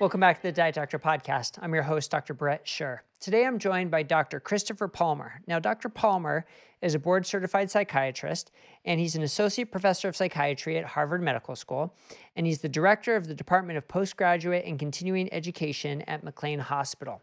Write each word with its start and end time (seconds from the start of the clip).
Welcome 0.00 0.20
back 0.20 0.36
to 0.36 0.44
the 0.44 0.52
Diet 0.52 0.76
Doctor 0.76 0.98
podcast. 0.98 1.58
I'm 1.60 1.74
your 1.74 1.82
host, 1.82 2.10
Dr. 2.10 2.32
Bret 2.32 2.64
Scher. 2.64 3.00
Today 3.20 3.44
I'm 3.44 3.58
joined 3.58 3.90
by 3.90 4.02
Dr. 4.02 4.40
Christopher 4.40 4.88
Palmer. 4.88 5.42
Now, 5.46 5.58
Dr. 5.58 5.90
Palmer 5.90 6.46
is 6.80 6.94
a 6.94 6.98
board 6.98 7.26
certified 7.26 7.70
psychiatrist, 7.70 8.50
and 8.86 8.98
he's 8.98 9.14
an 9.14 9.22
associate 9.22 9.70
professor 9.70 10.08
of 10.08 10.16
psychiatry 10.16 10.78
at 10.78 10.86
Harvard 10.86 11.20
Medical 11.20 11.54
School, 11.54 11.94
and 12.34 12.46
he's 12.46 12.62
the 12.62 12.68
director 12.68 13.14
of 13.14 13.26
the 13.26 13.34
Department 13.34 13.76
of 13.76 13.86
Postgraduate 13.88 14.64
and 14.64 14.78
Continuing 14.78 15.30
Education 15.34 16.00
at 16.06 16.24
McLean 16.24 16.60
Hospital. 16.60 17.20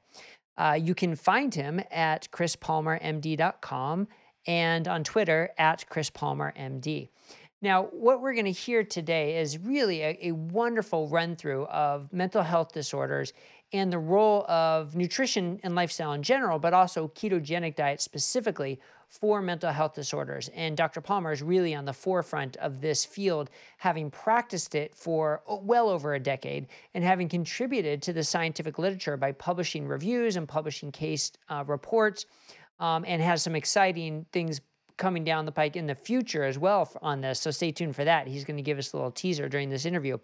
Uh, 0.56 0.78
you 0.80 0.94
can 0.94 1.16
find 1.16 1.56
him 1.56 1.82
at 1.90 2.30
chrispalmermd.com 2.32 4.08
and 4.46 4.88
on 4.88 5.04
Twitter 5.04 5.50
at 5.58 5.84
chrispalmermd. 5.90 7.10
Now, 7.62 7.86
what 7.86 8.22
we're 8.22 8.34
going 8.34 8.46
to 8.46 8.52
hear 8.52 8.84
today 8.84 9.40
is 9.40 9.58
really 9.58 10.02
a, 10.02 10.18
a, 10.22 10.32
wonderful 10.32 11.08
run 11.08 11.36
through 11.36 11.66
of 11.66 12.14
mental 12.14 12.44
health 12.44 12.72
disorders 12.72 13.34
and 13.74 13.92
the 13.92 13.98
role 13.98 14.46
of 14.48 14.96
nutrition 14.96 15.60
and 15.64 15.74
lifestyle 15.74 16.14
in 16.14 16.22
general, 16.22 16.60
but 16.60 16.74
also 16.74 17.08
ketogenic 17.08 17.76
diet 17.76 18.00
specifically 18.00 18.80
for 19.10 19.42
mental 19.42 19.72
health 19.72 19.96
disorders. 19.96 20.50
And 20.50 20.78
Dr. 20.78 21.02
Palmer 21.02 21.32
is 21.32 21.42
really 21.42 21.74
on 21.74 21.86
the 21.86 21.94
forefront 21.94 22.58
of 22.58 22.80
this 22.80 23.04
field, 23.04 23.50
having 23.78 24.12
practiced 24.12 24.76
it 24.76 24.94
for 24.94 25.42
oh, 25.48 25.60
well 25.64 25.90
over 25.90 26.14
a 26.14 26.20
decade 26.20 26.68
and 26.94 27.04
having 27.04 27.28
contributed 27.28 28.04
to 28.04 28.14
the 28.14 28.24
scientific 28.24 28.78
literature 28.78 29.18
by 29.18 29.32
publishing 29.32 29.88
reviews 29.88 30.36
and 30.36 30.48
publishing 30.48 30.92
case 30.92 31.32
uh, 31.50 31.64
reports. 31.66 32.26
Um, 32.80 33.06
and 33.08 33.24
has 33.24 33.42
some 33.42 33.56
exciting 33.56 34.28
things 34.32 34.62
coming 34.98 35.24
down 35.24 35.46
the 35.46 35.52
pike 35.52 35.76
in 35.76 35.88
the 35.88 35.96
future 35.96 36.44
as 36.44 36.58
well 36.58 36.92
on 37.02 37.22
this. 37.22 37.40
So 37.40 37.52
stay 37.52 37.72
tuned 37.72 37.96
for 37.96 38.04
that. 38.04 38.28
He's 38.28 38.44
going 38.44 38.58
to 38.58 38.64
give 38.64 38.78
us 38.78 38.94
a 38.94 38.98
little 38.98 39.12
teaser 39.12 39.48
during 39.48 39.70
this 39.70 39.86
interview. 39.86 40.18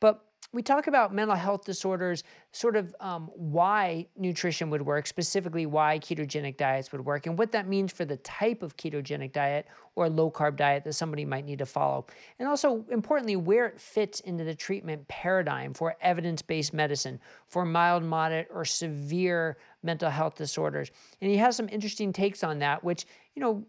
But 0.00 0.24
we 0.52 0.62
talk 0.62 0.86
about 0.86 1.14
mental 1.14 1.34
health 1.34 1.64
disorders, 1.64 2.24
sort 2.50 2.76
of 2.76 2.94
um, 3.00 3.30
why 3.34 4.06
nutrition 4.18 4.68
would 4.68 4.82
work, 4.82 5.06
specifically 5.06 5.64
why 5.64 5.98
ketogenic 5.98 6.58
diets 6.58 6.92
would 6.92 7.02
work, 7.02 7.26
and 7.26 7.38
what 7.38 7.52
that 7.52 7.66
means 7.66 7.90
for 7.90 8.04
the 8.04 8.18
type 8.18 8.62
of 8.62 8.76
ketogenic 8.76 9.32
diet 9.32 9.66
or 9.94 10.10
low 10.10 10.30
carb 10.30 10.56
diet 10.56 10.84
that 10.84 10.92
somebody 10.92 11.24
might 11.24 11.46
need 11.46 11.58
to 11.58 11.64
follow. 11.64 12.04
And 12.38 12.46
also, 12.46 12.84
importantly, 12.90 13.36
where 13.36 13.66
it 13.66 13.80
fits 13.80 14.20
into 14.20 14.44
the 14.44 14.54
treatment 14.54 15.08
paradigm 15.08 15.72
for 15.72 15.96
evidence 16.02 16.42
based 16.42 16.74
medicine 16.74 17.18
for 17.48 17.64
mild, 17.64 18.02
moderate, 18.02 18.48
or 18.52 18.66
severe 18.66 19.56
mental 19.82 20.10
health 20.10 20.34
disorders. 20.34 20.90
And 21.22 21.30
he 21.30 21.38
has 21.38 21.56
some 21.56 21.68
interesting 21.70 22.12
takes 22.12 22.44
on 22.44 22.58
that, 22.58 22.84
which, 22.84 23.06
you 23.34 23.40
know, 23.40 23.64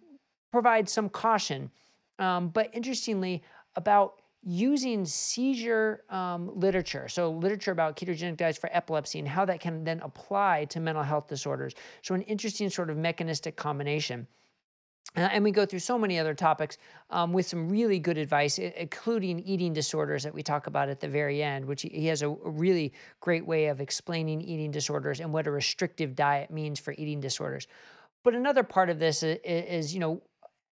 provide 0.53 0.87
some 0.87 1.09
caution. 1.09 1.69
Um, 2.19 2.49
but 2.49 2.69
interestingly, 2.73 3.41
about 3.75 4.21
using 4.43 5.03
seizure 5.03 6.03
um, 6.11 6.51
literature, 6.53 7.07
so 7.07 7.31
literature 7.31 7.71
about 7.71 7.97
ketogenic 7.97 8.37
diets 8.37 8.59
for 8.59 8.69
epilepsy 8.71 9.17
and 9.17 9.27
how 9.27 9.45
that 9.45 9.59
can 9.59 9.83
then 9.83 9.99
apply 10.01 10.65
to 10.65 10.79
mental 10.79 11.03
health 11.03 11.27
disorders. 11.27 11.73
So, 12.03 12.13
an 12.13 12.21
interesting 12.21 12.69
sort 12.69 12.91
of 12.91 12.97
mechanistic 12.97 13.55
combination. 13.55 14.27
Uh, 15.15 15.21
and 15.21 15.43
we 15.43 15.51
go 15.51 15.65
through 15.65 15.79
so 15.79 15.97
many 15.97 16.19
other 16.19 16.35
topics 16.35 16.77
um, 17.09 17.33
with 17.33 17.47
some 17.47 17.67
really 17.67 17.99
good 17.99 18.17
advice, 18.17 18.59
including 18.59 19.39
eating 19.39 19.73
disorders 19.73 20.23
that 20.23 20.33
we 20.33 20.43
talk 20.43 20.67
about 20.67 20.87
at 20.87 20.99
the 20.99 21.07
very 21.07 21.41
end, 21.41 21.65
which 21.65 21.81
he 21.81 22.05
has 22.07 22.21
a, 22.21 22.29
really 22.29 22.93
great 23.21 23.45
way 23.45 23.67
of 23.67 23.81
explaining 23.81 24.39
eating 24.41 24.71
disorders 24.71 25.19
and 25.19 25.31
what 25.33 25.47
a 25.47 25.51
restrictive 25.51 26.15
diet 26.15 26.51
means 26.51 26.79
for 26.79 26.93
eating 26.93 27.19
disorders. 27.19 27.67
But 28.23 28.35
another 28.35 28.63
part 28.63 28.89
of 28.89 28.99
this 28.99 29.21
is, 29.21 29.37
is 29.43 29.93
you 29.93 29.99
know, 29.99 30.21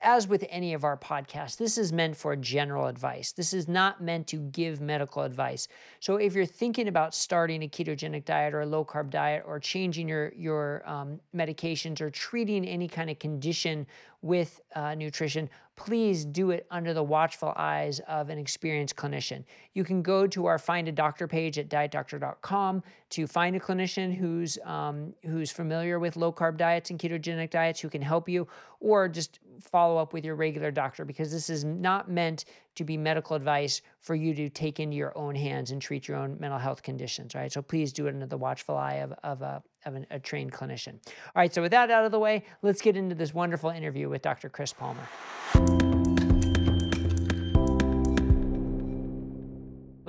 as 0.01 0.29
with 0.29 0.45
any 0.49 0.75
of 0.75 0.85
our 0.85 0.97
podcasts, 0.97 1.57
this 1.57 1.77
is 1.77 1.93
meant 1.93 2.17
for 2.17 2.37
general 2.37 2.87
advice. 2.87 3.33
This 3.33 3.53
is 3.53 3.67
not 3.67 4.01
meant 4.01 4.27
to 4.29 4.37
give 4.37 4.81
medical 4.81 5.23
advice. 5.23 5.67
So 5.99 6.17
if 6.17 6.35
you're 6.35 6.47
thinking 6.47 6.89
about 6.89 7.15
starting 7.15 7.65
a 7.65 7.69
ketogenic 7.69 8.25
diet 8.25 8.55
or 8.55 8.61
a 8.61 8.67
low 8.67 8.85
carb 8.85 9.11
diet 9.11 9.43
or 9.47 9.59
changing 9.59 10.09
your 10.09 10.33
your 10.37 10.89
um, 10.89 11.21
medications 11.35 12.01
or 12.01 12.11
treating 12.11 12.65
any 12.65 12.87
kind 12.87 13.11
of 13.11 13.19
condition 13.19 13.87
with 14.23 14.61
uh, 14.75 14.95
nutrition, 14.95 15.49
please 15.77 16.25
do 16.25 16.51
it 16.51 16.67
under 16.73 16.93
the 16.93 17.03
watchful 17.03 17.53
eyes 17.57 18.01
of 18.09 18.31
an 18.31 18.39
experienced 18.39 18.97
clinician. 18.97 19.45
You 19.75 19.85
can 19.85 20.03
go 20.03 20.27
to 20.27 20.47
our 20.47 20.59
Find 20.59 20.89
a 20.89 20.93
Doctor 20.93 21.29
page 21.29 21.57
at 21.57 21.69
dietdoctor.com 21.69 22.83
to 23.11 23.27
find 23.29 23.55
a 23.55 23.61
clinician 23.61 24.15
who's 24.15 24.59
um, 24.65 25.15
who's 25.25 25.51
familiar 25.53 25.99
with 25.99 26.17
low 26.17 26.33
carb 26.33 26.57
diets 26.57 26.91
and 26.91 26.99
ketogenic 26.99 27.51
diets 27.51 27.81
who 27.81 27.89
can 27.89 28.03
help 28.03 28.29
you, 28.29 28.49
or 28.81 29.09
just 29.09 29.39
follow 29.61 29.97
up 29.97 30.13
with 30.13 30.25
your 30.25 30.35
regular 30.35 30.71
doctor 30.71 31.05
because 31.05 31.31
this 31.31 31.51
is 31.51 31.65
not 31.65 32.11
meant 32.11 32.45
to 32.75 32.85
be 32.85 32.97
medical 32.97 33.35
advice 33.35 33.83
for 34.01 34.15
you 34.15 34.35
to 34.35 34.49
take 34.49 34.81
into 34.81 34.97
your 34.97 35.17
own 35.17 35.35
hands 35.35 35.71
and 35.71 35.83
treat 35.83 36.07
your 36.07 36.17
own 36.17 36.37
mental 36.39 36.59
health 36.59 36.83
conditions, 36.83 37.35
right? 37.35 37.53
So 37.53 37.61
please 37.61 37.93
do 37.93 38.07
it 38.07 38.11
under 38.11 38.27
the 38.27 38.37
watchful 38.37 38.77
eye 38.77 38.97
of, 38.97 39.13
of, 39.25 39.43
a, 39.43 39.63
of 39.85 39.95
an, 39.95 40.07
a 40.11 40.19
trained 40.19 40.53
clinician. 40.53 40.95
All 40.95 41.33
right, 41.37 41.53
so 41.53 41.63
with 41.63 41.73
that 41.73 41.91
out 41.91 42.05
of 42.05 42.13
the 42.13 42.21
way, 42.21 42.45
let's 42.63 42.81
get 42.81 42.97
into 42.97 43.15
this 43.15 43.35
wonderful 43.35 43.71
interview 43.71 44.09
with 44.09 44.23
Dr. 44.23 44.49
Chris 44.49 44.73
Palmer. 44.73 45.09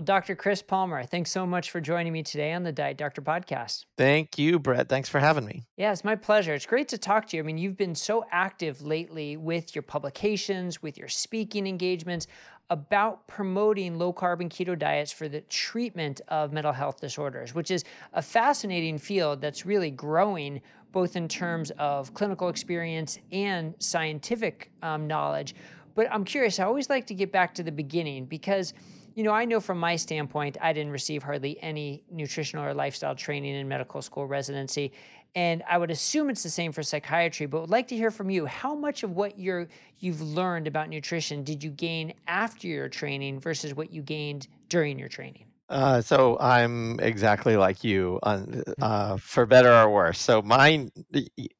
Dr. 0.09 0.35
Chris 0.35 0.63
Palmer, 0.63 1.03
thanks 1.03 1.29
so 1.29 1.45
much 1.45 1.69
for 1.69 1.79
joining 1.79 2.11
me 2.11 2.23
today 2.23 2.53
on 2.53 2.63
the 2.63 2.71
Diet 2.71 2.97
Doctor 2.97 3.21
podcast. 3.21 3.85
Thank 3.95 4.39
you, 4.39 4.57
Bret. 4.57 4.89
Thanks 4.89 5.07
for 5.07 5.19
having 5.19 5.45
me. 5.45 5.67
Yeah, 5.77 5.91
it's 5.91 6.03
my 6.03 6.15
pleasure. 6.15 6.55
It's 6.55 6.65
great 6.65 6.87
to 6.87 6.97
talk 6.97 7.27
to 7.27 7.37
you. 7.37 7.43
I 7.43 7.45
mean, 7.45 7.59
you've 7.59 7.77
been 7.77 7.93
so 7.93 8.25
active 8.31 8.81
lately 8.81 9.37
with 9.37 9.75
your 9.75 9.83
publications, 9.83 10.81
with 10.81 10.97
your 10.97 11.09
speaking 11.09 11.67
engagements 11.67 12.25
about 12.71 13.27
promoting 13.27 13.99
low 13.99 14.11
carb 14.11 14.41
and 14.41 14.49
keto 14.49 14.75
diets 14.75 15.11
for 15.11 15.27
the 15.27 15.41
treatment 15.41 16.21
of 16.29 16.51
mental 16.51 16.73
health 16.73 16.99
disorders, 16.99 17.53
which 17.53 17.69
is 17.69 17.83
a 18.13 18.21
fascinating 18.23 18.97
field 18.97 19.41
that's 19.41 19.63
really 19.63 19.91
growing 19.91 20.59
both 20.91 21.17
in 21.17 21.27
terms 21.27 21.69
of 21.77 22.15
clinical 22.15 22.49
experience 22.49 23.19
and 23.31 23.75
scientific 23.77 24.71
um, 24.81 25.05
knowledge. 25.05 25.53
But 25.93 26.07
I'm 26.11 26.25
curious, 26.25 26.59
I 26.59 26.63
always 26.63 26.89
like 26.89 27.05
to 27.07 27.13
get 27.13 27.31
back 27.31 27.53
to 27.53 27.61
the 27.61 27.71
beginning 27.71 28.25
because 28.25 28.73
you 29.15 29.23
know, 29.23 29.31
I 29.31 29.45
know 29.45 29.59
from 29.59 29.79
my 29.79 29.95
standpoint, 29.95 30.57
I 30.61 30.73
didn't 30.73 30.91
receive 30.91 31.23
hardly 31.23 31.61
any 31.61 32.03
nutritional 32.11 32.65
or 32.65 32.73
lifestyle 32.73 33.15
training 33.15 33.55
in 33.55 33.67
medical 33.67 34.01
school 34.01 34.25
residency. 34.25 34.91
And 35.35 35.63
I 35.69 35.77
would 35.77 35.91
assume 35.91 36.29
it's 36.29 36.43
the 36.43 36.49
same 36.49 36.71
for 36.71 36.81
psychiatry, 36.81 37.45
but 37.45 37.61
would 37.61 37.69
like 37.69 37.87
to 37.89 37.95
hear 37.95 38.09
from 38.09 38.29
you. 38.29 38.45
How 38.45 38.73
much 38.73 39.03
of 39.03 39.11
what 39.11 39.37
you're 39.37 39.67
you've 39.99 40.21
learned 40.21 40.67
about 40.67 40.89
nutrition 40.89 41.43
did 41.43 41.63
you 41.63 41.69
gain 41.69 42.13
after 42.27 42.67
your 42.67 42.89
training 42.89 43.39
versus 43.39 43.75
what 43.75 43.91
you 43.91 44.01
gained 44.01 44.47
during 44.69 44.97
your 44.97 45.09
training? 45.09 45.45
Uh, 45.69 46.01
so 46.01 46.35
I'm 46.39 46.99
exactly 46.99 47.55
like 47.55 47.83
you, 47.83 48.19
on, 48.23 48.63
uh, 48.81 49.17
for 49.17 49.45
better 49.45 49.71
or 49.71 49.91
worse. 49.91 50.17
So 50.19 50.41
mine, 50.41 50.89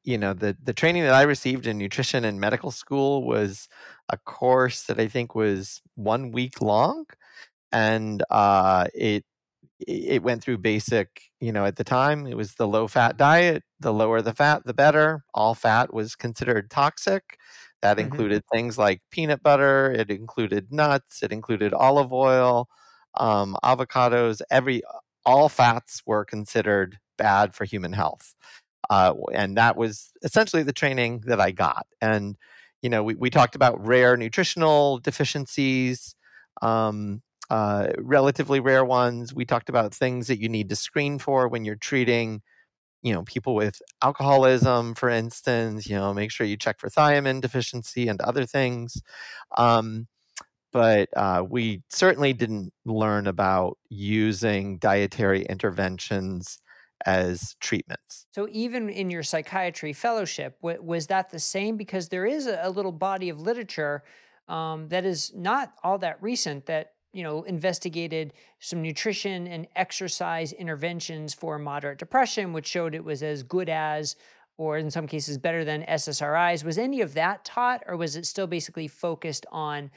you 0.02 0.18
know, 0.18 0.34
the 0.34 0.56
the 0.64 0.72
training 0.72 1.04
that 1.04 1.14
I 1.14 1.22
received 1.22 1.68
in 1.68 1.78
nutrition 1.78 2.24
in 2.24 2.40
medical 2.40 2.72
school 2.72 3.24
was 3.24 3.68
a 4.08 4.16
course 4.16 4.82
that 4.84 4.98
I 4.98 5.06
think 5.06 5.36
was 5.36 5.80
one 5.94 6.32
week 6.32 6.60
long 6.60 7.04
and 7.72 8.22
uh, 8.30 8.86
it 8.94 9.24
it 9.86 10.22
went 10.22 10.42
through 10.42 10.58
basic 10.58 11.22
you 11.40 11.52
know 11.52 11.64
at 11.64 11.76
the 11.76 11.84
time 11.84 12.26
it 12.26 12.36
was 12.36 12.54
the 12.54 12.68
low 12.68 12.86
fat 12.86 13.16
diet 13.16 13.62
the 13.80 13.92
lower 13.92 14.20
the 14.20 14.34
fat 14.34 14.62
the 14.66 14.74
better 14.74 15.24
all 15.32 15.54
fat 15.54 15.92
was 15.92 16.14
considered 16.14 16.70
toxic 16.70 17.38
that 17.82 17.96
mm-hmm. 17.96 18.06
included 18.06 18.42
things 18.52 18.76
like 18.76 19.00
peanut 19.10 19.42
butter 19.42 19.90
it 19.90 20.10
included 20.10 20.70
nuts 20.70 21.22
it 21.22 21.32
included 21.32 21.72
olive 21.72 22.12
oil 22.12 22.68
um, 23.18 23.56
avocados 23.64 24.40
every 24.50 24.82
all 25.24 25.48
fats 25.48 26.02
were 26.06 26.24
considered 26.24 26.98
bad 27.16 27.54
for 27.54 27.64
human 27.64 27.92
health 27.92 28.34
uh, 28.90 29.14
and 29.32 29.56
that 29.56 29.76
was 29.76 30.10
essentially 30.22 30.62
the 30.62 30.72
training 30.72 31.22
that 31.26 31.40
i 31.40 31.50
got 31.50 31.86
and 32.02 32.36
you 32.82 32.90
know 32.90 33.02
we, 33.02 33.14
we 33.14 33.30
talked 33.30 33.54
about 33.54 33.84
rare 33.84 34.16
nutritional 34.16 34.98
deficiencies 34.98 36.14
um, 36.62 37.22
uh, 37.50 37.88
relatively 37.98 38.60
rare 38.60 38.84
ones. 38.84 39.34
We 39.34 39.44
talked 39.44 39.68
about 39.68 39.92
things 39.94 40.28
that 40.28 40.40
you 40.40 40.48
need 40.48 40.68
to 40.68 40.76
screen 40.76 41.18
for 41.18 41.48
when 41.48 41.64
you're 41.64 41.76
treating, 41.76 42.42
you 43.02 43.12
know, 43.12 43.22
people 43.24 43.54
with 43.54 43.82
alcoholism, 44.02 44.94
for 44.94 45.10
instance. 45.10 45.88
You 45.88 45.96
know, 45.96 46.14
make 46.14 46.30
sure 46.30 46.46
you 46.46 46.56
check 46.56 46.78
for 46.78 46.88
thiamine 46.88 47.40
deficiency 47.40 48.08
and 48.08 48.20
other 48.20 48.46
things. 48.46 49.02
Um, 49.56 50.06
but 50.72 51.08
uh, 51.16 51.44
we 51.48 51.82
certainly 51.88 52.32
didn't 52.32 52.72
learn 52.84 53.26
about 53.26 53.76
using 53.88 54.78
dietary 54.78 55.42
interventions 55.42 56.60
as 57.06 57.56
treatments. 57.60 58.26
So 58.32 58.46
even 58.52 58.88
in 58.88 59.10
your 59.10 59.22
psychiatry 59.22 59.92
fellowship, 59.92 60.56
was 60.60 61.08
that 61.08 61.30
the 61.30 61.38
same? 61.40 61.76
Because 61.76 62.08
there 62.08 62.26
is 62.26 62.46
a 62.46 62.70
little 62.70 62.92
body 62.92 63.30
of 63.30 63.40
literature 63.40 64.04
um, 64.48 64.88
that 64.88 65.04
is 65.04 65.32
not 65.34 65.72
all 65.82 65.98
that 65.98 66.22
recent 66.22 66.66
that 66.66 66.92
you 67.12 67.22
know, 67.22 67.42
investigated 67.42 68.32
some 68.60 68.82
nutrition 68.82 69.46
and 69.46 69.66
exercise 69.76 70.52
interventions 70.52 71.34
for 71.34 71.58
moderate 71.58 71.98
depression, 71.98 72.52
which 72.52 72.66
showed 72.66 72.94
it 72.94 73.04
was 73.04 73.22
as 73.22 73.42
good 73.42 73.68
as, 73.68 74.16
or 74.56 74.78
in 74.78 74.90
some 74.90 75.06
cases 75.06 75.38
better 75.38 75.64
than 75.64 75.82
SSRIs. 75.84 76.64
Was 76.64 76.78
any 76.78 77.00
of 77.00 77.14
that 77.14 77.44
taught, 77.44 77.82
or 77.86 77.96
was 77.96 78.16
it 78.16 78.26
still 78.26 78.46
basically 78.46 78.88
focused 78.88 79.46
on 79.50 79.90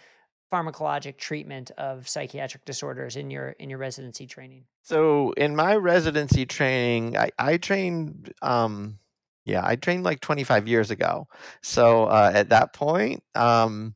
pharmacologic 0.51 1.17
treatment 1.17 1.71
of 1.77 2.07
psychiatric 2.07 2.63
disorders 2.63 3.15
in 3.15 3.31
your 3.31 3.49
in 3.51 3.69
your 3.69 3.79
residency 3.79 4.27
training? 4.27 4.65
So 4.83 5.31
in 5.33 5.55
my 5.55 5.75
residency 5.75 6.45
training, 6.45 7.17
I, 7.17 7.31
I 7.39 7.57
trained 7.57 8.33
um 8.41 8.99
yeah, 9.45 9.61
I 9.65 9.75
trained 9.75 10.03
like 10.03 10.21
25 10.21 10.67
years 10.67 10.89
ago. 10.89 11.27
So 11.61 12.05
uh, 12.05 12.31
at 12.33 12.49
that 12.49 12.71
point, 12.71 13.23
um, 13.35 13.93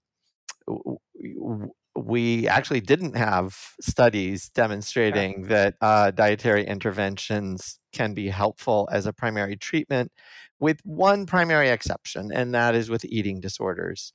we 1.98 2.48
actually 2.48 2.82
didn't 2.82 3.16
have 3.16 3.58
studies 3.82 4.50
demonstrating 4.50 5.44
that 5.48 5.76
uh, 5.82 6.12
dietary 6.12 6.66
interventions 6.66 7.80
can 7.92 8.14
be 8.14 8.30
helpful 8.30 8.88
as 8.92 9.08
a 9.08 9.14
primary 9.14 9.56
treatment, 9.56 10.12
with 10.60 10.80
one 10.84 11.26
primary 11.26 11.70
exception, 11.70 12.32
and 12.32 12.54
that 12.54 12.76
is 12.76 12.90
with 12.90 13.04
eating 13.06 13.40
disorders. 13.40 14.14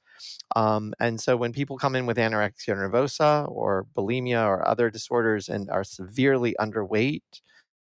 Um, 0.55 0.95
and 1.01 1.21
so 1.21 1.37
when 1.37 1.53
people 1.53 1.77
come 1.77 1.97
in 1.97 2.07
with 2.07 2.19
anorexia 2.19 2.77
nervosa 2.77 3.51
or 3.51 3.87
bulimia 3.97 4.47
or 4.47 4.67
other 4.67 4.89
disorders 4.89 5.49
and 5.49 5.69
are 5.71 5.85
severely 5.85 6.55
underweight, 6.61 7.23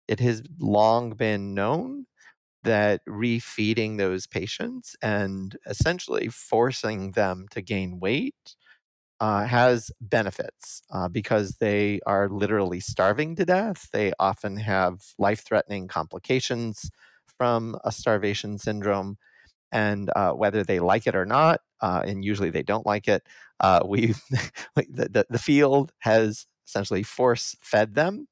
it 0.06 0.20
has 0.20 0.42
long 0.60 1.10
been 1.14 1.54
known 1.54 2.06
that 2.62 3.00
refeeding 3.08 3.98
those 3.98 4.26
patients 4.26 4.94
and 5.02 5.56
essentially 5.66 6.28
forcing 6.28 7.12
them 7.12 7.46
to 7.50 7.62
gain 7.62 7.98
weight 7.98 8.54
uh, 9.20 9.44
has 9.44 9.90
benefits 10.00 10.82
uh, 10.90 11.08
because 11.08 11.56
they 11.60 12.00
are 12.06 12.28
literally 12.28 12.80
starving 12.80 13.36
to 13.36 13.44
death. 13.44 13.88
They 13.92 14.12
often 14.18 14.56
have 14.56 15.02
life 15.18 15.44
threatening 15.44 15.88
complications 15.88 16.90
from 17.36 17.78
a 17.84 17.92
starvation 17.92 18.58
syndrome. 18.58 19.18
And 19.72 20.10
uh, 20.16 20.32
whether 20.32 20.64
they 20.64 20.80
like 20.80 21.06
it 21.06 21.14
or 21.14 21.26
not, 21.26 21.60
uh, 21.80 22.02
and 22.04 22.24
usually 22.24 22.50
they 22.50 22.62
don't 22.62 22.86
like 22.86 23.08
it, 23.08 23.22
uh, 23.60 23.80
we 23.86 24.14
the, 24.74 25.08
the, 25.10 25.26
the, 25.28 25.38
field 25.38 25.92
has 26.00 26.46
essentially 26.66 27.02
force 27.02 27.54
fed 27.60 27.94
them 27.94 28.26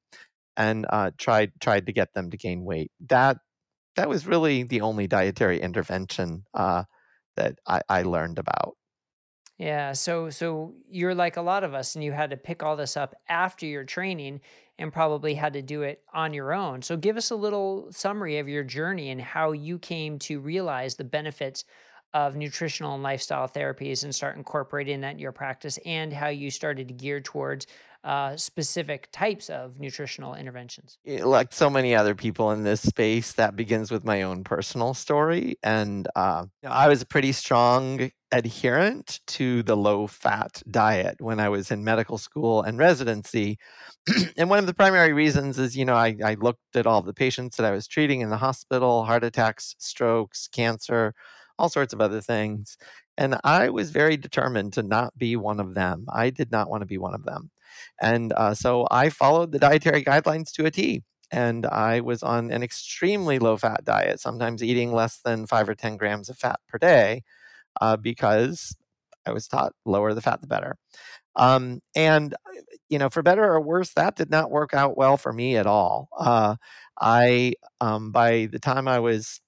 and 0.56 0.86
uh, 0.90 1.10
tried 1.18 1.52
tried 1.60 1.86
to 1.86 1.92
get 1.92 2.14
them 2.14 2.30
to 2.30 2.36
gain 2.36 2.64
weight. 2.64 2.90
That 3.08 3.38
that 3.96 4.08
was 4.08 4.26
really 4.26 4.62
the 4.64 4.80
only 4.80 5.06
dietary 5.06 5.60
intervention 5.60 6.44
that 6.54 7.58
I, 7.66 7.82
I 7.88 8.02
learned 8.02 8.38
about. 8.38 8.76
Yeah, 9.58 9.92
so 9.92 10.30
so 10.30 10.74
you're 10.88 11.14
like 11.16 11.36
a 11.36 11.42
lot 11.42 11.64
of 11.64 11.74
us 11.74 11.96
and 11.96 12.04
you 12.04 12.12
had 12.12 12.30
to 12.30 12.36
pick 12.36 12.62
all 12.62 12.76
this 12.76 12.96
up 12.96 13.14
after 13.28 13.66
your 13.66 13.82
training 13.84 14.40
and 14.78 14.92
probably 14.92 15.34
had 15.34 15.52
to 15.54 15.62
do 15.62 15.82
it 15.82 16.02
on 16.14 16.32
your 16.32 16.52
own. 16.54 16.80
So 16.82 16.96
give 16.96 17.16
us 17.16 17.30
a 17.30 17.36
little 17.36 17.88
summary 17.90 18.38
of 18.38 18.48
your 18.48 18.62
journey 18.62 19.10
and 19.10 19.20
how 19.20 19.50
you 19.50 19.78
came 19.80 20.18
to 20.20 20.38
realize 20.40 20.94
the 20.94 21.02
benefits 21.04 21.64
of 22.14 22.36
nutritional 22.36 22.94
and 22.94 23.02
lifestyle 23.02 23.48
therapies 23.48 24.04
and 24.04 24.14
start 24.14 24.36
incorporating 24.36 25.00
that 25.00 25.12
in 25.14 25.18
your 25.18 25.32
practice 25.32 25.78
and 25.84 26.12
how 26.12 26.28
you 26.28 26.50
started 26.50 26.86
to 26.88 26.94
gear 26.94 27.20
towards 27.20 27.66
uh, 28.04 28.36
specific 28.36 29.08
types 29.12 29.50
of 29.50 29.78
nutritional 29.78 30.34
interventions? 30.34 30.98
Like 31.04 31.52
so 31.52 31.68
many 31.68 31.94
other 31.94 32.14
people 32.14 32.52
in 32.52 32.62
this 32.62 32.80
space, 32.80 33.32
that 33.32 33.56
begins 33.56 33.90
with 33.90 34.04
my 34.04 34.22
own 34.22 34.44
personal 34.44 34.94
story. 34.94 35.58
And 35.62 36.08
uh, 36.16 36.46
I 36.64 36.88
was 36.88 37.02
a 37.02 37.06
pretty 37.06 37.32
strong 37.32 38.10
adherent 38.30 39.20
to 39.26 39.62
the 39.62 39.76
low 39.76 40.06
fat 40.06 40.62
diet 40.70 41.20
when 41.20 41.40
I 41.40 41.48
was 41.48 41.70
in 41.70 41.82
medical 41.84 42.18
school 42.18 42.62
and 42.62 42.78
residency. 42.78 43.58
and 44.36 44.50
one 44.50 44.58
of 44.58 44.66
the 44.66 44.74
primary 44.74 45.12
reasons 45.12 45.58
is, 45.58 45.76
you 45.76 45.84
know, 45.84 45.94
I, 45.94 46.16
I 46.24 46.34
looked 46.34 46.76
at 46.76 46.86
all 46.86 47.02
the 47.02 47.14
patients 47.14 47.56
that 47.56 47.66
I 47.66 47.70
was 47.70 47.86
treating 47.86 48.20
in 48.20 48.30
the 48.30 48.36
hospital 48.36 49.04
heart 49.04 49.24
attacks, 49.24 49.74
strokes, 49.78 50.48
cancer, 50.48 51.14
all 51.58 51.68
sorts 51.68 51.92
of 51.92 52.00
other 52.00 52.20
things. 52.20 52.76
And 53.16 53.36
I 53.42 53.70
was 53.70 53.90
very 53.90 54.16
determined 54.16 54.74
to 54.74 54.82
not 54.82 55.16
be 55.18 55.34
one 55.34 55.58
of 55.58 55.74
them. 55.74 56.06
I 56.08 56.30
did 56.30 56.52
not 56.52 56.70
want 56.70 56.82
to 56.82 56.86
be 56.86 56.98
one 56.98 57.14
of 57.14 57.24
them. 57.24 57.50
And 58.00 58.32
uh, 58.34 58.54
so 58.54 58.86
I 58.90 59.08
followed 59.10 59.52
the 59.52 59.58
dietary 59.58 60.02
guidelines 60.04 60.52
to 60.52 60.66
a 60.66 60.70
T. 60.70 61.02
And 61.30 61.66
I 61.66 62.00
was 62.00 62.22
on 62.22 62.50
an 62.50 62.62
extremely 62.62 63.38
low 63.38 63.56
fat 63.58 63.84
diet, 63.84 64.20
sometimes 64.20 64.62
eating 64.62 64.92
less 64.92 65.20
than 65.24 65.46
five 65.46 65.68
or 65.68 65.74
10 65.74 65.96
grams 65.98 66.30
of 66.30 66.38
fat 66.38 66.58
per 66.68 66.78
day, 66.78 67.22
uh, 67.80 67.96
because 67.96 68.76
I 69.26 69.32
was 69.32 69.48
taught 69.48 69.72
lower 69.86 70.14
the 70.14 70.22
fat, 70.22 70.40
the 70.42 70.46
better. 70.48 70.76
Um, 71.36 71.80
and, 71.96 72.34
you 72.88 72.98
know, 72.98 73.10
for 73.10 73.22
better 73.22 73.44
or 73.44 73.60
worse, 73.60 73.92
that 73.94 74.16
did 74.16 74.30
not 74.30 74.50
work 74.50 74.74
out 74.74 74.96
well 74.96 75.16
for 75.16 75.32
me 75.32 75.56
at 75.56 75.66
all. 75.66 76.08
Uh, 76.18 76.56
I, 77.00 77.54
um, 77.80 78.12
by 78.12 78.48
the 78.52 78.58
time 78.58 78.88
I 78.88 78.98
was 79.00 79.40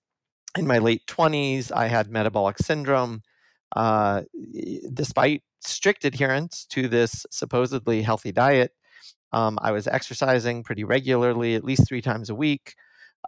in 0.58 0.66
my 0.66 0.78
late 0.78 1.06
20s, 1.06 1.72
I 1.72 1.88
had 1.88 2.10
metabolic 2.10 2.58
syndrome. 2.58 3.22
Uh, 3.76 4.22
despite 4.92 5.42
strict 5.60 6.04
adherence 6.04 6.66
to 6.70 6.88
this 6.88 7.26
supposedly 7.30 8.02
healthy 8.02 8.32
diet, 8.32 8.72
um, 9.32 9.58
I 9.62 9.72
was 9.72 9.86
exercising 9.86 10.62
pretty 10.62 10.84
regularly, 10.84 11.54
at 11.54 11.64
least 11.64 11.86
three 11.88 12.02
times 12.02 12.30
a 12.30 12.34
week, 12.34 12.74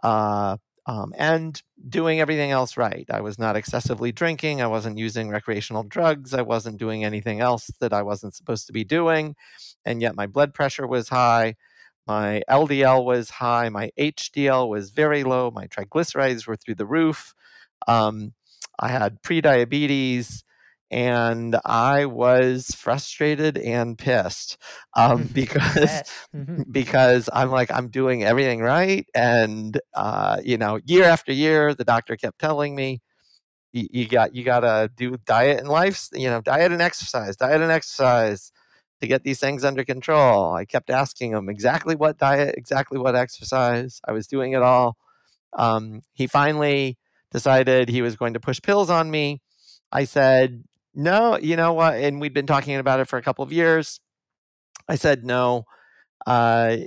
uh, 0.03 0.57
um, 0.85 1.13
and 1.17 1.61
doing 1.87 2.19
everything 2.19 2.51
else 2.51 2.75
right. 2.75 3.05
I 3.09 3.21
was 3.21 3.39
not 3.39 3.55
excessively 3.55 4.11
drinking. 4.11 4.61
I 4.61 4.67
wasn't 4.67 4.97
using 4.97 5.29
recreational 5.29 5.83
drugs. 5.83 6.33
I 6.33 6.41
wasn't 6.41 6.77
doing 6.77 7.05
anything 7.05 7.39
else 7.39 7.71
that 7.79 7.93
I 7.93 8.01
wasn't 8.01 8.35
supposed 8.35 8.67
to 8.67 8.73
be 8.73 8.83
doing. 8.83 9.35
And 9.85 10.01
yet 10.01 10.15
my 10.15 10.27
blood 10.27 10.53
pressure 10.53 10.85
was 10.85 11.07
high. 11.07 11.55
My 12.05 12.43
LDL 12.49 13.05
was 13.05 13.29
high. 13.29 13.69
My 13.69 13.91
HDL 13.97 14.67
was 14.67 14.91
very 14.91 15.23
low. 15.23 15.51
My 15.51 15.67
triglycerides 15.67 16.45
were 16.47 16.57
through 16.57 16.75
the 16.75 16.85
roof. 16.85 17.33
Um, 17.87 18.33
I 18.77 18.89
had 18.89 19.21
prediabetes 19.21 20.42
and 20.93 21.57
I 21.65 22.05
was 22.05 22.67
frustrated 22.75 23.57
and 23.57 23.97
pissed 23.97 24.57
um, 24.95 25.23
because 25.33 26.03
mm-hmm. 26.35 26.61
because 26.71 27.31
I'm 27.33 27.49
like 27.49 27.71
I'm 27.71 27.87
doing 27.87 28.23
everything 28.23 28.61
right, 28.61 29.07
and 29.15 29.79
uh, 29.95 30.39
you 30.43 30.59
know, 30.59 30.79
year 30.85 31.05
after 31.05 31.33
year, 31.33 31.73
the 31.73 31.83
doctor 31.83 32.15
kept 32.15 32.37
telling 32.37 32.75
me, 32.75 33.01
you, 33.71 33.87
you 33.89 34.07
got 34.07 34.35
you 34.35 34.43
got 34.43 34.59
to 34.59 34.91
do 34.95 35.17
diet 35.25 35.59
and 35.59 35.67
life, 35.67 36.09
you 36.13 36.29
know, 36.29 36.41
diet 36.41 36.71
and 36.71 36.81
exercise, 36.81 37.35
diet 37.37 37.59
and 37.59 37.71
exercise 37.71 38.51
to 39.01 39.07
get 39.07 39.23
these 39.23 39.39
things 39.39 39.63
under 39.65 39.83
control. 39.83 40.53
I 40.53 40.63
kept 40.65 40.91
asking 40.91 41.31
him 41.31 41.49
exactly 41.49 41.95
what 41.95 42.19
diet, 42.19 42.53
exactly 42.55 42.99
what 42.99 43.15
exercise. 43.15 43.99
I 44.07 44.11
was 44.11 44.27
doing 44.27 44.53
it 44.53 44.61
all. 44.61 44.95
Um, 45.53 46.01
he 46.13 46.27
finally 46.27 46.99
decided 47.31 47.89
he 47.89 48.03
was 48.03 48.15
going 48.15 48.35
to 48.35 48.39
push 48.39 48.61
pills 48.61 48.91
on 48.91 49.09
me. 49.09 49.41
I 49.91 50.05
said, 50.05 50.63
no, 50.95 51.37
you 51.37 51.55
know 51.55 51.73
what? 51.73 51.95
And 51.95 52.21
we'd 52.21 52.33
been 52.33 52.47
talking 52.47 52.75
about 52.75 52.99
it 52.99 53.07
for 53.07 53.17
a 53.17 53.21
couple 53.21 53.43
of 53.43 53.51
years. 53.51 53.99
I 54.87 54.95
said, 54.95 55.25
no, 55.25 55.65
uh, 56.25 56.77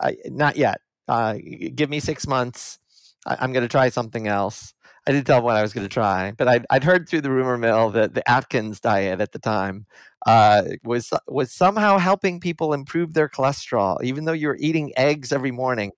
I, 0.00 0.16
not 0.26 0.56
yet. 0.56 0.80
Uh, 1.08 1.36
give 1.74 1.90
me 1.90 2.00
six 2.00 2.26
months. 2.26 2.78
I, 3.26 3.44
am 3.44 3.52
going 3.52 3.64
to 3.64 3.68
try 3.68 3.88
something 3.88 4.28
else. 4.28 4.74
I 5.06 5.12
didn't 5.12 5.26
tell 5.26 5.38
him 5.38 5.44
what 5.44 5.56
I 5.56 5.62
was 5.62 5.72
going 5.72 5.86
to 5.86 5.92
try, 5.92 6.32
but 6.36 6.46
I'd, 6.46 6.66
I'd, 6.70 6.84
heard 6.84 7.08
through 7.08 7.22
the 7.22 7.30
rumor 7.30 7.56
mill 7.58 7.90
that 7.90 8.14
the 8.14 8.28
Atkins 8.30 8.80
diet 8.80 9.20
at 9.20 9.32
the 9.32 9.38
time 9.38 9.86
uh, 10.26 10.62
was 10.84 11.10
was 11.26 11.50
somehow 11.52 11.98
helping 11.98 12.38
people 12.38 12.74
improve 12.74 13.14
their 13.14 13.28
cholesterol, 13.28 14.02
even 14.04 14.24
though 14.24 14.32
you 14.32 14.48
were 14.48 14.58
eating 14.60 14.92
eggs 14.96 15.32
every 15.32 15.50
morning. 15.50 15.92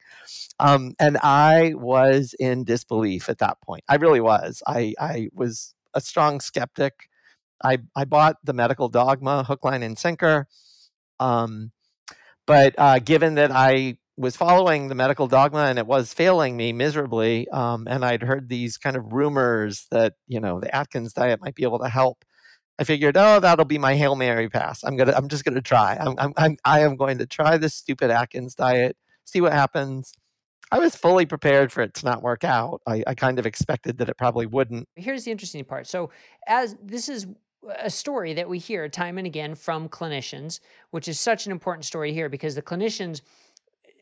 Um, 0.61 0.95
and 1.01 1.19
I 1.19 1.75
was 1.75 2.35
in 2.39 2.65
disbelief 2.65 3.29
at 3.29 3.39
that 3.39 3.61
point. 3.61 3.83
I 3.89 3.97
really 3.97 4.21
was. 4.21 4.63
I, 4.67 4.95
I 5.01 5.29
was 5.35 5.75
a 5.95 6.01
strong 6.01 6.41
skeptic. 6.41 7.09
I, 7.65 7.79
I 7.95 8.05
bought 8.05 8.37
the 8.45 8.53
medical 8.53 8.89
dogma 8.89 9.45
hook, 9.45 9.65
line, 9.65 9.83
and 9.83 9.99
sinker. 9.99 10.47
Um, 11.21 11.73
but 12.47 12.75
uh, 12.79 12.99
given 12.99 13.37
that 13.37 13.51
I 13.53 13.99
was 14.17 14.37
following 14.37 14.89
the 14.89 14.95
medical 14.95 15.27
dogma 15.27 15.65
and 15.65 15.79
it 15.79 15.87
was 15.87 16.13
failing 16.13 16.57
me 16.57 16.73
miserably, 16.73 17.49
um, 17.49 17.87
and 17.89 18.05
I'd 18.05 18.23
heard 18.23 18.49
these 18.49 18.77
kind 18.77 18.97
of 18.97 19.13
rumors 19.13 19.87
that 19.91 20.15
you 20.27 20.41
know 20.41 20.61
the 20.61 20.75
Atkins 20.75 21.13
diet 21.13 21.41
might 21.41 21.55
be 21.55 21.63
able 21.63 21.79
to 21.79 21.89
help, 21.89 22.25
I 22.79 22.85
figured, 22.85 23.17
oh, 23.17 23.41
that'll 23.41 23.65
be 23.65 23.79
my 23.79 23.95
hail 23.95 24.17
mary 24.17 24.49
pass. 24.49 24.83
I'm 24.83 24.97
gonna, 24.97 25.13
I'm 25.13 25.29
just 25.29 25.45
gonna 25.45 25.63
try. 25.63 25.97
I'm, 26.01 26.15
I'm, 26.19 26.33
I'm 26.37 26.57
I 26.65 26.81
am 26.81 26.97
going 26.97 27.19
to 27.19 27.27
try 27.27 27.57
this 27.59 27.75
stupid 27.75 28.11
Atkins 28.11 28.55
diet, 28.55 28.97
see 29.25 29.41
what 29.41 29.53
happens. 29.53 30.13
I 30.73 30.79
was 30.79 30.97
fully 30.97 31.27
prepared 31.27 31.71
for 31.71 31.83
it 31.83 31.93
to 31.95 32.07
not 32.07 32.23
work 32.23 32.45
out. 32.45 32.81
I, 32.87 33.05
I 33.07 33.15
kind 33.15 33.39
of 33.39 33.45
expected 33.45 33.99
that 33.99 34.09
it 34.09 34.17
probably 34.17 34.47
wouldn't. 34.47 34.89
Here's 34.97 35.25
the 35.25 35.31
interesting 35.31 35.65
part. 35.65 35.87
So, 35.87 36.11
as 36.49 36.77
this 36.83 37.11
is 37.11 37.27
a 37.79 37.91
story 37.91 38.35
that 38.35 38.49
we 38.49 38.59
hear 38.59 38.89
time 38.89 39.19
and 39.19 39.27
again 39.27 39.55
from 39.55 39.89
clinicians, 39.89 40.61
which 40.91 41.09
is 41.09 41.19
such 41.19 41.47
an 41.47 41.53
important 41.53 41.85
story 41.85 42.13
here 42.13 42.29
because 42.29 42.55
the 42.55 42.63
clinicians 42.63 43.21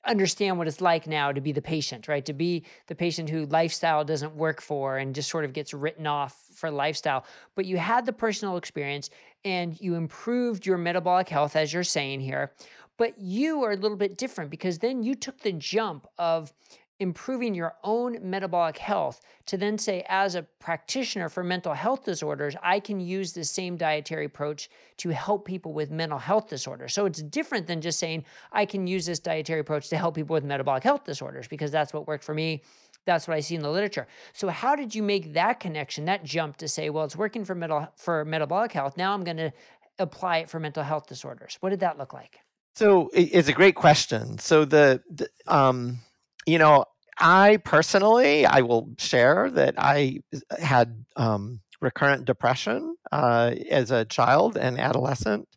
understand 0.04 0.56
what 0.56 0.66
it's 0.66 0.80
like 0.80 1.06
now 1.06 1.30
to 1.30 1.40
be 1.40 1.52
the 1.52 1.60
patient, 1.60 2.08
right? 2.08 2.24
To 2.24 2.32
be 2.32 2.64
the 2.86 2.94
patient 2.94 3.28
who 3.28 3.44
lifestyle 3.46 4.04
doesn't 4.04 4.34
work 4.34 4.60
for 4.60 4.96
and 4.96 5.14
just 5.14 5.28
sort 5.28 5.44
of 5.44 5.52
gets 5.52 5.74
written 5.74 6.06
off 6.06 6.38
for 6.54 6.70
lifestyle. 6.70 7.24
But 7.54 7.66
you 7.66 7.76
had 7.76 8.06
the 8.06 8.12
personal 8.12 8.56
experience 8.56 9.10
and 9.44 9.78
you 9.80 9.94
improved 9.94 10.66
your 10.66 10.78
metabolic 10.78 11.28
health, 11.28 11.56
as 11.56 11.72
you're 11.72 11.82
saying 11.82 12.20
here. 12.20 12.52
But 12.96 13.18
you 13.18 13.62
are 13.64 13.72
a 13.72 13.76
little 13.76 13.96
bit 13.96 14.18
different 14.18 14.50
because 14.50 14.78
then 14.78 15.02
you 15.02 15.14
took 15.14 15.40
the 15.40 15.52
jump 15.52 16.06
of 16.18 16.52
improving 17.00 17.54
your 17.54 17.74
own 17.82 18.18
metabolic 18.22 18.78
health 18.78 19.20
to 19.46 19.56
then 19.56 19.78
say, 19.78 20.04
as 20.08 20.34
a 20.34 20.42
practitioner 20.60 21.28
for 21.28 21.42
mental 21.42 21.74
health 21.74 22.04
disorders, 22.04 22.54
I 22.62 22.78
can 22.78 23.00
use 23.00 23.32
the 23.32 23.44
same 23.44 23.76
dietary 23.76 24.26
approach 24.26 24.70
to 24.98 25.10
help 25.10 25.44
people 25.44 25.72
with 25.72 25.90
mental 25.90 26.18
health 26.18 26.48
disorders. 26.48 26.94
So 26.94 27.06
it's 27.06 27.22
different 27.22 27.66
than 27.66 27.80
just 27.80 27.98
saying, 27.98 28.24
I 28.52 28.66
can 28.66 28.86
use 28.86 29.06
this 29.06 29.18
dietary 29.18 29.60
approach 29.60 29.88
to 29.88 29.96
help 29.96 30.14
people 30.14 30.34
with 30.34 30.44
metabolic 30.44 30.84
health 30.84 31.04
disorders, 31.04 31.48
because 31.48 31.70
that's 31.70 31.92
what 31.92 32.06
worked 32.06 32.22
for 32.22 32.34
me. 32.34 32.62
That's 33.06 33.26
what 33.26 33.36
I 33.36 33.40
see 33.40 33.54
in 33.54 33.62
the 33.62 33.70
literature. 33.70 34.06
So 34.34 34.48
how 34.48 34.76
did 34.76 34.94
you 34.94 35.02
make 35.02 35.32
that 35.32 35.58
connection, 35.58 36.04
that 36.04 36.22
jump 36.22 36.58
to 36.58 36.68
say, 36.68 36.90
well, 36.90 37.04
it's 37.04 37.16
working 37.16 37.46
for 37.46 37.54
mental 37.54 37.88
for 37.96 38.26
metabolic 38.26 38.72
health. 38.72 38.96
Now 38.98 39.14
I'm 39.14 39.24
going 39.24 39.38
to 39.38 39.52
apply 39.98 40.38
it 40.38 40.50
for 40.50 40.60
mental 40.60 40.82
health 40.82 41.06
disorders. 41.06 41.56
What 41.60 41.70
did 41.70 41.80
that 41.80 41.96
look 41.96 42.12
like? 42.12 42.40
So 42.74 43.10
it's 43.14 43.48
a 43.48 43.52
great 43.52 43.74
question. 43.74 44.38
So 44.38 44.64
the, 44.64 45.02
the 45.10 45.28
um, 45.46 45.98
you 46.46 46.58
know, 46.58 46.84
I 47.18 47.58
personally, 47.64 48.46
I 48.46 48.62
will 48.62 48.90
share 48.98 49.50
that 49.50 49.74
I 49.76 50.20
had 50.58 51.04
um, 51.16 51.60
recurrent 51.80 52.24
depression 52.24 52.96
uh, 53.12 53.54
as 53.70 53.90
a 53.90 54.04
child 54.04 54.56
and 54.56 54.78
adolescent, 54.78 55.48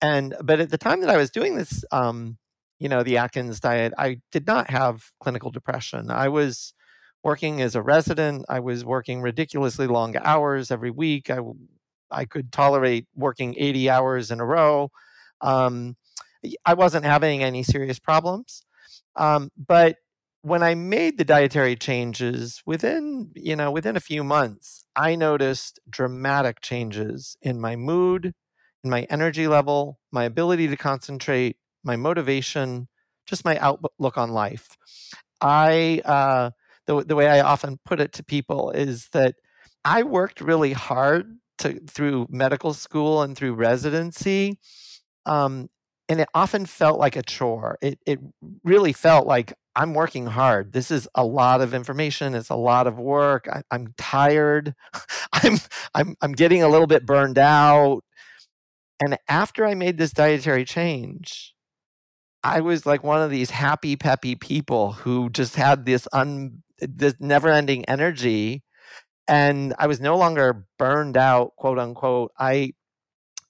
and 0.00 0.34
but 0.42 0.60
at 0.60 0.70
the 0.70 0.78
time 0.78 1.00
that 1.02 1.10
I 1.10 1.16
was 1.16 1.30
doing 1.30 1.56
this, 1.56 1.84
um, 1.92 2.38
you 2.78 2.88
know, 2.88 3.02
the 3.02 3.18
Atkins 3.18 3.60
diet, 3.60 3.92
I 3.98 4.20
did 4.32 4.46
not 4.46 4.70
have 4.70 5.10
clinical 5.20 5.50
depression. 5.50 6.10
I 6.10 6.28
was 6.28 6.74
working 7.22 7.62
as 7.62 7.74
a 7.74 7.82
resident. 7.82 8.44
I 8.48 8.60
was 8.60 8.84
working 8.84 9.22
ridiculously 9.22 9.86
long 9.86 10.16
hours 10.16 10.70
every 10.70 10.90
week. 10.90 11.30
I 11.30 11.38
I 12.10 12.24
could 12.24 12.52
tolerate 12.52 13.06
working 13.14 13.54
80 13.58 13.90
hours 13.90 14.30
in 14.30 14.40
a 14.40 14.44
row. 14.44 14.90
Um, 15.40 15.96
I 16.64 16.74
wasn't 16.74 17.04
having 17.04 17.42
any 17.42 17.62
serious 17.62 17.98
problems. 17.98 18.62
Um, 19.16 19.50
but 19.56 19.96
when 20.44 20.62
I 20.62 20.74
made 20.74 21.18
the 21.18 21.24
dietary 21.24 21.74
changes 21.76 22.62
within, 22.66 23.32
you 23.34 23.56
know, 23.56 23.70
within 23.70 23.96
a 23.96 24.00
few 24.00 24.22
months, 24.22 24.84
I 24.94 25.14
noticed 25.16 25.80
dramatic 25.88 26.60
changes 26.60 27.36
in 27.42 27.60
my 27.60 27.76
mood, 27.76 28.34
in 28.84 28.90
my 28.90 29.04
energy 29.08 29.48
level, 29.48 29.98
my 30.12 30.24
ability 30.24 30.68
to 30.68 30.76
concentrate, 30.76 31.56
my 31.82 31.96
motivation, 31.96 32.88
just 33.26 33.46
my 33.46 33.56
outlook 33.58 34.18
on 34.18 34.32
life. 34.32 34.76
I 35.40 36.02
uh, 36.04 36.50
the 36.86 37.04
the 37.04 37.16
way 37.16 37.28
I 37.28 37.40
often 37.40 37.78
put 37.86 38.00
it 38.00 38.12
to 38.14 38.24
people 38.24 38.70
is 38.72 39.08
that 39.12 39.36
I 39.84 40.02
worked 40.02 40.42
really 40.42 40.72
hard 40.74 41.38
to 41.58 41.80
through 41.88 42.26
medical 42.30 42.74
school 42.74 43.22
and 43.22 43.36
through 43.36 43.54
residency 43.54 44.58
um, 45.26 45.68
and 46.08 46.20
it 46.20 46.28
often 46.34 46.66
felt 46.66 46.98
like 46.98 47.16
a 47.16 47.22
chore. 47.22 47.78
It 47.82 47.98
it 48.06 48.20
really 48.62 48.92
felt 48.92 49.26
like 49.26 49.54
I'm 49.76 49.94
working 49.94 50.26
hard. 50.26 50.72
This 50.72 50.90
is 50.90 51.08
a 51.14 51.24
lot 51.24 51.60
of 51.60 51.74
information. 51.74 52.34
It's 52.34 52.50
a 52.50 52.56
lot 52.56 52.86
of 52.86 52.98
work. 52.98 53.48
I, 53.48 53.62
am 53.74 53.94
tired. 53.98 54.74
I'm 55.32 55.58
I'm 55.94 56.16
I'm 56.22 56.32
getting 56.32 56.62
a 56.62 56.68
little 56.68 56.86
bit 56.86 57.06
burned 57.06 57.38
out. 57.38 58.02
And 59.04 59.18
after 59.28 59.66
I 59.66 59.74
made 59.74 59.98
this 59.98 60.12
dietary 60.12 60.64
change, 60.64 61.54
I 62.44 62.60
was 62.60 62.86
like 62.86 63.02
one 63.02 63.22
of 63.22 63.30
these 63.30 63.50
happy 63.50 63.96
peppy 63.96 64.36
people 64.36 64.92
who 64.92 65.30
just 65.30 65.56
had 65.56 65.86
this 65.86 66.06
un 66.12 66.62
this 66.80 67.14
never-ending 67.20 67.84
energy 67.86 68.62
and 69.28 69.74
I 69.78 69.86
was 69.86 70.00
no 70.00 70.16
longer 70.16 70.66
burned 70.78 71.16
out, 71.16 71.56
quote 71.56 71.78
unquote. 71.78 72.32
I 72.38 72.72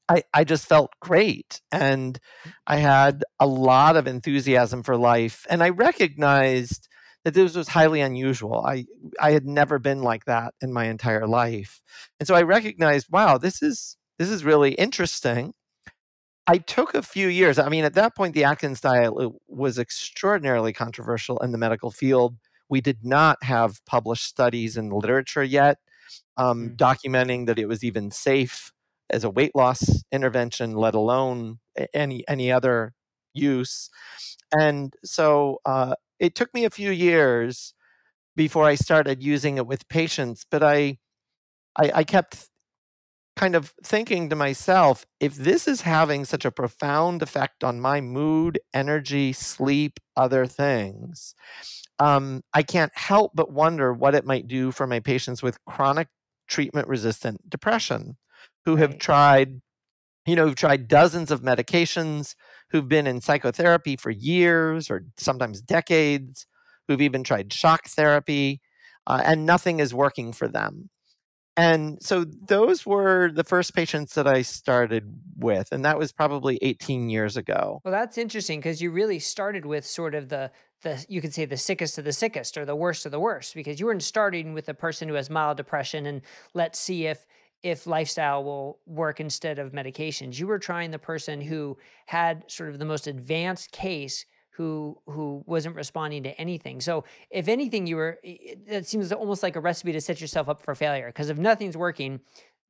I, 0.08 0.22
I 0.34 0.44
just 0.44 0.66
felt 0.66 0.92
great 1.00 1.60
and 1.72 2.18
I 2.66 2.76
had 2.76 3.24
a 3.40 3.46
lot 3.46 3.96
of 3.96 4.06
enthusiasm 4.06 4.82
for 4.82 4.96
life 4.96 5.46
and 5.48 5.62
I 5.62 5.70
recognized 5.70 6.88
that 7.24 7.32
this 7.32 7.56
was 7.56 7.68
highly 7.68 8.00
unusual. 8.00 8.64
I 8.66 8.84
I 9.18 9.32
had 9.32 9.46
never 9.46 9.78
been 9.78 10.02
like 10.02 10.26
that 10.26 10.54
in 10.60 10.72
my 10.72 10.86
entire 10.86 11.26
life. 11.26 11.80
And 12.20 12.26
so 12.26 12.34
I 12.34 12.42
recognized, 12.42 13.06
wow, 13.10 13.38
this 13.38 13.62
is 13.62 13.96
this 14.18 14.28
is 14.28 14.44
really 14.44 14.74
interesting. 14.74 15.54
I 16.46 16.58
took 16.58 16.94
a 16.94 17.02
few 17.02 17.28
years. 17.28 17.58
I 17.58 17.70
mean, 17.70 17.86
at 17.86 17.94
that 17.94 18.14
point 18.14 18.34
the 18.34 18.44
Atkins 18.44 18.82
diet 18.82 19.14
was 19.48 19.78
extraordinarily 19.78 20.74
controversial 20.74 21.38
in 21.38 21.52
the 21.52 21.58
medical 21.58 21.90
field. 21.90 22.36
We 22.68 22.82
did 22.82 22.98
not 23.02 23.42
have 23.42 23.82
published 23.86 24.24
studies 24.24 24.76
in 24.76 24.90
the 24.90 24.96
literature 24.96 25.42
yet 25.42 25.78
um, 26.36 26.70
mm. 26.70 26.76
documenting 26.76 27.46
that 27.46 27.58
it 27.58 27.66
was 27.66 27.82
even 27.82 28.10
safe 28.10 28.72
as 29.10 29.24
a 29.24 29.30
weight 29.30 29.54
loss 29.54 30.02
intervention, 30.12 30.74
let 30.74 30.94
alone 30.94 31.58
any 31.92 32.24
any 32.28 32.50
other 32.52 32.92
use. 33.34 33.90
And 34.56 34.94
so 35.04 35.58
uh, 35.64 35.94
it 36.18 36.34
took 36.34 36.52
me 36.54 36.64
a 36.64 36.70
few 36.70 36.90
years 36.90 37.74
before 38.36 38.64
I 38.64 38.74
started 38.74 39.22
using 39.22 39.56
it 39.58 39.66
with 39.66 39.88
patients, 39.88 40.44
but 40.50 40.62
I, 40.62 40.98
I, 41.76 41.92
I 41.96 42.04
kept 42.04 42.48
kind 43.36 43.56
of 43.56 43.74
thinking 43.82 44.30
to 44.30 44.36
myself, 44.36 45.04
if 45.20 45.34
this 45.34 45.66
is 45.66 45.80
having 45.80 46.24
such 46.24 46.44
a 46.44 46.52
profound 46.52 47.22
effect 47.22 47.64
on 47.64 47.80
my 47.80 48.00
mood, 48.00 48.60
energy, 48.72 49.32
sleep, 49.32 49.98
other 50.16 50.46
things, 50.46 51.34
um, 51.98 52.42
I 52.52 52.62
can't 52.62 52.92
help 52.96 53.32
but 53.34 53.50
wonder 53.50 53.92
what 53.92 54.14
it 54.14 54.24
might 54.24 54.46
do 54.46 54.70
for 54.70 54.86
my 54.86 55.00
patients 55.00 55.42
with 55.42 55.64
chronic 55.64 56.08
treatment 56.46 56.88
resistant 56.88 57.48
depression 57.48 58.16
who 58.64 58.76
have 58.76 58.98
tried 58.98 59.60
you 60.26 60.36
know 60.36 60.46
who've 60.46 60.56
tried 60.56 60.88
dozens 60.88 61.30
of 61.30 61.42
medications 61.42 62.34
who've 62.70 62.88
been 62.88 63.06
in 63.06 63.20
psychotherapy 63.20 63.96
for 63.96 64.10
years 64.10 64.90
or 64.90 65.04
sometimes 65.18 65.60
decades 65.60 66.46
who've 66.88 67.02
even 67.02 67.22
tried 67.24 67.52
shock 67.52 67.86
therapy 67.88 68.60
uh, 69.06 69.22
and 69.24 69.44
nothing 69.44 69.80
is 69.80 69.92
working 69.92 70.32
for 70.32 70.48
them 70.48 70.88
and 71.56 72.02
so 72.02 72.24
those 72.24 72.84
were 72.84 73.30
the 73.30 73.44
first 73.44 73.74
patients 73.74 74.14
that 74.14 74.26
I 74.26 74.42
started 74.42 75.20
with, 75.36 75.68
and 75.70 75.84
that 75.84 75.98
was 75.98 76.10
probably 76.10 76.58
18 76.62 77.08
years 77.08 77.36
ago. 77.36 77.80
Well, 77.84 77.92
that's 77.92 78.18
interesting 78.18 78.58
because 78.58 78.82
you 78.82 78.90
really 78.90 79.20
started 79.20 79.64
with 79.64 79.86
sort 79.86 80.14
of 80.14 80.28
the 80.28 80.50
the 80.82 81.04
you 81.08 81.20
could 81.20 81.32
say 81.32 81.44
the 81.44 81.56
sickest 81.56 81.96
of 81.96 82.04
the 82.04 82.12
sickest 82.12 82.58
or 82.58 82.64
the 82.64 82.76
worst 82.76 83.06
of 83.06 83.12
the 83.12 83.20
worst 83.20 83.54
because 83.54 83.78
you 83.78 83.86
weren't 83.86 84.02
starting 84.02 84.52
with 84.52 84.68
a 84.68 84.74
person 84.74 85.08
who 85.08 85.14
has 85.14 85.30
mild 85.30 85.56
depression 85.56 86.06
and 86.06 86.22
let's 86.54 86.78
see 86.78 87.06
if 87.06 87.24
if 87.64 87.86
lifestyle 87.86 88.44
will 88.44 88.78
work 88.86 89.20
instead 89.20 89.58
of 89.58 89.72
medications. 89.72 90.38
You 90.38 90.46
were 90.46 90.58
trying 90.58 90.90
the 90.90 90.98
person 90.98 91.40
who 91.40 91.78
had 92.06 92.44
sort 92.46 92.68
of 92.68 92.78
the 92.78 92.84
most 92.84 93.06
advanced 93.06 93.72
case 93.72 94.26
who 94.50 94.98
who 95.06 95.42
wasn't 95.46 95.74
responding 95.74 96.22
to 96.24 96.38
anything. 96.38 96.80
So 96.80 97.04
if 97.30 97.48
anything, 97.48 97.86
you 97.86 97.96
were 97.96 98.20
that 98.68 98.86
seems 98.86 99.10
almost 99.12 99.42
like 99.42 99.56
a 99.56 99.60
recipe 99.60 99.92
to 99.92 100.00
set 100.00 100.20
yourself 100.20 100.48
up 100.48 100.60
for 100.60 100.74
failure. 100.74 101.06
Because 101.06 101.30
if 101.30 101.38
nothing's 101.38 101.76
working, 101.76 102.20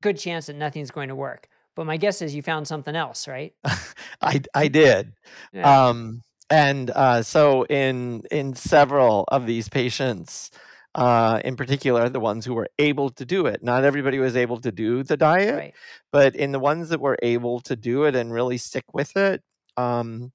good 0.00 0.16
chance 0.16 0.46
that 0.46 0.56
nothing's 0.56 0.92
going 0.92 1.08
to 1.08 1.16
work. 1.16 1.48
But 1.74 1.86
my 1.86 1.96
guess 1.96 2.22
is 2.22 2.32
you 2.32 2.42
found 2.42 2.68
something 2.68 2.94
else, 2.94 3.26
right? 3.26 3.52
I 4.22 4.40
I 4.54 4.68
did. 4.68 5.12
Yeah. 5.52 5.88
Um, 5.88 6.22
and 6.50 6.90
uh, 6.90 7.22
so 7.22 7.64
in 7.64 8.22
in 8.30 8.54
several 8.54 9.24
of 9.26 9.46
these 9.46 9.68
patients, 9.68 10.52
uh, 10.94 11.40
in 11.44 11.56
particular, 11.56 12.08
the 12.08 12.20
ones 12.20 12.44
who 12.44 12.54
were 12.54 12.68
able 12.78 13.10
to 13.10 13.24
do 13.24 13.46
it. 13.46 13.62
Not 13.62 13.84
everybody 13.84 14.18
was 14.18 14.36
able 14.36 14.60
to 14.60 14.70
do 14.70 15.02
the 15.02 15.16
diet, 15.16 15.54
right. 15.54 15.74
but 16.12 16.36
in 16.36 16.52
the 16.52 16.60
ones 16.60 16.90
that 16.90 17.00
were 17.00 17.18
able 17.22 17.60
to 17.60 17.74
do 17.74 18.04
it 18.04 18.14
and 18.14 18.32
really 18.32 18.58
stick 18.58 18.84
with 18.92 19.16
it, 19.16 19.42
um, 19.76 20.32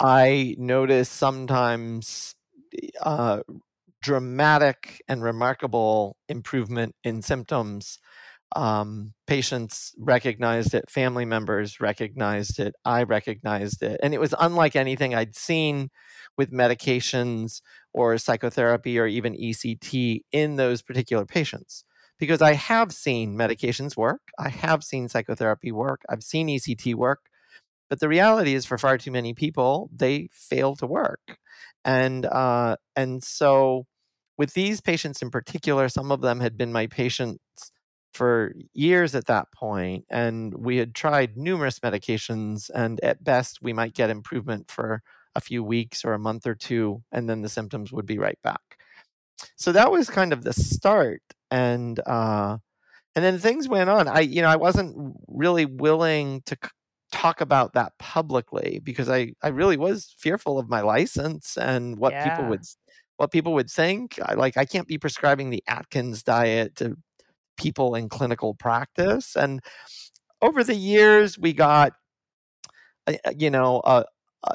I 0.00 0.54
noticed 0.58 1.12
sometimes 1.12 2.34
uh, 3.00 3.40
dramatic 4.02 5.02
and 5.08 5.22
remarkable 5.22 6.16
improvement 6.28 6.94
in 7.02 7.22
symptoms. 7.22 7.98
Um, 8.54 9.14
patients 9.26 9.94
recognized 9.98 10.74
it, 10.74 10.88
family 10.88 11.24
members 11.24 11.80
recognized 11.80 12.60
it, 12.60 12.74
I 12.84 13.02
recognized 13.02 13.82
it. 13.82 13.98
And 14.00 14.14
it 14.14 14.20
was 14.20 14.34
unlike 14.38 14.76
anything 14.76 15.12
I'd 15.12 15.34
seen 15.34 15.90
with 16.36 16.52
medications 16.52 17.62
or 17.94 18.18
psychotherapy 18.18 18.98
or 18.98 19.06
even 19.06 19.34
ECT 19.34 20.20
in 20.32 20.56
those 20.56 20.82
particular 20.82 21.24
patients. 21.24 21.84
Because 22.18 22.42
I 22.42 22.52
have 22.52 22.92
seen 22.92 23.36
medications 23.36 23.96
work, 23.96 24.20
I 24.38 24.48
have 24.48 24.84
seen 24.84 25.08
psychotherapy 25.08 25.72
work, 25.72 26.02
I've 26.08 26.22
seen 26.22 26.48
ECT 26.48 26.94
work, 26.94 27.20
but 27.90 28.00
the 28.00 28.08
reality 28.08 28.54
is, 28.54 28.64
for 28.64 28.78
far 28.78 28.98
too 28.98 29.10
many 29.10 29.34
people, 29.34 29.90
they 29.94 30.28
fail 30.32 30.76
to 30.76 30.86
work, 30.86 31.38
and 31.84 32.24
uh, 32.26 32.76
and 32.96 33.22
so 33.22 33.86
with 34.38 34.54
these 34.54 34.80
patients 34.80 35.22
in 35.22 35.30
particular, 35.30 35.88
some 35.88 36.10
of 36.10 36.20
them 36.20 36.40
had 36.40 36.56
been 36.56 36.72
my 36.72 36.86
patients 36.86 37.40
for 38.12 38.54
years 38.72 39.14
at 39.14 39.26
that 39.26 39.52
point, 39.52 40.04
and 40.08 40.54
we 40.54 40.78
had 40.78 40.94
tried 40.94 41.36
numerous 41.36 41.80
medications, 41.80 42.70
and 42.74 43.02
at 43.02 43.22
best 43.22 43.58
we 43.60 43.72
might 43.72 43.94
get 43.94 44.10
improvement 44.10 44.70
for 44.70 45.02
a 45.34 45.40
few 45.40 45.62
weeks 45.62 46.04
or 46.04 46.14
a 46.14 46.18
month 46.18 46.46
or 46.46 46.54
two, 46.54 47.02
and 47.12 47.28
then 47.28 47.42
the 47.42 47.48
symptoms 47.48 47.92
would 47.92 48.06
be 48.06 48.18
right 48.18 48.38
back. 48.42 48.78
So 49.56 49.72
that 49.72 49.90
was 49.90 50.08
kind 50.08 50.32
of 50.32 50.44
the 50.44 50.52
start, 50.52 51.22
and 51.50 52.00
uh, 52.06 52.58
and 53.14 53.24
then 53.24 53.38
things 53.38 53.68
went 53.68 53.90
on. 53.90 54.08
I 54.08 54.20
you 54.20 54.42
know 54.42 54.48
I 54.48 54.56
wasn't 54.56 55.16
really 55.28 55.66
willing 55.66 56.42
to 56.46 56.56
talk 57.12 57.40
about 57.40 57.74
that 57.74 57.92
publicly 57.98 58.80
because 58.82 59.08
I, 59.08 59.34
I 59.42 59.48
really 59.48 59.76
was 59.76 60.14
fearful 60.18 60.58
of 60.58 60.68
my 60.68 60.80
license 60.80 61.56
and 61.56 61.96
what 61.96 62.12
yeah. 62.12 62.28
people 62.28 62.50
would 62.50 62.62
what 63.16 63.30
people 63.30 63.54
would 63.54 63.70
think. 63.70 64.18
I, 64.22 64.34
like 64.34 64.56
I 64.56 64.64
can't 64.64 64.88
be 64.88 64.98
prescribing 64.98 65.50
the 65.50 65.62
Atkins 65.68 66.22
diet 66.22 66.76
to 66.76 66.96
people 67.56 67.94
in 67.94 68.08
clinical 68.08 68.54
practice. 68.54 69.36
And 69.36 69.60
over 70.42 70.64
the 70.64 70.74
years, 70.74 71.38
we 71.38 71.52
got, 71.52 71.92
uh, 73.06 73.14
uh, 73.24 73.32
you 73.36 73.50
know, 73.50 73.80
a, 73.84 74.04
a, 74.44 74.54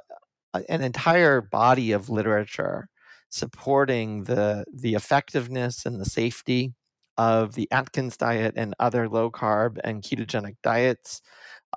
an 0.54 0.82
entire 0.82 1.42
body 1.42 1.92
of 1.92 2.10
literature 2.10 2.90
supporting 3.30 4.24
the 4.24 4.66
the 4.74 4.96
effectiveness 4.96 5.86
and 5.86 6.00
the 6.00 6.06
safety 6.06 6.74
of 7.18 7.54
the 7.54 7.68
Atkins 7.72 8.18
diet 8.18 8.54
and 8.56 8.74
other 8.80 9.10
low 9.10 9.30
carb 9.30 9.78
and 9.84 10.02
ketogenic 10.02 10.56
diets 10.64 11.22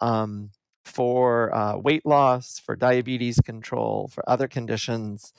um, 0.01 0.51
for 0.85 1.55
uh, 1.55 1.77
weight 1.77 2.07
loss, 2.07 2.59
for 2.59 2.77
diabetes 2.77 3.39
control, 3.45 4.09
for 4.09 4.29
other 4.29 4.49
conditions, 4.49 5.33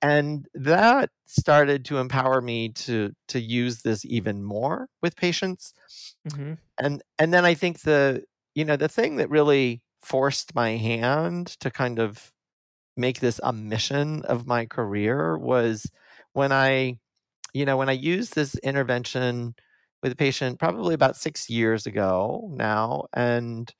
and 0.00 0.46
that 0.54 1.10
started 1.26 1.84
to 1.86 1.98
empower 1.98 2.40
me 2.40 2.70
to 2.70 3.12
to 3.28 3.40
use 3.40 3.82
this 3.82 4.04
even 4.04 4.42
more 4.42 4.88
with 5.02 5.16
patients. 5.16 5.74
Mm-hmm. 6.28 6.54
And 6.78 7.02
and 7.18 7.34
then 7.34 7.44
I 7.44 7.54
think 7.54 7.80
the 7.80 8.24
you 8.54 8.64
know 8.64 8.76
the 8.76 8.88
thing 8.88 9.16
that 9.16 9.30
really 9.30 9.82
forced 10.00 10.54
my 10.54 10.70
hand 10.70 11.48
to 11.60 11.70
kind 11.70 11.98
of 11.98 12.32
make 12.96 13.20
this 13.20 13.40
a 13.42 13.52
mission 13.52 14.22
of 14.24 14.46
my 14.46 14.66
career 14.66 15.36
was 15.38 15.90
when 16.32 16.52
I, 16.52 16.98
you 17.54 17.64
know, 17.64 17.76
when 17.76 17.88
I 17.88 17.92
used 17.92 18.34
this 18.34 18.54
intervention 18.56 19.54
with 20.02 20.12
a 20.12 20.16
patient 20.16 20.58
probably 20.58 20.94
about 20.94 21.16
six 21.16 21.50
years 21.50 21.86
ago 21.86 22.50
now, 22.52 23.06
and 23.12 23.72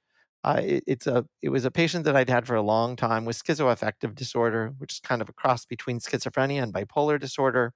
I, 0.43 0.81
it's 0.87 1.07
a 1.07 1.27
it 1.43 1.51
was 1.51 1.65
a 1.65 1.71
patient 1.71 2.05
that 2.05 2.17
I'd 2.17 2.31
had 2.31 2.47
for 2.47 2.55
a 2.55 2.63
long 2.63 2.97
time 2.97 3.25
with 3.25 3.43
schizoaffective 3.43 4.15
disorder, 4.15 4.73
which 4.79 4.95
is 4.95 5.01
kind 5.01 5.21
of 5.21 5.29
a 5.29 5.35
cross 5.35 5.67
between 5.67 6.01
schizophrenia 6.01 6.63
and 6.63 6.73
bipolar 6.73 7.21
disorder. 7.21 7.73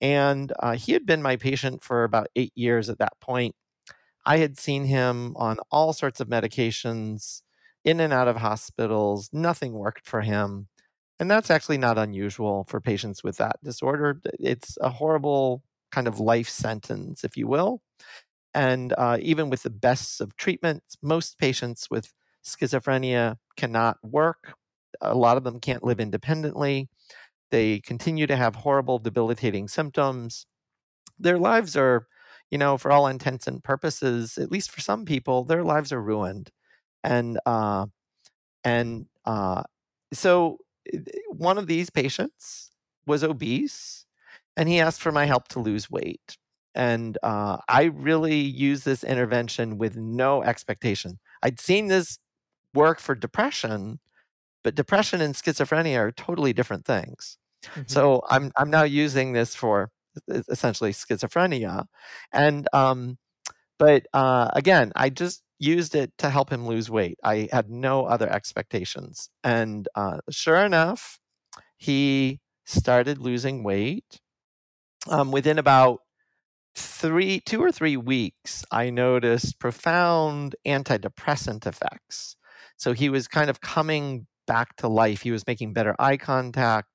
And 0.00 0.52
uh, 0.60 0.76
he 0.76 0.92
had 0.92 1.06
been 1.06 1.22
my 1.22 1.36
patient 1.36 1.82
for 1.82 2.04
about 2.04 2.28
eight 2.36 2.52
years 2.54 2.88
at 2.88 2.98
that 2.98 3.18
point. 3.20 3.54
I 4.26 4.38
had 4.38 4.58
seen 4.58 4.84
him 4.86 5.34
on 5.36 5.58
all 5.70 5.92
sorts 5.92 6.20
of 6.20 6.28
medications, 6.28 7.42
in 7.86 8.00
and 8.00 8.12
out 8.12 8.28
of 8.28 8.36
hospitals. 8.36 9.30
Nothing 9.32 9.72
worked 9.72 10.06
for 10.06 10.20
him. 10.20 10.68
And 11.20 11.30
that's 11.30 11.50
actually 11.50 11.78
not 11.78 11.96
unusual 11.96 12.66
for 12.68 12.80
patients 12.80 13.24
with 13.24 13.38
that 13.38 13.56
disorder. 13.64 14.20
It's 14.38 14.76
a 14.82 14.90
horrible 14.90 15.62
kind 15.92 16.08
of 16.08 16.20
life 16.20 16.50
sentence, 16.50 17.24
if 17.24 17.38
you 17.38 17.48
will. 17.48 17.80
And 18.54 18.94
uh, 18.98 19.18
even 19.20 19.50
with 19.50 19.62
the 19.62 19.70
best 19.70 20.20
of 20.20 20.36
treatments, 20.36 20.96
most 21.02 21.38
patients 21.38 21.88
with 21.90 22.12
schizophrenia 22.44 23.36
cannot 23.56 23.98
work. 24.02 24.54
A 25.00 25.14
lot 25.14 25.36
of 25.36 25.44
them 25.44 25.60
can't 25.60 25.84
live 25.84 26.00
independently. 26.00 26.88
They 27.50 27.80
continue 27.80 28.26
to 28.26 28.36
have 28.36 28.56
horrible, 28.56 28.98
debilitating 28.98 29.68
symptoms. 29.68 30.46
Their 31.18 31.38
lives 31.38 31.76
are, 31.76 32.08
you 32.50 32.58
know, 32.58 32.78
for 32.78 32.92
all 32.92 33.06
intents 33.08 33.46
and 33.46 33.64
purposes, 33.64 34.38
at 34.38 34.52
least 34.52 34.70
for 34.70 34.80
some 34.80 35.04
people, 35.04 35.44
their 35.44 35.64
lives 35.64 35.92
are 35.92 36.02
ruined 36.02 36.50
and 37.06 37.38
uh, 37.46 37.86
and 38.64 39.06
uh, 39.24 39.62
so 40.12 40.58
eh, 40.92 40.98
one 41.28 41.56
of 41.56 41.68
these 41.68 41.88
patients 41.88 42.70
was 43.06 43.22
obese, 43.22 44.04
and 44.56 44.68
he 44.68 44.80
asked 44.80 45.00
for 45.00 45.12
my 45.12 45.24
help 45.24 45.48
to 45.48 45.60
lose 45.60 45.90
weight. 45.90 46.36
And 46.74 47.16
uh, 47.22 47.58
I 47.68 47.84
really 47.84 48.36
used 48.36 48.84
this 48.84 49.02
intervention 49.02 49.78
with 49.78 49.96
no 49.96 50.42
expectation. 50.42 51.18
I'd 51.42 51.60
seen 51.60 51.86
this 51.86 52.18
work 52.74 53.00
for 53.00 53.14
depression, 53.14 54.00
but 54.62 54.74
depression 54.74 55.22
and 55.22 55.34
schizophrenia 55.34 55.98
are 55.98 56.12
totally 56.12 56.52
different 56.52 56.84
things. 56.84 57.38
Mm-hmm. 57.64 57.82
So 57.86 58.22
I'm 58.28 58.50
I'm 58.56 58.70
now 58.70 58.82
using 58.82 59.32
this 59.32 59.54
for 59.54 59.90
essentially 60.28 60.92
schizophrenia, 60.92 61.86
and 62.32 62.68
um, 62.72 63.16
but 63.78 64.06
uh, 64.12 64.50
again, 64.54 64.92
I 64.96 65.10
just 65.10 65.42
used 65.58 65.94
it 65.94 66.12
to 66.18 66.30
help 66.30 66.50
him 66.50 66.66
lose 66.66 66.90
weight. 66.90 67.18
I 67.24 67.48
had 67.52 67.70
no 67.70 68.06
other 68.06 68.30
expectations. 68.30 69.30
And 69.42 69.88
uh, 69.94 70.18
sure 70.30 70.64
enough, 70.64 71.18
he 71.76 72.40
started 72.64 73.18
losing 73.18 73.62
weight. 73.62 74.20
Um, 75.08 75.30
within 75.30 75.58
about 75.58 76.00
three, 76.74 77.40
two 77.40 77.62
or 77.62 77.72
three 77.72 77.96
weeks, 77.96 78.64
I 78.70 78.90
noticed 78.90 79.58
profound 79.58 80.56
antidepressant 80.66 81.66
effects. 81.66 82.36
So 82.76 82.92
he 82.92 83.08
was 83.08 83.28
kind 83.28 83.48
of 83.48 83.60
coming 83.60 84.26
back 84.46 84.76
to 84.76 84.88
life. 84.88 85.22
He 85.22 85.30
was 85.30 85.46
making 85.46 85.72
better 85.72 85.94
eye 85.98 86.16
contact. 86.16 86.88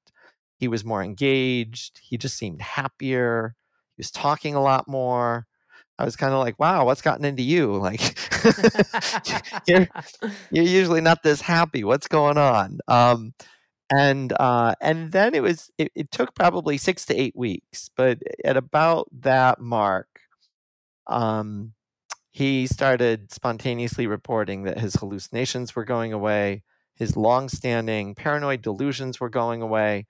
He 0.58 0.67
was 0.67 0.86
more 0.86 1.04
engaged. 1.04 2.00
He 2.04 2.17
just 2.17 2.38
seemed 2.38 2.62
happier. 2.62 3.56
He 3.95 4.02
was 4.02 4.12
talking 4.12 4.54
a 4.54 4.62
lot 4.62 4.88
more. 4.88 5.47
I 6.02 6.06
was 6.06 6.16
kind 6.16 6.34
of 6.34 6.40
like, 6.40 6.58
wow, 6.60 6.84
what's 6.84 7.04
gotten 7.04 7.26
into 7.26 7.44
you? 7.44 7.76
Like, 7.76 8.02
you're, 9.68 9.88
you're 10.52 10.66
usually 10.66 11.00
not 11.00 11.22
this 11.22 11.42
happy. 11.42 11.84
What's 11.84 12.08
going 12.08 12.40
on? 12.40 12.80
Um, 12.88 13.36
and 13.92 14.34
uh, 14.40 14.74
and 14.82 15.12
then 15.12 15.36
it 15.36 15.44
was 15.44 15.70
it, 15.78 15.92
it, 15.94 16.12
took 16.12 16.34
probably 16.34 16.78
six 16.78 17.06
to 17.06 17.16
eight 17.16 17.36
weeks, 17.36 17.92
but 17.96 18.18
at 18.44 18.58
about 18.58 19.10
that 19.20 19.60
mark, 19.60 20.08
um, 21.06 21.74
he 22.32 22.66
started 22.66 23.32
spontaneously 23.32 24.08
reporting 24.08 24.64
that 24.64 24.80
his 24.80 24.96
hallucinations 24.96 25.76
were 25.76 25.86
going 25.86 26.14
away, 26.14 26.64
his 26.96 27.16
long-standing 27.16 28.16
paranoid 28.16 28.64
delusions 28.64 29.20
were 29.20 29.30
going 29.30 29.62
away, 29.62 30.08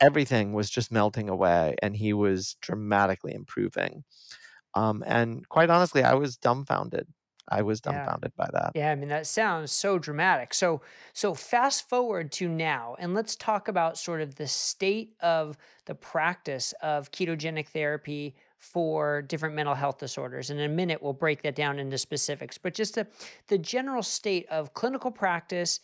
everything 0.00 0.52
was 0.52 0.70
just 0.70 0.92
melting 0.92 1.28
away, 1.28 1.74
and 1.82 1.96
he 1.96 2.12
was 2.12 2.56
dramatically 2.60 3.34
improving. 3.34 4.04
Um, 4.76 5.02
and 5.06 5.48
quite 5.48 5.70
honestly, 5.70 6.04
I 6.04 6.14
was 6.14 6.36
dumbfounded. 6.36 7.08
I 7.48 7.62
was 7.62 7.80
dumbfounded 7.80 8.32
yeah. 8.36 8.44
by 8.44 8.50
that. 8.52 8.72
Yeah, 8.74 8.90
I 8.90 8.94
mean 8.94 9.08
that 9.08 9.26
sounds 9.26 9.72
so 9.72 9.98
dramatic. 9.98 10.52
So 10.52 10.82
so 11.12 11.32
fast 11.32 11.88
forward 11.88 12.32
to 12.32 12.48
now 12.48 12.96
and 12.98 13.14
let's 13.14 13.36
talk 13.36 13.68
about 13.68 13.96
sort 13.96 14.20
of 14.20 14.34
the 14.34 14.48
state 14.48 15.14
of 15.20 15.56
the 15.86 15.94
practice 15.94 16.74
of 16.82 17.12
ketogenic 17.12 17.68
therapy 17.68 18.34
for 18.58 19.22
different 19.22 19.54
mental 19.54 19.74
health 19.74 19.98
disorders. 19.98 20.50
And 20.50 20.58
in 20.58 20.70
a 20.70 20.74
minute 20.74 21.02
we'll 21.02 21.12
break 21.12 21.42
that 21.42 21.54
down 21.54 21.78
into 21.78 21.98
specifics, 21.98 22.58
but 22.58 22.74
just 22.74 22.96
the 22.96 23.06
the 23.46 23.58
general 23.58 24.02
state 24.02 24.46
of 24.50 24.74
clinical 24.74 25.12
practice 25.12 25.80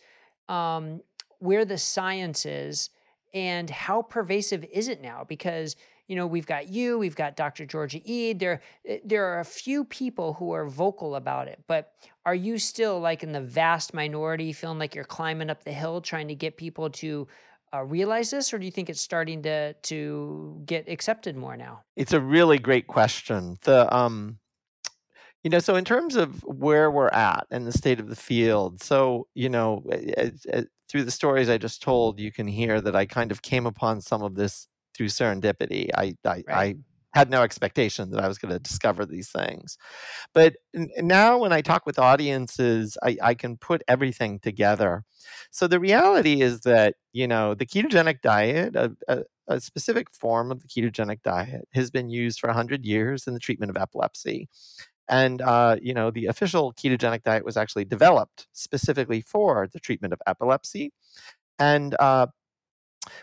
um, 0.49 1.01
where 1.39 1.63
the 1.63 1.77
science 1.77 2.45
is 2.45 2.89
and 3.33 3.69
how 3.69 4.01
pervasive 4.01 4.65
is 4.65 4.87
it 4.89 5.01
now 5.01 5.23
because 5.27 5.75
you 6.07 6.15
know, 6.15 6.27
we've 6.27 6.45
got 6.45 6.69
you, 6.69 6.97
we've 6.97 7.15
got 7.15 7.35
Dr. 7.35 7.65
Georgia 7.65 8.01
Ede. 8.03 8.39
There, 8.39 8.61
eh, 8.85 8.99
there 9.05 9.25
are 9.25 9.39
a 9.39 9.45
few 9.45 9.85
people 9.85 10.33
who 10.33 10.51
are 10.51 10.67
vocal 10.67 11.15
about 11.15 11.47
it, 11.47 11.63
but 11.67 11.93
are 12.25 12.35
you 12.35 12.57
still 12.57 12.99
like 12.99 13.23
in 13.23 13.31
the 13.31 13.41
vast 13.41 13.93
minority, 13.93 14.53
feeling 14.53 14.79
like 14.79 14.95
you're 14.95 15.03
climbing 15.03 15.49
up 15.49 15.63
the 15.63 15.71
hill, 15.71 16.01
trying 16.01 16.27
to 16.27 16.35
get 16.35 16.57
people 16.57 16.89
to 16.89 17.27
uh, 17.73 17.83
realize 17.83 18.29
this, 18.29 18.53
or 18.53 18.59
do 18.59 18.65
you 18.65 18.71
think 18.71 18.89
it's 18.89 19.01
starting 19.01 19.41
to 19.43 19.73
to 19.73 20.61
get 20.65 20.87
accepted 20.87 21.35
more 21.35 21.57
now? 21.57 21.81
It's 21.95 22.13
a 22.13 22.19
really 22.19 22.59
great 22.59 22.87
question. 22.87 23.57
The 23.63 23.93
um, 23.93 24.37
you 25.43 25.49
know, 25.49 25.59
so 25.59 25.75
in 25.75 25.83
terms 25.83 26.15
of 26.15 26.43
where 26.43 26.91
we're 26.91 27.09
at 27.09 27.47
and 27.49 27.65
the 27.65 27.71
state 27.71 27.99
of 27.99 28.09
the 28.09 28.15
field, 28.15 28.81
so 28.81 29.27
you 29.33 29.49
know, 29.49 29.83
as, 30.17 30.45
as, 30.45 30.67
through 30.87 31.03
the 31.03 31.11
stories 31.11 31.49
I 31.49 31.57
just 31.57 31.81
told, 31.81 32.19
you 32.19 32.31
can 32.31 32.47
hear 32.47 32.79
that 32.79 32.95
I 32.95 33.05
kind 33.05 33.31
of 33.31 33.41
came 33.41 33.65
upon 33.65 34.01
some 34.01 34.21
of 34.21 34.35
this 34.35 34.67
through 34.95 35.07
serendipity. 35.07 35.89
I 35.95 36.15
I, 36.25 36.29
right. 36.29 36.45
I 36.49 36.75
had 37.13 37.29
no 37.29 37.43
expectation 37.43 38.09
that 38.09 38.23
I 38.23 38.27
was 38.27 38.37
going 38.37 38.51
to 38.51 38.59
discover 38.59 39.05
these 39.05 39.29
things. 39.29 39.77
But 40.33 40.55
now, 40.73 41.37
when 41.37 41.53
I 41.53 41.61
talk 41.61 41.85
with 41.85 41.99
audiences, 41.99 42.97
I, 43.03 43.17
I 43.21 43.33
can 43.35 43.57
put 43.57 43.83
everything 43.87 44.39
together. 44.39 45.03
So 45.51 45.67
the 45.67 45.79
reality 45.79 46.41
is 46.41 46.61
that 46.61 46.95
you 47.11 47.27
know 47.27 47.53
the 47.53 47.65
ketogenic 47.65 48.21
diet, 48.21 48.75
a, 48.75 48.95
a, 49.07 49.23
a 49.47 49.61
specific 49.61 50.07
form 50.11 50.51
of 50.51 50.61
the 50.61 50.67
ketogenic 50.67 51.21
diet, 51.23 51.67
has 51.73 51.91
been 51.91 52.09
used 52.09 52.39
for 52.39 52.51
hundred 52.51 52.85
years 52.85 53.27
in 53.27 53.33
the 53.33 53.39
treatment 53.39 53.69
of 53.69 53.77
epilepsy. 53.77 54.49
And 55.07 55.41
uh, 55.41 55.77
you 55.81 55.93
know 55.93 56.09
the 56.09 56.25
official 56.27 56.73
ketogenic 56.73 57.23
diet 57.23 57.45
was 57.45 57.57
actually 57.57 57.85
developed 57.85 58.47
specifically 58.53 59.21
for 59.21 59.67
the 59.71 59.79
treatment 59.79 60.13
of 60.13 60.21
epilepsy. 60.25 60.93
And 61.59 61.95
uh, 61.99 62.27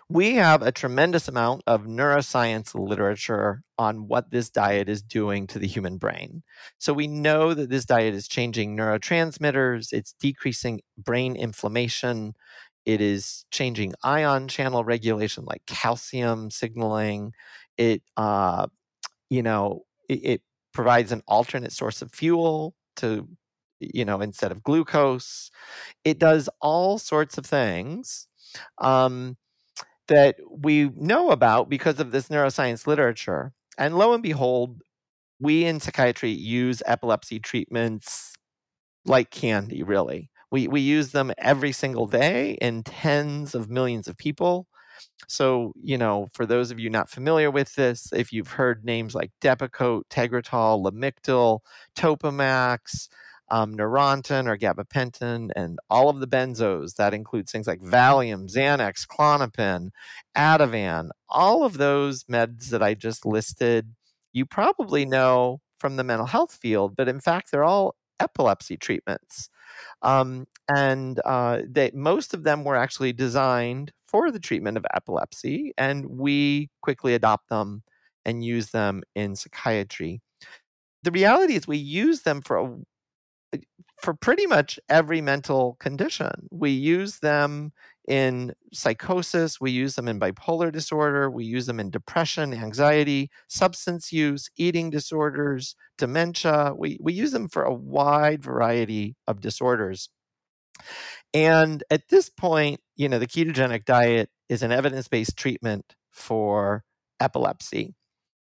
we 0.09 0.35
have 0.35 0.63
a 0.63 0.73
tremendous 0.73 1.29
amount 1.29 1.63
of 1.67 1.85
neuroscience 1.85 2.75
literature 2.75 3.63
on 3.79 4.09
what 4.09 4.31
this 4.31 4.51
diet 4.51 4.89
is 4.89 5.03
doing 5.03 5.47
to 5.49 5.59
the 5.59 5.67
human 5.67 5.97
brain. 5.97 6.43
So 6.79 6.93
we 6.93 7.07
know 7.07 7.55
that 7.55 7.71
this 7.71 7.85
diet 7.85 8.15
is 8.15 8.29
changing 8.29 8.77
neurotransmitters, 8.77 9.93
it's 9.93 10.15
decreasing 10.21 10.81
brain 10.99 11.37
inflammation, 11.37 12.35
it 12.85 13.01
is 13.01 13.45
changing 13.51 13.95
ion 14.03 14.49
channel 14.49 14.85
regulation 14.85 15.45
like 15.45 15.65
calcium 15.67 16.51
signaling. 16.51 17.33
It, 17.77 18.03
uh, 18.17 18.67
you 19.31 19.43
know, 19.43 19.85
it, 20.09 20.21
it 20.25 20.43
provides 20.73 21.13
an 21.13 21.23
alternate 21.29 21.73
source 21.73 22.03
of 22.03 22.13
fuel 22.13 22.75
to, 22.97 23.29
you 23.81 24.05
know, 24.05 24.21
instead 24.21 24.53
of 24.53 24.63
glucose. 24.63 25.51
It 26.05 26.19
does 26.19 26.49
all 26.61 26.99
sorts 26.99 27.39
of 27.39 27.47
things. 27.47 28.27
Um, 28.79 29.37
that 30.11 30.37
we 30.51 30.91
know 30.97 31.31
about 31.33 31.71
because 31.71 32.01
of 32.01 32.13
this 32.13 32.29
neuroscience 32.29 32.87
literature. 32.87 33.55
And 33.79 33.99
lo 33.99 34.15
and 34.15 34.23
behold, 34.23 34.83
we 35.41 35.65
in 35.65 35.81
psychiatry 35.81 36.31
use 36.31 36.83
epilepsy 36.87 37.41
treatments 37.41 38.35
like 39.05 39.31
candy, 39.31 39.83
really. 39.83 40.31
We, 40.51 40.69
we 40.69 40.81
use 40.81 41.13
them 41.13 41.33
every 41.39 41.73
single 41.73 42.07
day 42.07 42.59
in 42.61 42.83
tens 42.83 43.55
of 43.55 43.71
millions 43.71 44.09
of 44.09 44.17
people. 44.17 44.67
So, 45.29 45.73
you 45.83 45.99
know, 45.99 46.29
for 46.35 46.47
those 46.47 46.71
of 46.71 46.79
you 46.81 46.91
not 46.91 47.11
familiar 47.11 47.51
with 47.51 47.75
this, 47.75 48.09
if 48.13 48.33
you've 48.33 48.51
heard 48.53 48.85
names 48.85 49.15
like 49.15 49.31
Depakote, 49.41 50.03
Tegretol, 50.11 50.85
Lamictal, 50.85 51.61
Topamax, 51.97 53.09
um, 53.51 53.75
Neurontin 53.75 54.47
or 54.47 54.57
gabapentin, 54.57 55.51
and 55.57 55.79
all 55.89 56.09
of 56.09 56.21
the 56.21 56.27
benzos. 56.27 56.97
That 56.97 57.15
includes 57.15 57.53
things 57.53 57.67
like 57.67 57.81
Valium, 57.81 58.53
Xanax, 58.53 59.07
Klonopin, 59.07 59.91
Ativan, 60.37 61.11
all 61.29 61.65
of 61.65 61.79
those 61.79 62.25
meds 62.25 62.69
that 62.71 62.83
I 62.83 62.95
just 62.95 63.27
listed. 63.27 63.95
You 64.33 64.47
probably 64.47 65.05
know 65.05 65.61
from 65.79 65.97
the 65.97 66.05
mental 66.05 66.27
health 66.27 66.55
field, 66.55 66.95
but 66.97 67.09
in 67.09 67.21
fact, 67.21 67.51
they're 67.51 67.65
all 67.65 67.97
epilepsy 68.21 68.77
treatments. 68.77 69.49
Um, 70.03 70.47
and 70.69 71.21
uh, 71.25 71.63
they, 71.69 71.91
most 71.95 72.35
of 72.35 72.45
them 72.45 72.65
were 72.65 72.77
actually 72.77 73.13
designed 73.13 73.93
for 74.07 74.31
the 74.31 74.41
treatment 74.41 74.77
of 74.77 74.85
epilepsy, 74.95 75.73
and 75.79 76.07
we 76.07 76.69
quickly 76.83 77.15
adopt 77.15 77.49
them 77.49 77.83
and 78.25 78.45
use 78.45 78.71
them 78.71 79.03
in 79.15 79.35
psychiatry. 79.35 80.21
The 81.03 81.11
reality 81.11 81.55
is, 81.55 81.67
we 81.67 81.79
use 81.79 82.23
them 82.23 82.43
for 82.43 82.57
a 82.59 82.77
for 84.01 84.15
pretty 84.15 84.47
much 84.47 84.79
every 84.89 85.21
mental 85.21 85.77
condition. 85.81 86.49
We 86.51 86.71
use 86.71 87.19
them 87.19 87.73
in 88.09 88.55
psychosis, 88.73 89.61
we 89.61 89.71
use 89.71 89.95
them 89.95 90.09
in 90.09 90.19
bipolar 90.19 90.73
disorder, 90.73 91.31
we 91.31 91.45
use 91.45 91.67
them 91.67 91.79
in 91.79 91.91
depression, 91.91 92.53
anxiety, 92.53 93.31
substance 93.47 94.13
use, 94.13 94.51
eating 94.57 94.91
disorders, 94.91 95.77
dementia. 95.97 96.75
We, 96.77 96.99
we 97.01 97.13
use 97.13 97.31
them 97.31 97.49
for 97.49 97.63
a 97.63 97.75
wide 97.75 98.43
variety 98.43 99.17
of 99.29 99.41
disorders. 99.41 100.09
And 101.33 101.85
at 101.91 102.09
this 102.09 102.29
point, 102.29 102.81
you 102.97 103.09
know, 103.09 103.19
the 103.19 103.27
ketogenic 103.27 103.85
diet 103.85 104.31
is 104.49 104.63
an 104.63 104.73
evidence 104.73 105.07
based 105.07 105.37
treatment 105.37 105.95
for 106.11 106.83
epilepsy. 107.21 107.95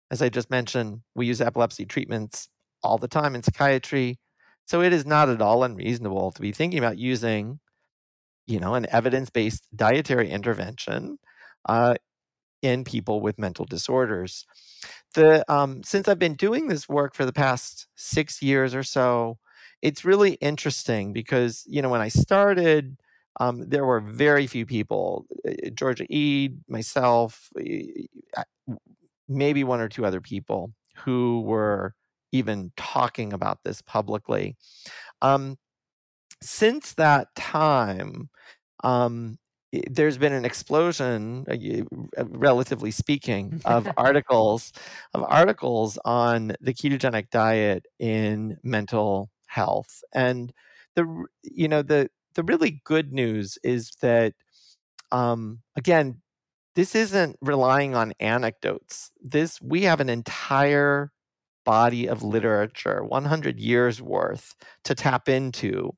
As 0.10 0.22
I 0.22 0.30
just 0.30 0.50
mentioned, 0.50 1.02
we 1.14 1.28
use 1.28 1.42
epilepsy 1.42 1.86
treatments 1.86 2.50
all 2.84 2.98
the 2.98 3.08
time 3.08 3.36
in 3.36 3.44
psychiatry. 3.44 4.18
So 4.66 4.82
it 4.82 4.94
is 4.94 5.06
not 5.06 5.30
at 5.30 5.42
all 5.42 5.64
unreasonable 5.64 6.32
to 6.32 6.42
be 6.42 6.52
thinking 6.52 6.80
about 6.80 6.98
using, 6.98 7.60
you 8.48 8.60
know, 8.60 8.76
an 8.76 8.88
evidence-based 8.92 9.68
dietary 9.76 10.30
intervention 10.30 11.20
uh, 11.68 11.96
in 12.62 12.84
people 12.84 13.22
with 13.22 13.40
mental 13.40 13.66
disorders. 13.66 14.46
The 15.16 15.44
um, 15.52 15.84
since 15.84 16.08
I've 16.08 16.20
been 16.20 16.36
doing 16.36 16.68
this 16.68 16.88
work 16.90 17.16
for 17.16 17.26
the 17.26 17.34
past 17.34 17.88
six 17.96 18.42
years 18.42 18.76
or 18.76 18.84
so, 18.84 19.38
it's 19.82 20.06
really 20.06 20.34
interesting 20.36 21.14
because 21.14 21.64
you 21.68 21.82
know 21.82 21.90
when 21.90 22.02
I 22.02 22.10
started, 22.10 22.98
um, 23.40 23.70
there 23.70 23.86
were 23.86 24.02
very 24.02 24.48
few 24.48 24.66
people. 24.66 25.26
Uh, 25.48 25.70
Georgia 25.74 26.06
Ede, 26.10 26.60
myself, 26.68 27.50
maybe 29.28 29.64
one 29.64 29.80
or 29.82 29.90
two 29.90 30.06
other 30.06 30.22
people 30.22 30.72
who 30.98 31.42
were 31.42 31.94
even 32.32 32.72
talking 32.78 33.34
about 33.34 33.60
this 33.64 33.82
publicly. 33.82 34.56
Um, 35.22 35.58
since 36.42 36.94
that 36.94 37.34
time, 37.36 38.30
um, 38.84 39.38
there's 39.90 40.18
been 40.18 40.34
an 40.34 40.44
explosion, 40.44 41.46
uh, 41.50 42.26
relatively 42.26 42.92
speaking, 42.92 43.62
of 43.66 43.88
articles 43.98 44.74
of 45.14 45.24
articles 45.24 45.98
on 46.04 46.54
the 46.60 46.74
ketogenic 46.74 47.30
diet 47.30 47.86
in 48.00 48.58
mental 48.64 49.30
health, 49.48 50.04
and 50.14 50.52
the 50.96 51.26
you 51.44 51.68
know 51.68 51.82
the 51.82 52.10
the 52.36 52.44
really 52.44 52.82
good 52.86 53.14
news 53.14 53.58
is 53.64 53.92
that 54.02 54.34
um, 55.12 55.60
again, 55.76 56.22
this 56.76 56.96
isn't 56.96 57.38
relying 57.42 57.96
on 57.96 58.14
anecdotes. 58.20 59.12
This 59.22 59.62
we 59.62 59.84
have 59.84 60.00
an 60.00 60.10
entire 60.10 61.12
body 61.66 62.08
of 62.08 62.24
literature, 62.24 63.04
100 63.04 63.60
years 63.60 64.02
worth, 64.02 64.56
to 64.84 64.96
tap 64.96 65.30
into 65.30 65.94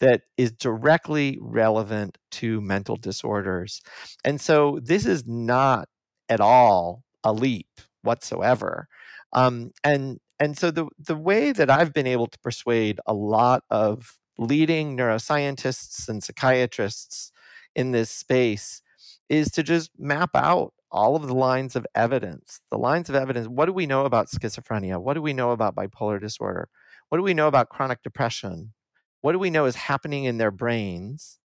that 0.00 0.22
is 0.36 0.52
directly 0.52 1.38
relevant 1.40 2.18
to 2.30 2.60
mental 2.60 2.96
disorders. 2.96 3.80
And 4.24 4.40
so 4.40 4.80
this 4.82 5.06
is 5.06 5.24
not 5.26 5.88
at 6.28 6.40
all 6.40 7.04
a 7.22 7.32
leap 7.32 7.68
whatsoever. 8.02 8.88
Um, 9.32 9.72
and 9.82 10.18
and 10.40 10.58
so 10.58 10.70
the 10.70 10.86
the 10.98 11.16
way 11.16 11.52
that 11.52 11.70
I've 11.70 11.92
been 11.92 12.06
able 12.06 12.26
to 12.26 12.38
persuade 12.40 13.00
a 13.06 13.14
lot 13.14 13.62
of 13.70 14.18
leading 14.38 14.96
neuroscientists 14.96 16.08
and 16.08 16.22
psychiatrists 16.22 17.32
in 17.74 17.92
this 17.92 18.10
space 18.10 18.82
is 19.28 19.50
to 19.52 19.62
just 19.62 19.90
map 19.98 20.30
out 20.34 20.72
all 20.94 21.16
of 21.16 21.26
the 21.26 21.34
lines 21.34 21.74
of 21.74 21.86
evidence. 21.94 22.60
The 22.70 22.78
lines 22.78 23.10
of 23.10 23.16
evidence 23.16 23.48
what 23.48 23.66
do 23.66 23.72
we 23.72 23.84
know 23.84 24.06
about 24.06 24.28
schizophrenia? 24.28 25.02
What 25.02 25.14
do 25.14 25.22
we 25.22 25.34
know 25.34 25.50
about 25.50 25.74
bipolar 25.74 26.20
disorder? 26.20 26.68
What 27.08 27.18
do 27.18 27.24
we 27.24 27.34
know 27.34 27.48
about 27.48 27.68
chronic 27.68 28.02
depression? 28.02 28.72
What 29.20 29.32
do 29.32 29.38
we 29.38 29.50
know 29.50 29.66
is 29.66 29.76
happening 29.76 30.24
in 30.24 30.38
their 30.38 30.52
brains? 30.52 31.38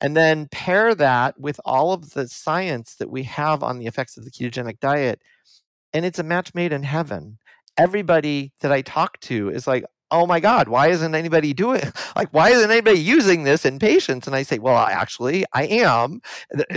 And 0.00 0.16
then 0.16 0.48
pair 0.50 0.94
that 0.94 1.38
with 1.38 1.60
all 1.64 1.92
of 1.92 2.10
the 2.10 2.28
science 2.28 2.94
that 2.96 3.10
we 3.10 3.24
have 3.24 3.62
on 3.62 3.78
the 3.78 3.86
effects 3.86 4.16
of 4.16 4.24
the 4.24 4.30
ketogenic 4.30 4.80
diet. 4.80 5.20
And 5.92 6.04
it's 6.04 6.18
a 6.18 6.24
match 6.24 6.54
made 6.54 6.72
in 6.72 6.82
heaven. 6.82 7.38
Everybody 7.76 8.52
that 8.60 8.72
I 8.72 8.82
talk 8.82 9.18
to 9.20 9.48
is 9.50 9.66
like, 9.66 9.84
oh 10.12 10.26
my 10.26 10.38
God, 10.38 10.68
why 10.68 10.88
isn't 10.88 11.14
anybody 11.14 11.52
doing 11.52 11.82
like 12.14 12.28
why 12.30 12.50
isn't 12.50 12.70
anybody 12.70 13.00
using 13.00 13.42
this 13.42 13.64
in 13.64 13.78
patients? 13.80 14.28
And 14.28 14.36
I 14.36 14.44
say, 14.44 14.58
well, 14.58 14.76
actually, 14.76 15.44
I 15.52 15.64
am. 15.64 16.20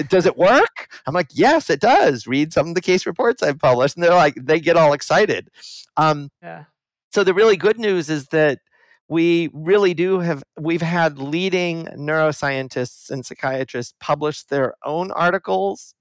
Does 0.10 0.26
it 0.26 0.38
work? 0.38 0.90
I'm 1.06 1.14
like, 1.14 1.30
yes, 1.32 1.70
it 1.70 1.82
does. 1.82 2.26
Read 2.26 2.54
some 2.54 2.70
of 2.70 2.76
the 2.76 2.82
case 2.82 3.06
reports 3.06 3.44
I've 3.44 3.60
published, 3.60 3.96
and 3.96 4.04
they're 4.04 4.14
like, 4.14 4.36
they 4.36 4.60
get 4.60 4.78
all 4.78 4.94
excited. 4.94 5.50
Um, 5.98 6.32
yeah. 6.42 6.64
So 7.12 7.24
the 7.24 7.34
really 7.34 7.58
good 7.58 7.78
news 7.78 8.10
is 8.10 8.28
that 8.28 8.60
we 9.08 9.50
really 9.54 9.94
do 9.94 10.20
have 10.20 10.44
we've 10.60 10.82
had 10.82 11.20
leading 11.20 11.86
neuroscientists 11.86 13.12
and 13.12 13.26
psychiatrists 13.26 13.94
publish 14.00 14.44
their 14.44 14.74
own 14.84 15.12
articles 15.12 15.94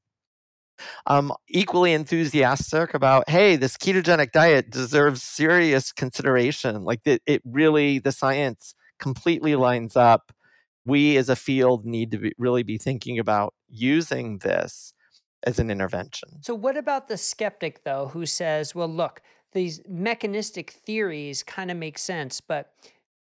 um, 1.06 1.32
equally 1.48 1.92
enthusiastic 1.92 2.94
about, 2.94 3.28
hey, 3.28 3.56
this 3.56 3.76
ketogenic 3.76 4.32
diet 4.32 4.70
deserves 4.70 5.22
serious 5.22 5.92
consideration. 5.92 6.84
Like 6.84 7.00
it, 7.04 7.22
it 7.26 7.42
really, 7.44 7.98
the 7.98 8.12
science 8.12 8.74
completely 8.98 9.54
lines 9.56 9.96
up. 9.96 10.32
We 10.86 11.16
as 11.16 11.28
a 11.28 11.36
field 11.36 11.86
need 11.86 12.10
to 12.10 12.18
be, 12.18 12.32
really 12.38 12.62
be 12.62 12.78
thinking 12.78 13.18
about 13.18 13.54
using 13.68 14.38
this 14.38 14.92
as 15.44 15.58
an 15.58 15.70
intervention. 15.70 16.42
So, 16.42 16.54
what 16.54 16.76
about 16.76 17.08
the 17.08 17.16
skeptic, 17.16 17.84
though, 17.84 18.08
who 18.08 18.26
says, 18.26 18.74
well, 18.74 18.88
look, 18.88 19.22
these 19.52 19.80
mechanistic 19.88 20.70
theories 20.70 21.42
kind 21.42 21.70
of 21.70 21.76
make 21.76 21.98
sense, 21.98 22.40
but 22.40 22.70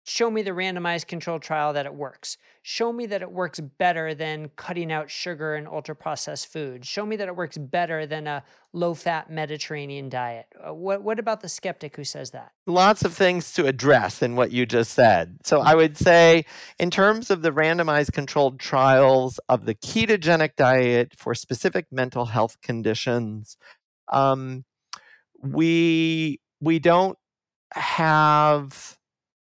Show 0.08 0.30
me 0.30 0.40
the 0.40 0.52
randomized 0.52 1.06
controlled 1.06 1.42
trial 1.42 1.74
that 1.74 1.84
it 1.84 1.94
works. 1.94 2.38
Show 2.62 2.94
me 2.94 3.04
that 3.06 3.20
it 3.20 3.30
works 3.30 3.60
better 3.60 4.14
than 4.14 4.50
cutting 4.56 4.90
out 4.90 5.10
sugar 5.10 5.54
and 5.54 5.68
ultra 5.68 5.94
processed 5.94 6.50
food. 6.50 6.86
Show 6.86 7.04
me 7.04 7.16
that 7.16 7.28
it 7.28 7.36
works 7.36 7.58
better 7.58 8.06
than 8.06 8.26
a 8.26 8.42
low 8.72 8.94
fat 8.94 9.30
Mediterranean 9.30 10.08
diet. 10.08 10.46
Uh, 10.66 10.72
what, 10.72 11.02
what 11.02 11.18
about 11.18 11.42
the 11.42 11.48
skeptic 11.50 11.94
who 11.94 12.04
says 12.04 12.30
that? 12.30 12.52
Lots 12.66 13.04
of 13.04 13.12
things 13.12 13.52
to 13.52 13.66
address 13.66 14.22
in 14.22 14.34
what 14.34 14.50
you 14.50 14.64
just 14.64 14.92
said. 14.92 15.36
So 15.44 15.60
I 15.60 15.74
would 15.74 15.98
say, 15.98 16.46
in 16.78 16.90
terms 16.90 17.30
of 17.30 17.42
the 17.42 17.50
randomized 17.50 18.12
controlled 18.12 18.58
trials 18.58 19.38
of 19.50 19.66
the 19.66 19.74
ketogenic 19.74 20.56
diet 20.56 21.12
for 21.18 21.34
specific 21.34 21.84
mental 21.90 22.24
health 22.24 22.56
conditions, 22.62 23.58
um, 24.10 24.64
we 25.42 26.40
we 26.62 26.78
don't 26.78 27.18
have 27.72 28.98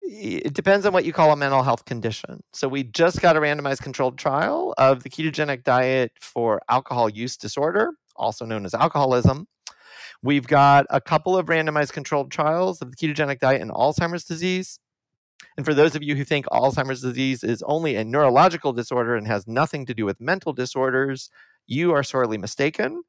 it 0.03 0.55
depends 0.55 0.87
on 0.87 0.93
what 0.93 1.05
you 1.05 1.13
call 1.13 1.33
a 1.33 1.37
mental 1.37 1.63
health 1.63 1.85
condition. 1.85 2.43
So 2.53 2.69
we 2.69 2.85
just 2.85 3.21
got 3.21 3.37
a 3.37 3.41
randomized 3.41 3.83
controlled 3.83 4.19
trial 4.19 4.75
of 4.79 5.03
the 5.03 5.11
ketogenic 5.11 5.65
diet 5.65 6.13
for 6.21 6.61
alcohol 6.69 7.09
use 7.09 7.37
disorder, 7.37 7.93
also 8.17 8.45
known 8.45 8.65
as 8.65 8.75
alcoholism. 8.75 9.47
We've 10.23 10.47
got 10.47 10.87
a 10.91 11.01
couple 11.01 11.37
of 11.37 11.47
randomized 11.47 11.93
controlled 11.93 12.31
trials 12.31 12.83
of 12.83 12.91
the 12.91 12.97
ketogenic 12.97 13.39
diet 13.39 13.63
in 13.63 13.71
Alzheimer's 13.71 14.25
disease. 14.25 14.79
And 15.57 15.65
for 15.65 15.75
those 15.75 15.95
of 15.95 16.03
you 16.03 16.15
who 16.15 16.25
think 16.25 16.47
Alzheimer's 16.47 17.01
disease 17.01 17.43
is 17.43 17.63
only 17.63 17.97
a 17.97 18.05
neurological 18.05 18.73
disorder 18.73 19.17
and 19.17 19.27
has 19.27 19.47
nothing 19.47 19.87
to 19.87 19.95
do 19.95 20.05
with 20.05 20.21
mental 20.21 20.53
disorders, 20.53 21.31
you 21.67 21.93
are 21.93 22.03
sorely 22.03 22.37
mistaken. 22.37 23.03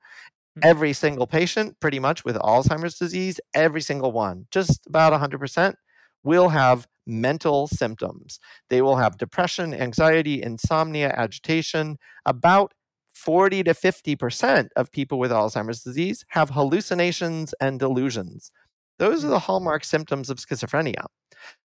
Hmm. 0.56 0.60
Every 0.64 0.94
single 0.94 1.28
patient, 1.28 1.80
pretty 1.80 2.00
much 2.00 2.24
with 2.24 2.36
Alzheimer's 2.38 2.98
disease, 2.98 3.40
every 3.54 3.82
single 3.82 4.12
one, 4.12 4.48
just 4.52 4.86
about 4.88 5.14
100%, 5.14 5.76
will 6.24 6.50
have 6.50 6.88
mental 7.08 7.68
symptoms. 7.68 8.40
They 8.70 8.82
will 8.82 8.96
have 8.98 9.18
depression, 9.18 9.74
anxiety, 9.74 10.42
insomnia, 10.42 11.14
agitation. 11.16 11.98
About 12.26 12.74
40 13.14 13.64
to 13.64 13.74
50% 13.74 14.70
of 14.76 14.92
people 14.92 15.20
with 15.20 15.32
Alzheimer's 15.32 15.84
disease 15.84 16.24
have 16.30 16.50
hallucinations 16.52 17.54
and 17.60 17.80
delusions. 17.80 18.52
Those 19.00 19.26
are 19.26 19.30
the 19.30 19.40
hallmark 19.40 19.84
symptoms 19.84 20.30
of 20.30 20.38
schizophrenia. 20.38 21.06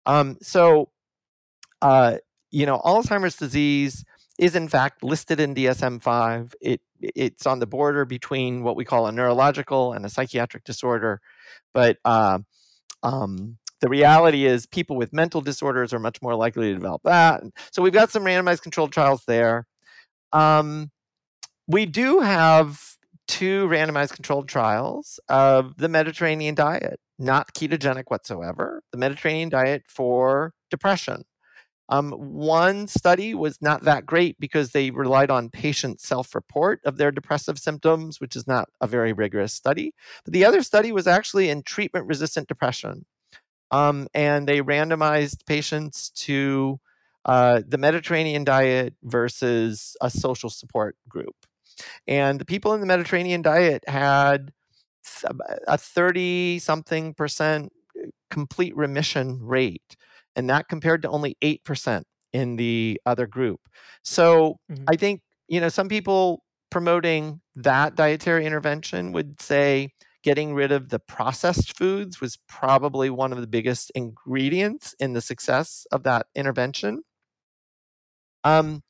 Um, 0.07 0.39
so, 0.41 0.91
uh, 1.83 2.17
you 2.51 2.67
know, 2.67 2.79
Alzheimer's 2.79 3.37
disease 3.37 4.05
is 4.39 4.55
in 4.55 4.69
fact 4.69 5.03
listed 5.03 5.41
in 5.41 5.55
DSM-5. 5.55 6.55
It 6.61 6.81
it's 7.01 7.47
on 7.47 7.61
the 7.61 7.67
border 7.67 8.05
between 8.05 8.63
what 8.63 8.77
we 8.77 8.85
call 8.85 9.07
a 9.07 9.13
neurological 9.13 9.93
and 9.93 10.05
a 10.05 10.09
psychiatric 10.09 10.65
disorder, 10.65 11.21
but 11.73 11.99
uh, 12.05 12.39
um, 13.03 13.59
the 13.81 13.88
reality 13.88 14.45
is 14.45 14.67
people 14.67 14.97
with 14.97 15.12
mental 15.12 15.41
disorders 15.41 15.93
are 15.93 15.99
much 15.99 16.21
more 16.23 16.35
likely 16.35 16.69
to 16.69 16.75
develop 16.75 17.03
that. 17.05 17.43
So 17.73 17.83
we've 17.83 17.93
got 17.93 18.11
some 18.11 18.25
randomized 18.25 18.62
controlled 18.62 18.93
trials 18.93 19.25
there. 19.27 19.67
Um, 20.33 20.91
we 21.67 21.87
do 21.87 22.21
have 22.21 22.81
two 23.29 23.69
randomized 23.69 24.14
controlled 24.14 24.49
trials 24.49 25.21
of 25.29 25.77
the 25.77 25.88
Mediterranean 25.88 26.55
diet, 26.55 26.99
not 27.19 27.55
ketogenic 27.55 28.05
whatsoever, 28.09 28.83
the 28.91 28.99
Mediterranean 28.99 29.51
diet 29.51 29.85
for 29.87 30.55
depression. 30.71 31.25
Um, 31.91 32.12
one 32.12 32.87
study 32.87 33.35
was 33.35 33.62
not 33.62 33.83
that 33.85 34.05
great 34.05 34.38
because 34.38 34.73
they 34.73 34.91
relied 34.91 35.31
on 35.31 35.49
patient 35.49 36.01
self 36.01 36.35
report 36.35 36.81
of 36.85 36.99
their 36.99 37.11
depressive 37.11 37.59
symptoms, 37.59 38.21
which 38.21 38.37
is 38.37 38.47
not 38.47 38.69
a 38.81 38.87
very 38.87 39.12
rigorous 39.12 39.55
study. 39.55 39.95
But 40.25 40.35
the 40.35 40.45
other 40.45 40.62
study 40.62 40.93
was 40.93 41.07
actually 41.07 41.49
in 41.49 41.62
treatment 41.62 42.07
resistant 42.07 42.47
depression. 42.47 43.07
Um, 43.70 44.09
and 44.14 44.48
they 44.48 44.61
randomized 44.61 45.44
patients 45.46 46.11
to 46.11 46.81
uh, 47.24 47.61
the 47.66 47.78
Mediterranean 47.78 48.44
diet 48.44 48.94
versus 49.02 49.96
a 50.00 50.11
social 50.11 50.48
support 50.48 50.96
group. 51.09 51.35
And 52.07 52.40
the 52.40 52.44
people 52.44 52.74
in 52.74 52.81
the 52.81 52.87
Mediterranean 52.87 53.42
diet 53.42 53.85
had 53.87 54.52
a 55.66 55.78
30 55.78 56.59
something 56.59 57.14
percent 57.14 57.72
uh, 57.98 58.09
complete 58.31 58.76
remission 58.76 59.38
rate 59.42 59.96
and 60.38 60.48
that 60.48 60.68
compared 60.68 61.02
to 61.02 61.09
only 61.09 61.37
8% 61.42 62.04
in 62.33 62.57
the 62.57 63.00
other 63.04 63.26
group. 63.26 63.61
So 64.04 64.59
mm-hmm. 64.70 64.85
I 64.88 64.94
think, 64.94 65.20
you 65.48 65.61
know, 65.61 65.68
some 65.68 65.88
people 65.88 66.44
promoting 66.70 67.40
that 67.57 67.96
dietary 67.96 68.46
intervention 68.46 69.11
would 69.12 69.40
say 69.40 69.90
getting 70.22 70.54
rid 70.54 70.72
of 70.72 70.88
the 70.88 70.98
processed 70.98 71.76
foods 71.76 72.20
was 72.20 72.38
probably 72.48 73.11
one 73.11 73.33
of 73.33 73.40
the 73.40 73.46
biggest 73.46 73.90
ingredients 73.94 74.94
in 74.98 75.12
the 75.12 75.20
success 75.20 75.87
of 75.92 76.02
that 76.02 76.26
intervention. 76.35 77.02
Um, 78.44 78.83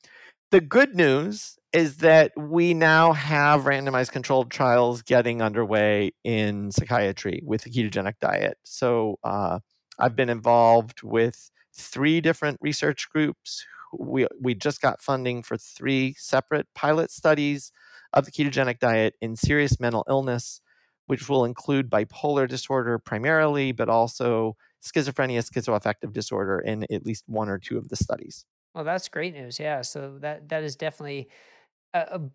the 0.51 0.61
good 0.61 0.95
news 0.95 1.57
is 1.71 1.97
that 1.97 2.31
we 2.35 2.73
now 2.73 3.13
have 3.13 3.61
randomized 3.61 4.11
controlled 4.11 4.49
trials 4.49 5.03
getting 5.03 5.41
underway 5.41 6.11
in 6.23 6.71
psychiatry 6.71 7.41
with 7.45 7.61
the 7.63 7.69
ketogenic 7.69 8.15
diet. 8.19 8.57
So 8.63 9.19
uh, 9.23 9.59
I've 9.99 10.15
been 10.15 10.29
involved 10.29 11.03
with 11.03 11.51
three 11.75 12.21
different 12.21 12.57
research 12.61 13.07
groups. 13.09 13.65
We, 13.97 14.27
we 14.41 14.55
just 14.55 14.81
got 14.81 15.01
funding 15.01 15.43
for 15.43 15.57
three 15.57 16.15
separate 16.17 16.67
pilot 16.73 17.11
studies 17.11 17.71
of 18.13 18.25
the 18.25 18.31
ketogenic 18.31 18.79
diet 18.79 19.15
in 19.21 19.35
serious 19.35 19.79
mental 19.79 20.03
illness, 20.09 20.61
which 21.09 21.27
will 21.27 21.43
include 21.43 21.89
bipolar 21.89 22.47
disorder 22.47 22.99
primarily, 22.99 23.71
but 23.71 23.89
also 23.89 24.55
schizophrenia, 24.79 25.39
schizoaffective 25.39 26.13
disorder 26.13 26.59
in 26.59 26.85
at 26.91 27.03
least 27.03 27.23
one 27.25 27.49
or 27.49 27.57
two 27.57 27.79
of 27.79 27.89
the 27.89 27.95
studies. 27.95 28.45
Well, 28.75 28.83
that's 28.83 29.09
great 29.09 29.33
news. 29.33 29.59
Yeah. 29.59 29.81
So 29.81 30.19
that 30.19 30.49
that 30.49 30.61
is 30.61 30.75
definitely 30.75 31.27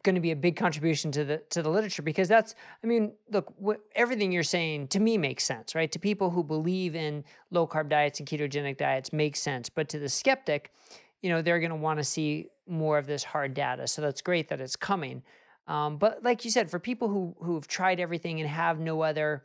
going 0.02 0.16
to 0.16 0.20
be 0.20 0.32
a 0.32 0.36
big 0.36 0.56
contribution 0.56 1.12
to 1.12 1.24
the 1.24 1.38
to 1.50 1.62
the 1.62 1.70
literature 1.70 2.02
because 2.02 2.26
that's 2.26 2.56
i 2.82 2.88
mean 2.88 3.12
look 3.30 3.54
everything 3.94 4.32
you're 4.32 4.42
saying 4.42 4.88
to 4.88 4.98
me 4.98 5.16
makes 5.16 5.44
sense 5.44 5.76
right 5.76 5.92
to 5.92 6.00
people 6.00 6.28
who 6.28 6.42
believe 6.42 6.96
in 6.96 7.22
low 7.52 7.64
carb 7.64 7.88
diets 7.88 8.18
and 8.18 8.28
ketogenic 8.28 8.76
diets 8.76 9.12
makes 9.12 9.38
sense 9.38 9.68
but 9.68 9.88
to 9.88 10.00
the 10.00 10.08
skeptic 10.08 10.72
you 11.22 11.30
know 11.30 11.40
they're 11.40 11.60
going 11.60 11.70
to 11.70 11.76
want 11.76 12.00
to 12.00 12.04
see 12.04 12.48
more 12.66 12.98
of 12.98 13.06
this 13.06 13.22
hard 13.22 13.54
data 13.54 13.86
so 13.86 14.02
that's 14.02 14.20
great 14.20 14.48
that 14.48 14.60
it's 14.60 14.74
coming 14.74 15.22
um, 15.66 15.96
but 15.96 16.22
like 16.22 16.44
you 16.44 16.50
said 16.50 16.70
for 16.70 16.78
people 16.78 17.08
who 17.08 17.34
who've 17.40 17.66
tried 17.66 18.00
everything 18.00 18.40
and 18.40 18.48
have 18.48 18.78
no 18.78 19.02
other 19.02 19.44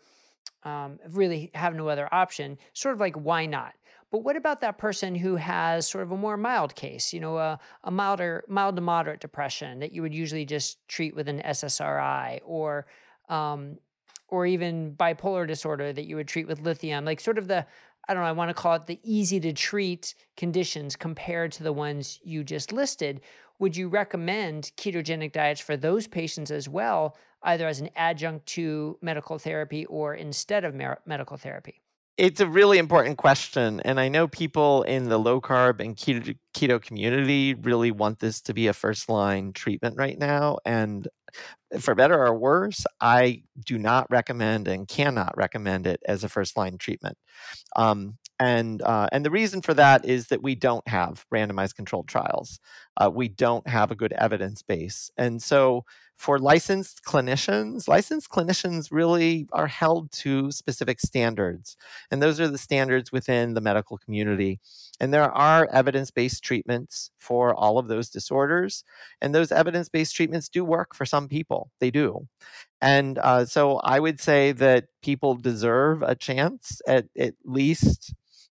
um, 0.63 0.99
really 1.09 1.51
have 1.53 1.75
no 1.75 1.87
other 1.87 2.07
option 2.13 2.57
sort 2.73 2.93
of 2.93 2.99
like 2.99 3.15
why 3.15 3.45
not 3.45 3.73
but 4.11 4.23
what 4.23 4.35
about 4.35 4.61
that 4.61 4.77
person 4.77 5.13
who 5.13 5.35
has 5.35 5.87
sort 5.87 6.03
of 6.03 6.11
a 6.11 6.17
more 6.17 6.37
mild 6.37 6.75
case, 6.75 7.13
you 7.13 7.19
know, 7.19 7.37
a, 7.37 7.59
a 7.83 7.91
milder, 7.91 8.43
mild 8.47 8.75
to 8.77 8.81
moderate 8.81 9.19
depression 9.19 9.79
that 9.79 9.91
you 9.91 10.01
would 10.01 10.15
usually 10.15 10.45
just 10.45 10.79
treat 10.87 11.15
with 11.15 11.29
an 11.29 11.41
SSRI 11.45 12.39
or, 12.43 12.87
um, 13.29 13.77
or 14.27 14.47
even 14.47 14.95
bipolar 14.95 15.45
disorder 15.45 15.93
that 15.93 16.05
you 16.05 16.15
would 16.15 16.27
treat 16.27 16.47
with 16.47 16.61
lithium, 16.61 17.05
like 17.05 17.19
sort 17.19 17.37
of 17.37 17.47
the, 17.47 17.65
I 18.07 18.13
don't 18.15 18.23
know, 18.23 18.29
I 18.29 18.33
want 18.33 18.49
to 18.49 18.55
call 18.55 18.73
it 18.73 18.87
the 18.87 18.99
easy 19.03 19.39
to 19.41 19.53
treat 19.53 20.15
conditions 20.37 20.95
compared 20.95 21.51
to 21.53 21.63
the 21.63 21.73
ones 21.73 22.19
you 22.23 22.43
just 22.43 22.71
listed. 22.71 23.21
Would 23.59 23.75
you 23.75 23.89
recommend 23.89 24.71
ketogenic 24.77 25.33
diets 25.33 25.61
for 25.61 25.75
those 25.75 26.07
patients 26.07 26.49
as 26.49 26.69
well, 26.69 27.17
either 27.43 27.67
as 27.67 27.81
an 27.81 27.89
adjunct 27.95 28.45
to 28.47 28.97
medical 29.01 29.37
therapy 29.37 29.85
or 29.85 30.15
instead 30.15 30.63
of 30.63 30.73
mer- 30.73 31.01
medical 31.05 31.37
therapy? 31.37 31.81
it's 32.19 32.41
a 32.41 32.47
really 32.47 32.77
important 32.77 33.17
question 33.17 33.79
and 33.85 33.97
i 33.97 34.09
know 34.09 34.27
people 34.27 34.83
in 34.83 35.07
the 35.07 35.17
low 35.17 35.39
carb 35.39 35.79
and 35.79 35.95
keto, 35.95 36.35
keto 36.53 36.81
community 36.81 37.53
really 37.53 37.91
want 37.91 38.19
this 38.19 38.41
to 38.41 38.53
be 38.53 38.67
a 38.67 38.73
first 38.73 39.07
line 39.07 39.53
treatment 39.53 39.95
right 39.97 40.19
now 40.19 40.57
and 40.65 41.07
for 41.79 41.95
better 41.95 42.21
or 42.21 42.37
worse 42.37 42.85
i 42.99 43.41
do 43.65 43.77
not 43.77 44.05
recommend 44.09 44.67
and 44.67 44.89
cannot 44.89 45.35
recommend 45.37 45.87
it 45.87 46.01
as 46.05 46.25
a 46.25 46.29
first 46.29 46.57
line 46.57 46.77
treatment 46.77 47.17
um, 47.77 48.17
and 48.39 48.81
uh, 48.81 49.07
and 49.11 49.25
the 49.25 49.31
reason 49.31 49.61
for 49.61 49.73
that 49.73 50.05
is 50.05 50.27
that 50.27 50.41
we 50.41 50.55
don't 50.55 50.87
have 50.87 51.25
randomized 51.33 51.75
controlled 51.75 52.07
trials 52.07 52.59
uh, 52.97 53.09
we 53.13 53.27
don't 53.27 53.67
have 53.67 53.91
a 53.91 53.95
good 53.95 54.13
evidence 54.13 54.61
base 54.61 55.11
and 55.17 55.41
so 55.41 55.83
for 56.19 56.37
licensed 56.37 57.01
clinicians, 57.05 57.87
licensed 57.87 58.29
clinicians 58.29 58.89
really 58.91 59.47
are 59.53 59.67
held 59.67 60.11
to 60.11 60.51
specific 60.51 60.99
standards. 60.99 61.77
And 62.11 62.21
those 62.21 62.41
are 62.41 62.49
the 62.49 62.57
standards 62.57 63.09
within 63.09 63.53
the 63.53 63.61
medical 63.61 63.97
community. 63.97 64.59
And 64.99 65.13
there 65.13 65.31
are 65.31 65.69
evidence 65.71 66.11
based 66.11 66.43
treatments 66.43 67.11
for 67.19 67.55
all 67.55 67.77
of 67.77 67.87
those 67.87 68.09
disorders. 68.09 68.83
And 69.21 69.33
those 69.33 69.49
evidence 69.49 69.87
based 69.87 70.13
treatments 70.13 70.49
do 70.49 70.65
work 70.65 70.93
for 70.93 71.05
some 71.05 71.29
people, 71.29 71.71
they 71.79 71.89
do. 71.89 72.27
And 72.81 73.17
uh, 73.17 73.45
so 73.45 73.77
I 73.77 74.01
would 74.01 74.19
say 74.19 74.51
that 74.51 74.89
people 75.01 75.35
deserve 75.35 76.01
a 76.01 76.15
chance 76.15 76.81
at 76.85 77.05
at 77.17 77.35
least 77.45 78.13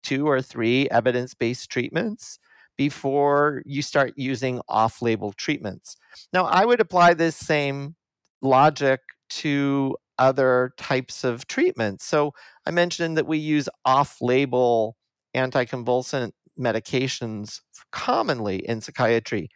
two 0.04 0.28
or 0.28 0.42
three 0.42 0.90
evidence 0.90 1.34
based 1.34 1.70
treatments 1.70 2.40
before 2.78 3.62
you 3.66 3.82
start 3.82 4.14
using 4.16 4.62
off 4.70 5.02
label 5.02 5.34
treatments. 5.34 5.98
Now, 6.32 6.46
I 6.46 6.66
would 6.66 6.80
apply 6.80 7.14
this 7.14 7.36
same 7.36 7.96
logic 8.42 9.02
to 9.30 9.98
other 10.18 10.72
types 10.78 11.24
of 11.24 11.48
treatments. 11.48 12.06
So, 12.06 12.34
I 12.66 12.72
mentioned 12.72 13.18
that 13.18 13.28
we 13.28 13.38
use 13.38 13.68
off 13.86 14.18
label 14.22 14.96
anticonvulsant 15.36 16.32
medications 16.60 17.62
commonly 17.92 18.58
in 18.58 18.82
psychiatry. 18.82 19.50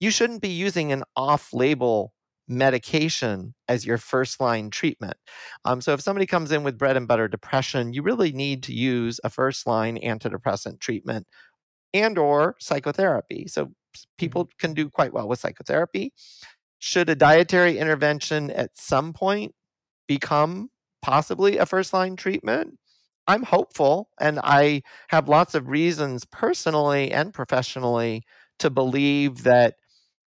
You 0.00 0.10
shouldn't 0.10 0.42
be 0.42 0.48
using 0.48 0.92
an 0.92 1.04
off 1.16 1.52
label 1.52 2.12
medication 2.46 3.54
as 3.68 3.86
your 3.86 3.98
first 3.98 4.40
line 4.40 4.70
treatment. 4.70 5.16
Um, 5.64 5.80
so 5.80 5.92
if 5.92 6.00
somebody 6.00 6.26
comes 6.26 6.52
in 6.52 6.62
with 6.62 6.78
bread 6.78 6.96
and 6.96 7.08
butter 7.08 7.28
depression, 7.28 7.92
you 7.92 8.02
really 8.02 8.32
need 8.32 8.62
to 8.64 8.74
use 8.74 9.20
a 9.24 9.30
first 9.30 9.66
line 9.66 9.98
antidepressant 9.98 10.80
treatment 10.80 11.26
and 11.94 12.18
or 12.18 12.56
psychotherapy. 12.58 13.46
So 13.46 13.66
mm-hmm. 13.66 14.02
people 14.18 14.48
can 14.58 14.74
do 14.74 14.90
quite 14.90 15.12
well 15.12 15.28
with 15.28 15.40
psychotherapy. 15.40 16.12
Should 16.78 17.08
a 17.08 17.14
dietary 17.14 17.78
intervention 17.78 18.50
at 18.50 18.76
some 18.76 19.14
point 19.14 19.54
become 20.06 20.68
possibly 21.00 21.56
a 21.56 21.66
first 21.66 21.94
line 21.94 22.16
treatment? 22.16 22.78
I'm 23.26 23.42
hopeful 23.42 24.10
and 24.20 24.38
I 24.42 24.82
have 25.08 25.30
lots 25.30 25.54
of 25.54 25.68
reasons 25.68 26.26
personally 26.26 27.10
and 27.10 27.32
professionally 27.32 28.24
to 28.58 28.68
believe 28.68 29.44
that 29.44 29.76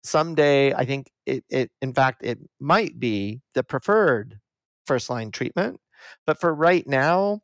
someday 0.06 0.74
I 0.74 0.86
think 0.86 1.12
it, 1.26 1.44
it 1.50 1.72
in 1.82 1.94
fact 1.94 2.24
it 2.24 2.40
might 2.60 3.00
be 3.00 3.42
the 3.54 3.64
preferred 3.64 4.40
first 4.86 5.10
line 5.10 5.32
treatment. 5.32 5.80
But 6.28 6.40
for 6.40 6.54
right 6.54 6.88
now, 6.88 7.42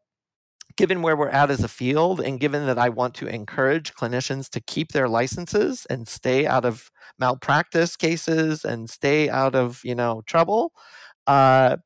given 0.78 1.02
where 1.02 1.17
we're 1.17 1.30
at 1.30 1.52
as 1.52 1.63
a 1.63 1.67
field 1.67 2.19
and 2.21 2.39
given 2.39 2.65
that 2.65 2.78
I 2.78 2.89
want 2.89 3.15
to 3.15 3.28
encourage 3.28 3.93
clinicians 3.93 4.50
to 4.52 4.62
keep 4.62 4.91
their 4.91 5.10
licenses 5.10 5.86
and 5.89 6.08
stay 6.08 6.45
out 6.45 6.65
of 6.65 6.91
malpractice 7.19 7.95
cases 7.95 8.63
and 8.65 8.89
stay 8.89 9.30
out 9.30 9.56
of 9.56 9.82
you 9.84 9.95
know 9.95 10.21
trouble, 10.26 10.71
uh, 11.28 11.78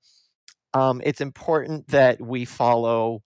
um, 0.73 1.01
it's 1.05 1.21
important 1.21 1.88
that 1.88 2.21
we 2.21 2.45
follow 2.45 3.23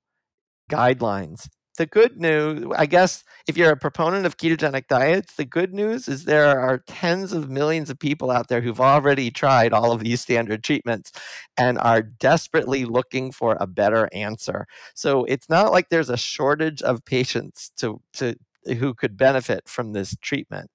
guidelines. 0.71 1.47
The 1.80 1.88
good 1.88 2.20
news, 2.20 2.65
I 2.78 2.86
guess, 2.86 3.24
if 3.48 3.58
you're 3.58 3.72
a 3.72 3.78
proponent 3.78 4.26
of 4.26 4.38
ketogenic 4.38 4.88
diets, 4.88 5.36
the 5.36 5.46
good 5.46 5.74
news 5.74 6.10
is 6.10 6.26
there 6.26 6.60
are 6.60 6.84
tens 6.88 7.32
of 7.34 7.50
millions 7.50 7.89
of 7.89 7.98
people 7.98 8.30
out 8.32 8.50
there 8.50 8.62
who've 8.62 8.82
already 8.82 9.32
tried 9.32 9.74
all 9.74 9.94
of 9.94 10.02
these 10.02 10.22
standard 10.22 10.62
treatments 10.63 11.13
and 11.58 11.80
are 11.80 12.02
desperately 12.04 12.84
looking 12.86 13.32
for 13.32 13.58
a 13.62 13.65
better 13.65 14.10
answer. 14.13 14.68
So 14.94 15.24
it's 15.24 15.50
not 15.50 15.72
like 15.72 15.89
there's 15.89 16.10
a 16.10 16.18
shortage 16.18 16.82
of 16.82 17.06
patients 17.06 17.72
to 17.78 18.02
to 18.15 18.36
who 18.78 18.94
could 18.94 19.18
benefit 19.18 19.68
from 19.68 19.94
this 19.94 20.15
treatment. 20.22 20.70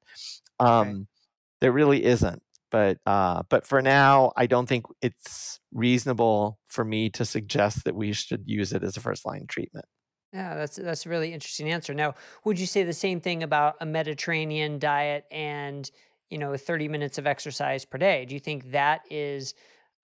Um. 0.58 1.06
There 1.60 1.72
really 1.72 2.04
isn't. 2.04 2.42
But 2.70 2.98
uh, 3.06 3.44
but 3.50 3.66
for 3.66 3.82
now, 3.82 4.32
I 4.36 4.46
don't 4.46 4.68
think 4.68 4.86
it's 5.02 5.60
reasonable 5.72 6.58
for 6.68 6.84
me 6.84 7.10
to 7.10 7.24
suggest 7.24 7.84
that 7.84 7.94
we 7.94 8.12
should 8.12 8.44
use 8.46 8.72
it 8.72 8.82
as 8.84 8.96
a 8.96 9.00
first 9.00 9.26
line 9.26 9.46
treatment. 9.48 9.86
Yeah, 10.34 10.56
that's 10.56 10.76
that's 10.76 11.06
a 11.06 11.08
really 11.08 11.32
interesting 11.32 11.70
answer. 11.70 11.94
Now, 11.94 12.14
would 12.44 12.58
you 12.58 12.66
say 12.66 12.82
the 12.82 12.92
same 12.92 13.20
thing 13.20 13.44
about 13.44 13.76
a 13.80 13.86
Mediterranean 13.86 14.80
diet 14.80 15.26
and 15.30 15.88
you 16.28 16.38
know 16.38 16.56
30 16.56 16.88
minutes 16.88 17.18
of 17.18 17.26
exercise 17.26 17.84
per 17.84 17.98
day? 17.98 18.24
Do 18.24 18.34
you 18.34 18.40
think 18.40 18.72
that 18.72 19.02
is 19.10 19.54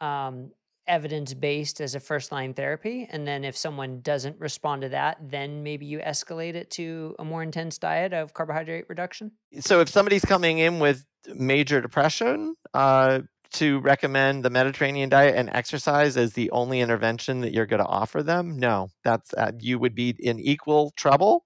um, 0.01 0.53
evidence 0.87 1.35
based 1.35 1.81
as 1.81 1.97
a 1.97 2.01
first 2.01 2.31
line 2.31 2.55
therapy? 2.55 3.09
And 3.11 3.27
then 3.27 3.43
if 3.43 3.57
someone 3.57 4.03
doesn't 4.03 4.39
respond 4.39 4.83
to 4.83 4.91
that, 4.91 5.19
then 5.21 5.65
maybe 5.65 5.85
you 5.85 5.99
escalate 5.99 6.55
it 6.55 6.71
to 6.73 7.17
a 7.19 7.25
more 7.25 7.43
intense 7.43 7.79
diet 7.79 8.13
of 8.13 8.33
carbohydrate 8.33 8.85
reduction? 8.89 9.33
So 9.59 9.81
if 9.81 9.89
somebody's 9.89 10.25
coming 10.25 10.59
in 10.59 10.79
with 10.79 11.05
major 11.35 11.81
depression, 11.81 12.55
uh, 12.73 13.23
to 13.53 13.81
recommend 13.81 14.45
the 14.45 14.51
Mediterranean 14.51 15.09
diet 15.09 15.37
and 15.37 15.51
exercise 15.51 16.17
as 16.17 16.33
the 16.33 16.51
only 16.51 16.81
intervention 16.81 17.41
that 17.41 17.53
you're 17.53 17.67
going 17.67 17.83
to 17.83 17.87
offer 17.87 18.23
them? 18.23 18.59
No, 18.59 18.89
that's 19.05 19.33
uh, 19.35 19.53
you 19.59 19.79
would 19.79 19.95
be 19.95 20.15
in 20.19 20.39
equal 20.39 20.93
trouble. 20.97 21.45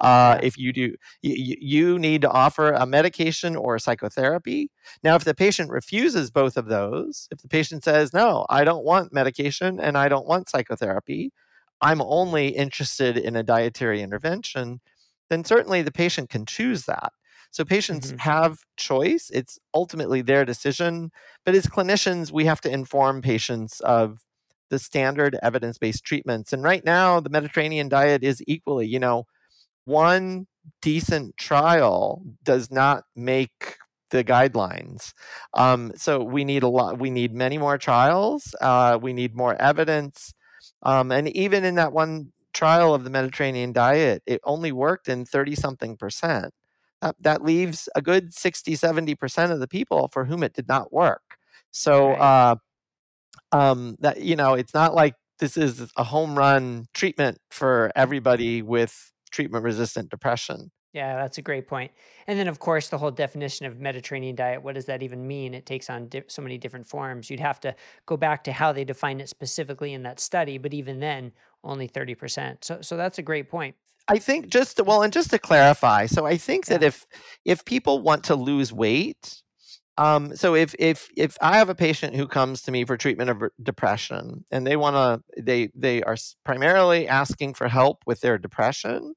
Uh, 0.00 0.38
if 0.42 0.58
you 0.58 0.72
do, 0.72 0.94
you, 1.22 1.56
you 1.60 1.98
need 1.98 2.20
to 2.22 2.30
offer 2.30 2.72
a 2.72 2.84
medication 2.84 3.54
or 3.56 3.76
a 3.76 3.80
psychotherapy. 3.80 4.70
Now, 5.02 5.14
if 5.14 5.24
the 5.24 5.34
patient 5.34 5.70
refuses 5.70 6.30
both 6.30 6.56
of 6.56 6.66
those, 6.66 7.28
if 7.30 7.38
the 7.38 7.48
patient 7.48 7.84
says, 7.84 8.12
No, 8.12 8.44
I 8.50 8.64
don't 8.64 8.84
want 8.84 9.12
medication 9.12 9.78
and 9.78 9.96
I 9.96 10.08
don't 10.08 10.26
want 10.26 10.48
psychotherapy, 10.50 11.32
I'm 11.80 12.02
only 12.02 12.48
interested 12.48 13.16
in 13.16 13.36
a 13.36 13.42
dietary 13.42 14.02
intervention, 14.02 14.80
then 15.30 15.44
certainly 15.44 15.82
the 15.82 15.92
patient 15.92 16.28
can 16.28 16.46
choose 16.46 16.86
that. 16.86 17.12
So 17.54 17.64
patients 17.64 18.08
mm-hmm. 18.08 18.16
have 18.18 18.58
choice. 18.76 19.30
It's 19.32 19.60
ultimately 19.72 20.22
their 20.22 20.44
decision. 20.44 21.12
But 21.44 21.54
as 21.54 21.66
clinicians, 21.66 22.32
we 22.32 22.46
have 22.46 22.60
to 22.62 22.68
inform 22.68 23.22
patients 23.22 23.78
of 23.78 24.18
the 24.70 24.80
standard 24.80 25.38
evidence 25.40 25.78
based 25.78 26.04
treatments. 26.04 26.52
And 26.52 26.64
right 26.64 26.84
now, 26.84 27.20
the 27.20 27.30
Mediterranean 27.30 27.88
diet 27.88 28.24
is 28.24 28.42
equally, 28.48 28.88
you 28.88 28.98
know, 28.98 29.26
one 29.84 30.48
decent 30.82 31.36
trial 31.36 32.24
does 32.42 32.72
not 32.72 33.04
make 33.14 33.76
the 34.10 34.24
guidelines. 34.24 35.12
Um, 35.52 35.92
so 35.94 36.24
we 36.24 36.44
need 36.44 36.64
a 36.64 36.68
lot. 36.68 36.98
We 36.98 37.10
need 37.10 37.32
many 37.32 37.56
more 37.56 37.78
trials. 37.78 38.52
Uh, 38.60 38.98
we 39.00 39.12
need 39.12 39.36
more 39.36 39.54
evidence. 39.62 40.34
Um, 40.82 41.12
and 41.12 41.28
even 41.28 41.64
in 41.64 41.76
that 41.76 41.92
one 41.92 42.32
trial 42.52 42.94
of 42.94 43.04
the 43.04 43.10
Mediterranean 43.10 43.72
diet, 43.72 44.24
it 44.26 44.40
only 44.42 44.72
worked 44.72 45.08
in 45.08 45.24
30 45.24 45.54
something 45.54 45.96
percent 45.96 46.52
uh, 47.04 47.12
that 47.20 47.44
leaves 47.44 47.88
a 47.94 48.02
good 48.02 48.32
60, 48.32 48.74
70% 48.74 49.50
of 49.50 49.60
the 49.60 49.68
people 49.68 50.08
for 50.12 50.24
whom 50.24 50.42
it 50.42 50.54
did 50.54 50.66
not 50.66 50.92
work. 50.92 51.36
So, 51.70 52.08
right. 52.08 52.18
uh, 52.20 52.56
um, 53.52 53.96
that, 54.00 54.22
you 54.22 54.36
know, 54.36 54.54
it's 54.54 54.74
not 54.74 54.94
like 54.94 55.14
this 55.38 55.56
is 55.56 55.92
a 55.96 56.04
home 56.04 56.36
run 56.36 56.86
treatment 56.94 57.38
for 57.50 57.92
everybody 57.94 58.62
with 58.62 59.12
treatment 59.30 59.64
resistant 59.64 60.08
depression. 60.08 60.70
Yeah, 60.94 61.16
that's 61.16 61.38
a 61.38 61.42
great 61.42 61.66
point. 61.66 61.90
And 62.28 62.38
then, 62.38 62.46
of 62.46 62.60
course, 62.60 62.88
the 62.88 62.98
whole 62.98 63.10
definition 63.10 63.66
of 63.66 63.80
Mediterranean 63.80 64.36
diet 64.36 64.62
what 64.62 64.76
does 64.76 64.86
that 64.86 65.02
even 65.02 65.26
mean? 65.26 65.52
It 65.52 65.66
takes 65.66 65.90
on 65.90 66.08
di- 66.08 66.22
so 66.28 66.40
many 66.40 66.56
different 66.56 66.86
forms. 66.86 67.28
You'd 67.28 67.40
have 67.40 67.60
to 67.60 67.74
go 68.06 68.16
back 68.16 68.44
to 68.44 68.52
how 68.52 68.72
they 68.72 68.84
define 68.84 69.20
it 69.20 69.28
specifically 69.28 69.92
in 69.92 70.04
that 70.04 70.20
study, 70.20 70.56
but 70.56 70.72
even 70.72 71.00
then, 71.00 71.32
only 71.64 71.88
30%. 71.88 72.64
So, 72.64 72.78
so 72.80 72.96
that's 72.96 73.18
a 73.18 73.22
great 73.22 73.50
point. 73.50 73.74
I 74.08 74.18
think 74.18 74.48
just 74.48 74.76
to, 74.76 74.84
well, 74.84 75.02
and 75.02 75.12
just 75.12 75.30
to 75.30 75.38
clarify, 75.38 76.06
so 76.06 76.26
I 76.26 76.36
think 76.36 76.68
yeah. 76.68 76.78
that 76.78 76.86
if 76.86 77.06
if 77.44 77.64
people 77.64 78.02
want 78.02 78.24
to 78.24 78.34
lose 78.34 78.72
weight, 78.72 79.42
um, 79.96 80.34
so 80.34 80.54
if 80.54 80.74
if 80.78 81.08
if 81.16 81.36
I 81.40 81.56
have 81.56 81.68
a 81.68 81.74
patient 81.74 82.16
who 82.16 82.26
comes 82.26 82.62
to 82.62 82.72
me 82.72 82.84
for 82.84 82.96
treatment 82.96 83.30
of 83.30 83.42
depression 83.62 84.44
and 84.50 84.66
they 84.66 84.76
want 84.76 84.96
to 84.96 85.42
they 85.42 85.70
they 85.74 86.02
are 86.02 86.16
primarily 86.44 87.08
asking 87.08 87.54
for 87.54 87.68
help 87.68 88.02
with 88.06 88.20
their 88.20 88.36
depression, 88.36 89.14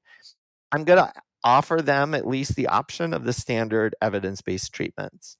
I'm 0.72 0.84
going 0.84 0.98
to 0.98 1.12
offer 1.44 1.82
them 1.82 2.14
at 2.14 2.26
least 2.26 2.56
the 2.56 2.68
option 2.68 3.12
of 3.12 3.24
the 3.24 3.32
standard 3.32 3.94
evidence 4.00 4.40
based 4.40 4.72
treatments. 4.72 5.36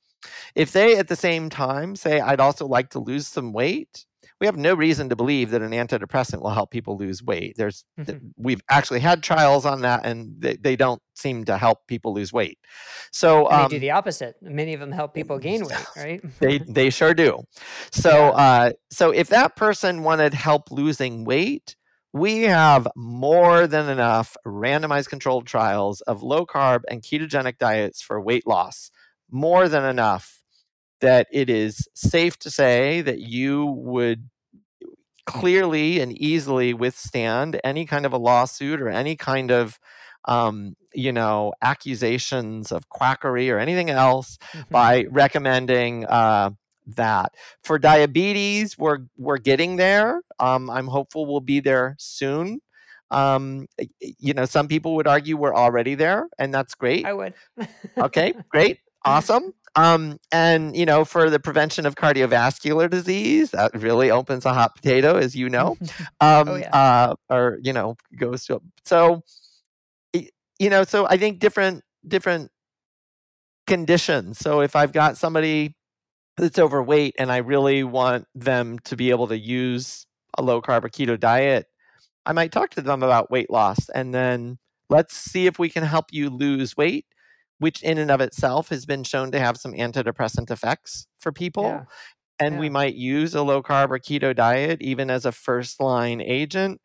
If 0.57 0.73
they 0.73 0.97
at 0.97 1.09
the 1.09 1.17
same 1.17 1.51
time 1.51 1.95
say 1.95 2.21
I'd 2.21 2.41
also 2.41 2.67
like 2.67 2.91
to 2.91 2.99
lose 2.99 3.29
some 3.29 3.53
weight, 3.53 4.07
we 4.41 4.47
have 4.47 4.57
no 4.57 4.75
reason 4.75 5.09
to 5.09 5.17
believe 5.17 5.51
that 5.51 5.63
an 5.63 5.73
antidepressant 5.73 6.41
will 6.41 6.51
help 6.51 6.71
people 6.71 6.97
lose 6.97 7.23
weight. 7.23 7.55
There's 7.57 7.85
mm-hmm. 7.99 8.29
we've 8.37 8.61
actually 8.71 9.01
had 9.01 9.23
trials 9.23 9.67
on 9.67 9.83
that, 9.83 10.07
and 10.07 10.35
they, 10.39 10.57
they 10.57 10.77
don't 10.77 11.03
seem 11.15 11.45
to 11.47 11.59
help 11.59 11.87
people 11.89 12.15
lose 12.15 12.33
weight. 12.33 12.59
So 13.13 13.51
um, 13.51 13.63
they 13.63 13.69
do 13.69 13.77
um 13.77 13.81
the 13.81 13.91
opposite. 13.91 14.37
Many 14.41 14.75
of 14.75 14.81
them 14.81 14.93
help 14.93 15.15
people 15.15 15.39
gain 15.39 15.63
weight, 15.63 15.87
right? 15.97 16.21
they 16.41 16.59
they 16.59 16.91
sure 16.91 17.15
do. 17.15 17.43
So 17.91 18.11
yeah. 18.11 18.31
uh, 18.31 18.73
so 18.91 19.11
if 19.11 19.29
that 19.29 19.57
person 19.57 20.03
wanted 20.03 20.35
help 20.35 20.71
losing 20.71 21.25
weight, 21.25 21.75
we 22.13 22.43
have 22.43 22.87
more 22.97 23.67
than 23.67 23.89
enough 23.89 24.37
randomized 24.47 25.09
controlled 25.09 25.47
trials 25.47 26.01
of 26.03 26.23
low 26.23 26.47
carb 26.47 26.83
and 26.89 27.03
ketogenic 27.03 27.59
diets 27.59 28.01
for 28.01 28.21
weight 28.21 28.47
loss. 28.47 28.91
More 29.31 29.69
than 29.69 29.85
enough 29.85 30.38
that 31.01 31.27
it 31.33 31.49
is 31.51 31.89
safe 31.95 32.39
to 32.41 32.51
say 32.51 33.01
that 33.03 33.21
you 33.21 33.67
would 33.67 34.29
clearly 35.29 36.01
and 36.01 36.13
easily 36.17 36.73
withstand 36.73 37.61
any 37.63 37.85
kind 37.85 38.07
of 38.07 38.15
a 38.15 38.17
lawsuit 38.17 38.81
or 38.81 38.89
any 38.89 39.15
kind 39.15 39.51
of 39.51 39.79
um, 40.25 40.75
you 40.95 41.13
know 41.13 41.53
accusations 41.61 42.73
of 42.73 42.89
quackery 42.89 43.51
or 43.51 43.59
anything 43.59 43.91
else 43.91 44.39
mm-hmm. 44.53 44.63
by 44.71 45.05
recommending 45.11 46.07
uh, 46.07 46.51
that. 46.97 47.33
For 47.63 47.79
diabetes 47.79 48.79
we're 48.79 49.01
we're 49.19 49.39
getting 49.39 49.77
there. 49.77 50.23
Um, 50.41 50.71
i'm 50.71 50.87
hopeful 50.87 51.27
we'll 51.27 51.41
be 51.41 51.61
there 51.61 51.95
soon. 51.99 52.61
Um, 53.11 53.67
you 54.01 54.33
know 54.33 54.47
some 54.47 54.67
people 54.67 54.95
would 54.97 55.07
argue 55.07 55.37
we're 55.37 55.55
already 55.55 55.95
there 55.95 56.29
and 56.39 56.55
that's 56.55 56.75
great. 56.75 57.05
I 57.05 57.13
would. 57.13 57.35
Okay 57.99 58.33
great 58.49 58.79
awesome 59.05 59.53
um, 59.79 60.19
and 60.33 60.77
you 60.77 60.85
know, 60.85 61.05
for 61.05 61.31
the 61.31 61.39
prevention 61.39 61.87
of 61.87 61.95
cardiovascular 61.95 62.91
disease, 62.91 63.53
that 63.53 63.71
really 63.75 64.11
opens 64.11 64.45
a 64.45 64.53
hot 64.53 64.75
potato, 64.75 65.17
as 65.17 65.37
you 65.37 65.49
know, 65.49 65.77
um, 66.21 66.49
oh, 66.49 66.57
yeah. 66.57 66.71
uh, 66.71 67.15
or 67.31 67.59
you 67.63 67.73
know, 67.73 67.97
goes 68.17 68.45
to 68.47 68.61
so. 68.85 69.23
You 70.61 70.71
know, 70.71 70.83
so 70.83 71.07
I 71.07 71.19
think 71.19 71.39
different 71.39 71.85
different 72.09 72.51
conditions. 73.69 74.39
So 74.39 74.61
if 74.61 74.75
I've 74.75 74.93
got 74.93 75.17
somebody 75.17 75.77
that's 76.37 76.59
overweight 76.59 77.15
and 77.17 77.31
I 77.31 77.37
really 77.37 77.85
want 77.85 78.27
them 78.35 78.81
to 78.81 78.97
be 78.97 79.11
able 79.11 79.29
to 79.29 79.39
use 79.39 80.05
a 80.37 80.43
low 80.43 80.61
carb 80.61 80.85
or 80.85 80.89
keto 80.89 81.19
diet, 81.21 81.67
I 82.27 82.33
might 82.33 82.51
talk 82.51 82.71
to 82.71 82.81
them 82.81 83.05
about 83.05 83.31
weight 83.31 83.51
loss 83.51 83.89
and 83.91 84.13
then 84.13 84.59
let's 84.91 85.17
see 85.17 85.47
if 85.47 85.61
we 85.61 85.69
can 85.69 85.85
help 85.85 86.07
you 86.11 86.29
lose 86.29 86.77
weight 86.77 87.07
which 87.59 87.83
in 87.83 87.99
and 87.99 88.11
of 88.11 88.21
itself 88.21 88.69
has 88.69 88.87
been 88.87 89.05
shown 89.05 89.31
to 89.33 89.41
have 89.41 89.57
some 89.57 89.73
antidepressant 89.73 90.51
effects 90.51 91.07
for 91.19 91.33
people. 91.33 91.65
Yeah. 91.65 91.85
And 92.41 92.55
yeah. 92.55 92.61
we 92.61 92.71
might 92.71 92.95
use 92.95 93.35
a 93.35 93.43
low 93.43 93.63
carb 93.63 93.91
or 93.91 93.99
keto 93.99 94.35
diet 94.35 94.81
even 94.81 95.11
as 95.11 95.25
a 95.25 95.33
first 95.33 95.81
line 95.81 96.21
agent. 96.21 96.81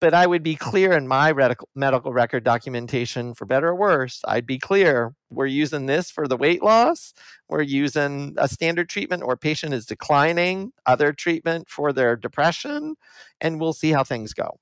But 0.00 0.12
I 0.12 0.26
would 0.26 0.42
be 0.42 0.54
clear 0.56 0.92
in 0.92 1.08
my 1.08 1.32
medical 1.74 2.12
record 2.12 2.44
documentation, 2.44 3.32
for 3.32 3.46
better 3.46 3.68
or 3.68 3.74
worse, 3.74 4.20
I'd 4.26 4.44
be 4.44 4.58
clear 4.58 5.14
we're 5.30 5.46
using 5.46 5.86
this 5.86 6.10
for 6.10 6.28
the 6.28 6.36
weight 6.36 6.62
loss. 6.62 7.14
We're 7.48 7.62
using 7.62 8.34
a 8.36 8.46
standard 8.46 8.90
treatment, 8.90 9.22
or 9.22 9.34
patient 9.36 9.72
is 9.72 9.86
declining 9.86 10.72
other 10.84 11.14
treatment 11.14 11.70
for 11.70 11.90
their 11.92 12.16
depression, 12.16 12.96
and 13.40 13.58
we'll 13.58 13.72
see 13.72 13.92
how 13.92 14.04
things 14.04 14.34
go. 14.34 14.58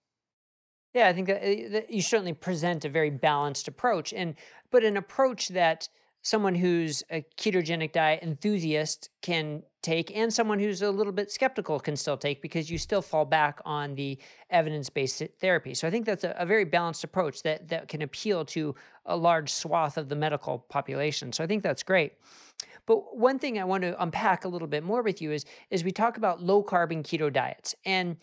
Yeah, 0.94 1.08
I 1.08 1.12
think 1.12 1.28
that, 1.28 1.42
eh, 1.42 1.68
that 1.68 1.90
you 1.90 2.02
certainly 2.02 2.34
present 2.34 2.84
a 2.84 2.88
very 2.88 3.10
balanced 3.10 3.68
approach, 3.68 4.12
and 4.12 4.34
but 4.70 4.84
an 4.84 4.96
approach 4.96 5.48
that 5.48 5.88
someone 6.22 6.54
who's 6.54 7.02
a 7.10 7.24
ketogenic 7.36 7.92
diet 7.92 8.22
enthusiast 8.22 9.10
can 9.20 9.62
take 9.82 10.16
and 10.16 10.32
someone 10.32 10.60
who's 10.60 10.80
a 10.80 10.90
little 10.90 11.12
bit 11.12 11.30
skeptical 11.30 11.80
can 11.80 11.96
still 11.96 12.16
take 12.16 12.40
because 12.40 12.70
you 12.70 12.78
still 12.78 13.02
fall 13.02 13.24
back 13.24 13.60
on 13.64 13.96
the 13.96 14.16
evidence-based 14.48 15.22
therapy. 15.40 15.74
So 15.74 15.88
i 15.88 15.90
think 15.90 16.06
that's 16.06 16.22
a, 16.22 16.34
a, 16.38 16.46
very 16.46 16.64
balanced 16.64 17.02
approach 17.02 17.42
that, 17.42 17.68
that 17.68 17.88
can 17.88 18.02
appeal 18.02 18.44
to 18.46 18.74
a 19.06 19.16
large 19.16 19.52
swath 19.52 19.98
of 19.98 20.08
the 20.08 20.14
medical 20.14 20.60
population. 20.68 21.32
So 21.32 21.42
i 21.42 21.46
think 21.48 21.64
that's 21.64 21.82
great. 21.82 22.12
But 22.86 23.16
one 23.16 23.40
thing 23.40 23.58
i 23.58 23.64
want 23.64 23.82
to 23.82 24.00
unpack 24.00 24.44
a 24.44 24.48
little 24.48 24.68
bit 24.68 24.84
more 24.84 25.02
with 25.02 25.20
you 25.20 25.32
is 25.32 25.44
is 25.70 25.82
we 25.82 25.90
talk 25.90 26.16
about 26.16 26.40
low 26.40 26.62
carb 26.62 26.92
and 26.92 27.04
keto 27.04 27.32
diets 27.32 27.74
and 27.84 28.16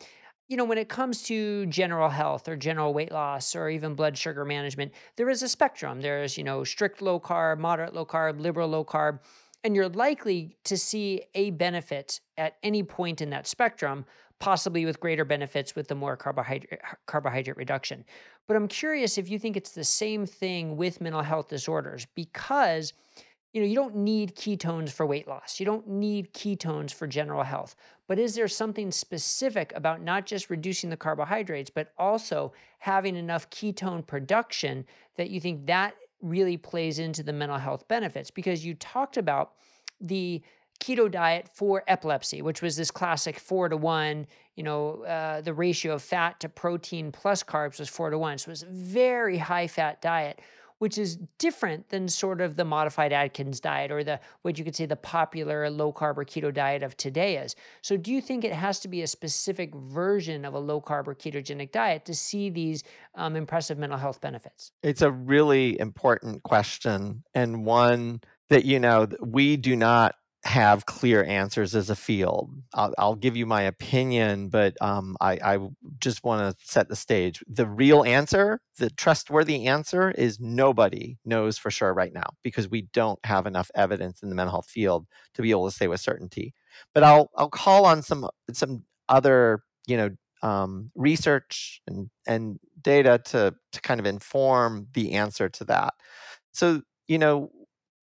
you 0.50 0.58
know, 0.58 0.66
when 0.66 0.80
it 0.80 0.89
comes 0.89 1.22
to 1.24 1.68
general 1.68 2.10
health 2.10 2.50
or 2.50 2.56
general 2.58 2.91
weight 2.91 3.12
loss 3.12 3.56
or 3.56 3.70
even 3.70 3.93
blood 3.93 4.18
sugar 4.18 4.43
management, 4.43 4.91
there 5.16 5.30
is 5.30 5.43
a 5.43 5.47
spectrum. 5.47 6.02
There's, 6.02 6.38
you 6.38 6.43
know, 6.43 6.64
strict 6.64 7.04
low 7.04 7.20
carb, 7.20 7.60
moderate 7.60 7.93
low 7.93 8.06
carb, 8.06 8.41
liberal 8.41 8.68
low 8.68 8.84
carb, 8.84 9.20
and 9.64 9.76
you're 9.76 9.89
likely 9.89 10.58
to 10.64 10.76
see 10.76 11.22
a 11.36 11.52
benefit 11.52 12.20
at 12.38 12.58
any 12.64 12.82
point 12.82 13.22
in 13.22 13.30
that 13.30 13.45
spectrum, 13.45 14.06
possibly 14.39 14.86
with 14.86 15.00
greater 15.00 15.24
benefits 15.24 15.76
with 15.76 15.88
the 15.88 15.95
more 15.95 16.18
carbohydrate 16.18 16.82
carbohydrate 17.06 17.58
reduction. 17.58 18.04
But 18.47 18.58
I'm 18.58 18.68
curious 18.68 19.20
if 19.20 19.30
you 19.30 19.38
think 19.38 19.56
it's 19.56 19.72
the 19.72 19.84
same 19.84 20.26
thing 20.26 20.78
with 20.78 21.00
mental 21.00 21.22
health 21.22 21.50
disorders 21.50 22.08
because 22.16 22.93
you 23.54 23.62
know, 23.62 23.68
you 23.68 23.76
don't 23.76 23.95
need 23.95 24.36
ketones 24.36 24.91
for 24.91 25.06
weight 25.06 25.28
loss. 25.28 25.60
You 25.60 25.66
don't 25.66 25.88
need 25.88 26.34
ketones 26.34 26.93
for 26.93 27.08
general 27.08 27.43
health. 27.43 27.76
But 28.08 28.20
is 28.20 28.36
there 28.36 28.47
something 28.47 28.91
specific 28.91 29.74
about 29.76 30.02
not 30.02 30.26
just 30.26 30.50
reducing 30.50 30.89
the 30.89 30.97
carbohydrates, 30.97 31.70
but 31.70 31.91
also 31.97 32.54
having 32.80 33.16
enough 33.16 33.50
ketone 33.50 34.06
production 34.06 34.86
that 35.18 35.30
you 35.30 35.39
think 35.39 35.66
that 35.66 35.95
really 36.22 36.58
plays 36.58 37.00
into 37.00 37.24
the 37.24 37.34
mental 37.34 37.58
health 37.58 37.88
benefits? 37.88 38.30
Because 38.30 38.64
you 38.64 38.76
talked 38.76 39.18
about 39.18 39.54
the 40.00 40.41
keto 40.80 41.12
diet 41.12 41.50
for 41.54 41.84
epilepsy, 41.88 42.41
which 42.41 42.62
was 42.62 42.78
this 42.78 42.91
classic 42.91 43.38
four 43.38 43.68
to 43.68 43.78
one, 43.78 44.28
you 44.56 44.64
know, 44.64 45.04
uh, 45.04 45.41
the 45.41 45.54
ratio 45.54 45.93
of 45.93 46.02
fat 46.02 46.39
to 46.39 46.47
protein 46.47 47.12
plus 47.12 47.43
carbs 47.43 47.80
was 47.80 47.89
four 47.89 48.10
to 48.10 48.18
one. 48.18 48.38
So 48.38 48.50
it 48.50 48.52
was 48.52 48.64
a 48.64 48.68
very 48.68 49.38
high 49.38 49.68
fat 49.68 50.02
diet 50.02 50.39
which 50.80 50.98
is 50.98 51.18
different 51.38 51.90
than 51.90 52.08
sort 52.08 52.42
of 52.42 52.56
the 52.56 52.66
modified 52.66 53.14
Atkins 53.14 53.60
diet 53.60 53.92
or 53.92 54.04
the 54.04 54.20
what 54.42 54.58
you 54.58 54.66
could 54.66 54.76
say 54.76 54.86
the 54.86 54.96
popular 54.96 55.70
low 55.70 55.94
carb 55.94 56.18
or 56.18 56.26
keto 56.26 56.54
diet 56.54 56.84
of 56.84 56.98
today 56.98 57.38
is. 57.38 57.56
So 57.82 57.96
do 57.96 58.12
you 58.12 58.22
think 58.22 58.44
it 58.44 58.54
has 58.54 58.80
to 58.82 58.88
be 58.88 59.02
a 59.02 59.08
specific 59.08 59.74
version 59.76 60.46
of 60.46 60.54
a 60.54 60.60
low 60.60 60.82
carb 60.82 61.08
or 61.08 61.16
ketogenic 61.16 61.72
diet 61.72 62.06
to 62.06 62.16
see 62.16 62.50
these 62.50 62.84
um, 63.16 63.36
impressive 63.36 63.78
mental 63.78 64.00
health 64.00 64.22
benefits? 64.22 64.72
It's 64.82 65.02
a 65.02 65.12
really 65.12 65.80
important 65.80 66.44
question 66.44 67.24
and 67.34 67.66
one 67.66 68.22
that 68.50 68.66
you 68.66 68.80
know 68.80 69.08
we 69.22 69.58
do 69.58 69.76
not 69.76 70.16
have 70.44 70.86
clear 70.86 71.24
answers 71.24 71.76
as 71.76 71.90
a 71.90 71.96
field. 71.96 72.50
I'll, 72.74 72.94
I'll 72.98 73.16
give 73.16 73.36
you 73.36 73.46
my 73.46 73.64
opinion, 73.64 74.48
but 74.48 74.76
um, 74.82 75.18
I, 75.20 75.34
I 75.44 75.58
just 76.00 76.24
want 76.24 76.58
to 76.58 76.66
set 76.66 76.88
the 76.88 76.96
stage. 76.96 77.44
The 77.48 77.68
real 77.68 78.04
answer, 78.04 78.62
the 78.78 78.90
trustworthy 78.90 79.68
answer, 79.68 80.12
is 80.12 80.40
nobody 80.40 81.18
knows 81.26 81.58
for 81.58 81.70
sure 81.70 81.94
right 81.94 82.14
now 82.14 82.32
because 82.42 82.70
we 82.70 82.84
don't 82.94 83.20
have 83.26 83.48
enough 83.48 83.70
evidence 83.76 84.24
in 84.24 84.30
the 84.30 84.36
mental 84.36 84.52
health 84.52 84.70
field 84.70 85.08
to 85.34 85.42
be 85.42 85.52
able 85.52 85.70
to 85.70 85.76
say 85.76 85.88
with 85.88 86.00
certainty. 86.00 86.54
But 86.94 87.04
I'll 87.04 87.30
I'll 87.36 87.50
call 87.50 87.86
on 87.86 88.02
some 88.02 88.30
some 88.54 88.84
other 89.10 89.64
you 89.88 89.98
know 89.98 90.10
um, 90.42 90.92
research 90.96 91.82
and 91.86 92.10
and 92.26 92.60
data 92.82 93.20
to 93.26 93.54
to 93.74 93.82
kind 93.82 94.00
of 94.00 94.06
inform 94.06 94.88
the 94.94 95.14
answer 95.14 95.50
to 95.50 95.66
that. 95.66 95.96
So 96.54 96.82
you 97.08 97.18
know, 97.18 97.52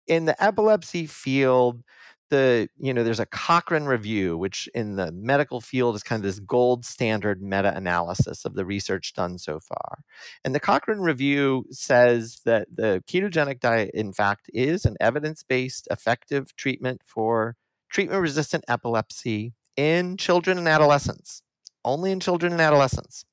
in 0.06 0.26
the 0.26 0.42
epilepsy 0.42 1.06
field 1.06 1.82
the 2.30 2.68
you 2.78 2.94
know 2.94 3.04
there's 3.04 3.20
a 3.20 3.26
Cochrane 3.26 3.84
review 3.84 4.38
which 4.38 4.68
in 4.74 4.96
the 4.96 5.12
medical 5.12 5.60
field 5.60 5.94
is 5.94 6.02
kind 6.02 6.20
of 6.20 6.24
this 6.24 6.40
gold 6.40 6.84
standard 6.84 7.42
meta-analysis 7.42 8.44
of 8.44 8.54
the 8.54 8.64
research 8.64 9.12
done 9.14 9.38
so 9.38 9.60
far. 9.60 9.98
And 10.44 10.54
the 10.54 10.60
Cochrane 10.60 11.00
review 11.00 11.66
says 11.70 12.40
that 12.44 12.68
the 12.74 13.02
ketogenic 13.08 13.60
diet 13.60 13.90
in 13.92 14.12
fact 14.12 14.50
is 14.54 14.84
an 14.84 14.96
evidence-based 15.00 15.88
effective 15.90 16.56
treatment 16.56 17.02
for 17.04 17.56
treatment 17.90 18.22
resistant 18.22 18.64
epilepsy 18.68 19.52
in 19.76 20.16
children 20.16 20.58
and 20.58 20.68
adolescents 20.68 21.42
only 21.84 22.12
in 22.12 22.20
children 22.20 22.52
and 22.52 22.60
adolescents. 22.60 23.24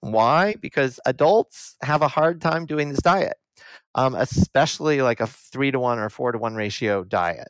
Why? 0.00 0.54
Because 0.60 1.00
adults 1.06 1.76
have 1.82 2.02
a 2.02 2.08
hard 2.08 2.40
time 2.40 2.66
doing 2.66 2.90
this 2.90 3.00
diet 3.00 3.36
um, 3.94 4.14
especially 4.14 5.02
like 5.02 5.20
a 5.20 5.26
three 5.26 5.70
to 5.70 5.78
one 5.78 5.98
or 5.98 6.08
four 6.08 6.32
to 6.32 6.38
one 6.38 6.54
ratio 6.54 7.04
diet 7.04 7.48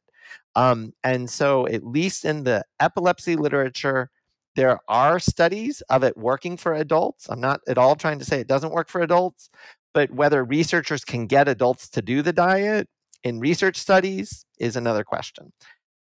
um, 0.56 0.92
and 1.02 1.28
so, 1.28 1.66
at 1.66 1.84
least 1.84 2.24
in 2.24 2.44
the 2.44 2.64
epilepsy 2.80 3.36
literature, 3.36 4.10
there 4.56 4.78
are 4.88 5.18
studies 5.18 5.82
of 5.90 6.04
it 6.04 6.16
working 6.16 6.56
for 6.56 6.74
adults. 6.74 7.28
I'm 7.28 7.40
not 7.40 7.60
at 7.66 7.78
all 7.78 7.96
trying 7.96 8.20
to 8.20 8.24
say 8.24 8.40
it 8.40 8.46
doesn't 8.46 8.72
work 8.72 8.88
for 8.88 9.00
adults, 9.00 9.50
but 9.92 10.10
whether 10.12 10.44
researchers 10.44 11.04
can 11.04 11.26
get 11.26 11.48
adults 11.48 11.88
to 11.90 12.02
do 12.02 12.22
the 12.22 12.32
diet 12.32 12.88
in 13.24 13.40
research 13.40 13.76
studies 13.76 14.44
is 14.58 14.76
another 14.76 15.02
question. 15.02 15.52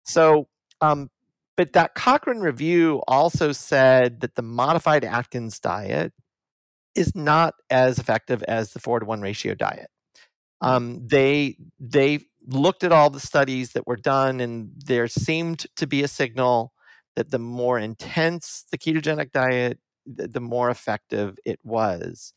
So, 0.05 0.49
um, 0.80 1.11
but 1.57 1.72
that 1.72 1.94
Cochrane 1.94 2.38
review 2.38 3.03
also 3.09 3.53
said 3.53 4.20
that 4.20 4.36
the 4.36 4.42
modified 4.42 5.05
Atkins 5.05 5.59
diet 5.59 6.12
is 6.94 7.14
not 7.14 7.55
as 7.68 7.99
effective 7.99 8.42
as 8.44 8.72
the 8.72 8.78
four 8.78 9.01
to 9.01 9.07
one 9.07 9.20
ratio 9.20 9.55
diet. 9.55 9.90
Um, 10.61 11.07
they 11.07 11.57
they 11.78 12.20
looked 12.49 12.84
at 12.84 12.92
all 12.92 13.11
the 13.11 13.20
studies 13.20 13.72
that 13.72 13.86
were 13.86 13.96
done, 13.96 14.40
and 14.40 14.70
there 14.76 15.09
seemed 15.09 15.66
to 15.76 15.86
be 15.86 16.03
a 16.03 16.09
signal 16.09 16.72
that 17.16 17.30
the 17.30 17.38
more 17.38 17.78
intense 17.78 18.64
the 18.70 18.78
ketogenic 18.78 19.32
diet, 19.32 19.78
the 20.07 20.40
more 20.40 20.70
effective 20.70 21.36
it 21.44 21.61
was. 21.62 22.32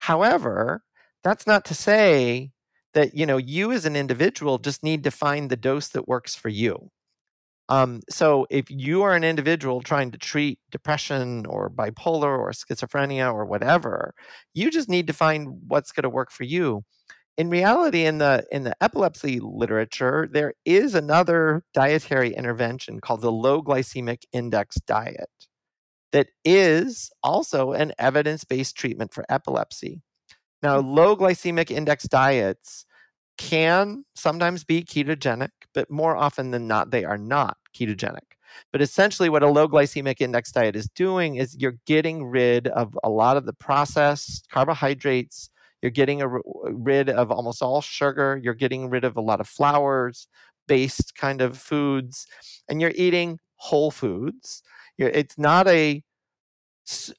However, 0.00 0.82
that's 1.22 1.46
not 1.46 1.64
to 1.66 1.74
say 1.74 2.50
that 2.94 3.14
you 3.14 3.26
know 3.26 3.36
you 3.36 3.72
as 3.72 3.84
an 3.84 3.96
individual 3.96 4.58
just 4.58 4.82
need 4.82 5.04
to 5.04 5.10
find 5.10 5.50
the 5.50 5.56
dose 5.56 5.88
that 5.88 6.08
works 6.08 6.34
for 6.34 6.48
you. 6.48 6.90
Um, 7.68 8.00
so 8.10 8.46
if 8.50 8.70
you 8.70 9.02
are 9.02 9.14
an 9.14 9.24
individual 9.24 9.80
trying 9.80 10.10
to 10.10 10.18
treat 10.18 10.58
depression 10.70 11.46
or 11.46 11.70
bipolar 11.70 12.38
or 12.38 12.50
schizophrenia 12.50 13.32
or 13.32 13.46
whatever, 13.46 14.14
you 14.52 14.70
just 14.70 14.88
need 14.88 15.06
to 15.06 15.14
find 15.14 15.62
what's 15.66 15.92
going 15.92 16.02
to 16.02 16.10
work 16.10 16.30
for 16.30 16.44
you 16.44 16.84
in 17.36 17.50
reality 17.50 18.04
in 18.04 18.18
the 18.18 18.44
in 18.50 18.62
the 18.64 18.74
epilepsy 18.82 19.40
literature 19.40 20.28
there 20.32 20.54
is 20.64 20.94
another 20.94 21.62
dietary 21.72 22.34
intervention 22.34 23.00
called 23.00 23.20
the 23.20 23.32
low 23.32 23.62
glycemic 23.62 24.22
index 24.32 24.76
diet 24.86 25.28
that 26.12 26.28
is 26.44 27.10
also 27.22 27.72
an 27.72 27.92
evidence-based 27.98 28.76
treatment 28.76 29.12
for 29.12 29.24
epilepsy 29.28 30.00
now 30.62 30.80
hmm. 30.80 30.88
low 30.88 31.16
glycemic 31.16 31.70
index 31.70 32.04
diets 32.04 32.86
can 33.36 34.04
sometimes 34.14 34.62
be 34.62 34.82
ketogenic 34.82 35.50
but 35.72 35.90
more 35.90 36.16
often 36.16 36.50
than 36.50 36.68
not 36.68 36.90
they 36.90 37.04
are 37.04 37.18
not 37.18 37.56
ketogenic 37.76 38.20
but 38.70 38.80
essentially 38.80 39.28
what 39.28 39.42
a 39.42 39.48
low 39.48 39.66
glycemic 39.66 40.20
index 40.20 40.52
diet 40.52 40.76
is 40.76 40.88
doing 40.94 41.34
is 41.34 41.56
you're 41.58 41.78
getting 41.86 42.24
rid 42.24 42.68
of 42.68 42.96
a 43.02 43.10
lot 43.10 43.36
of 43.36 43.44
the 43.46 43.52
processed 43.52 44.46
carbohydrates 44.52 45.50
you're 45.84 45.90
getting 45.90 46.22
a, 46.22 46.28
rid 46.72 47.10
of 47.10 47.30
almost 47.30 47.60
all 47.60 47.82
sugar. 47.82 48.40
You're 48.42 48.54
getting 48.54 48.88
rid 48.88 49.04
of 49.04 49.18
a 49.18 49.20
lot 49.20 49.38
of 49.38 49.46
flours 49.46 50.28
based 50.66 51.14
kind 51.14 51.42
of 51.42 51.58
foods, 51.58 52.26
and 52.70 52.80
you're 52.80 52.94
eating 52.94 53.38
whole 53.56 53.90
foods. 53.90 54.62
You're, 54.96 55.10
it's 55.10 55.36
not 55.36 55.68
a 55.68 56.02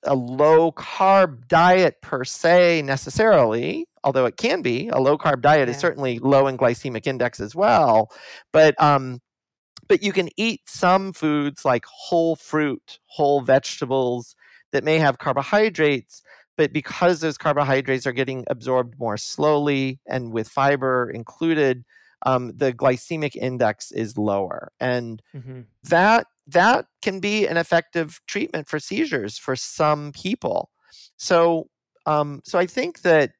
a 0.02 0.16
low 0.16 0.72
carb 0.72 1.48
diet 1.48 2.02
per 2.02 2.24
se 2.24 2.82
necessarily, 2.82 3.86
although 4.04 4.26
it 4.26 4.38
can 4.38 4.64
be. 4.64 4.88
A 4.88 5.00
low 5.00 5.16
carb 5.16 5.42
diet 5.42 5.68
yeah. 5.68 5.76
is 5.76 5.80
certainly 5.80 6.18
low 6.18 6.48
in 6.48 6.58
glycemic 6.58 7.06
index 7.06 7.40
as 7.40 7.54
well, 7.54 8.10
but 8.52 8.74
um, 8.82 9.20
but 9.88 10.02
you 10.02 10.12
can 10.12 10.30
eat 10.38 10.62
some 10.66 11.14
foods 11.14 11.64
like 11.64 11.86
whole 11.86 12.36
fruit, 12.36 12.98
whole 13.06 13.42
vegetables 13.42 14.36
that 14.72 14.84
may 14.84 14.98
have 14.98 15.20
carbohydrates, 15.20 16.24
but 16.58 16.74
because 16.74 17.20
those 17.20 17.38
carbohydrates 17.38 18.08
are 18.08 18.12
getting 18.12 18.46
absorbed 18.48 19.00
more 19.00 19.18
slowly 19.18 20.00
and 20.08 20.32
with 20.32 20.48
fiber 20.48 21.10
included 21.10 21.84
um, 22.26 22.54
the 22.56 22.74
glycemic 22.74 23.36
index 23.36 23.92
is 23.92 24.18
lower. 24.18 24.72
And 24.80 25.22
mm-hmm. 25.36 25.62
that 25.84 26.28
that 26.48 26.86
can 27.02 27.20
be 27.20 27.48
an 27.48 27.58
effective 27.58 28.20
treatment 28.28 28.68
for 28.68 28.80
seizures 28.80 29.38
for 29.38 29.56
some 29.56 30.12
people. 30.12 30.70
So 31.18 31.70
um, 32.06 32.42
so 32.46 32.60
i 32.60 32.66
think 32.66 33.02
that 33.02 33.32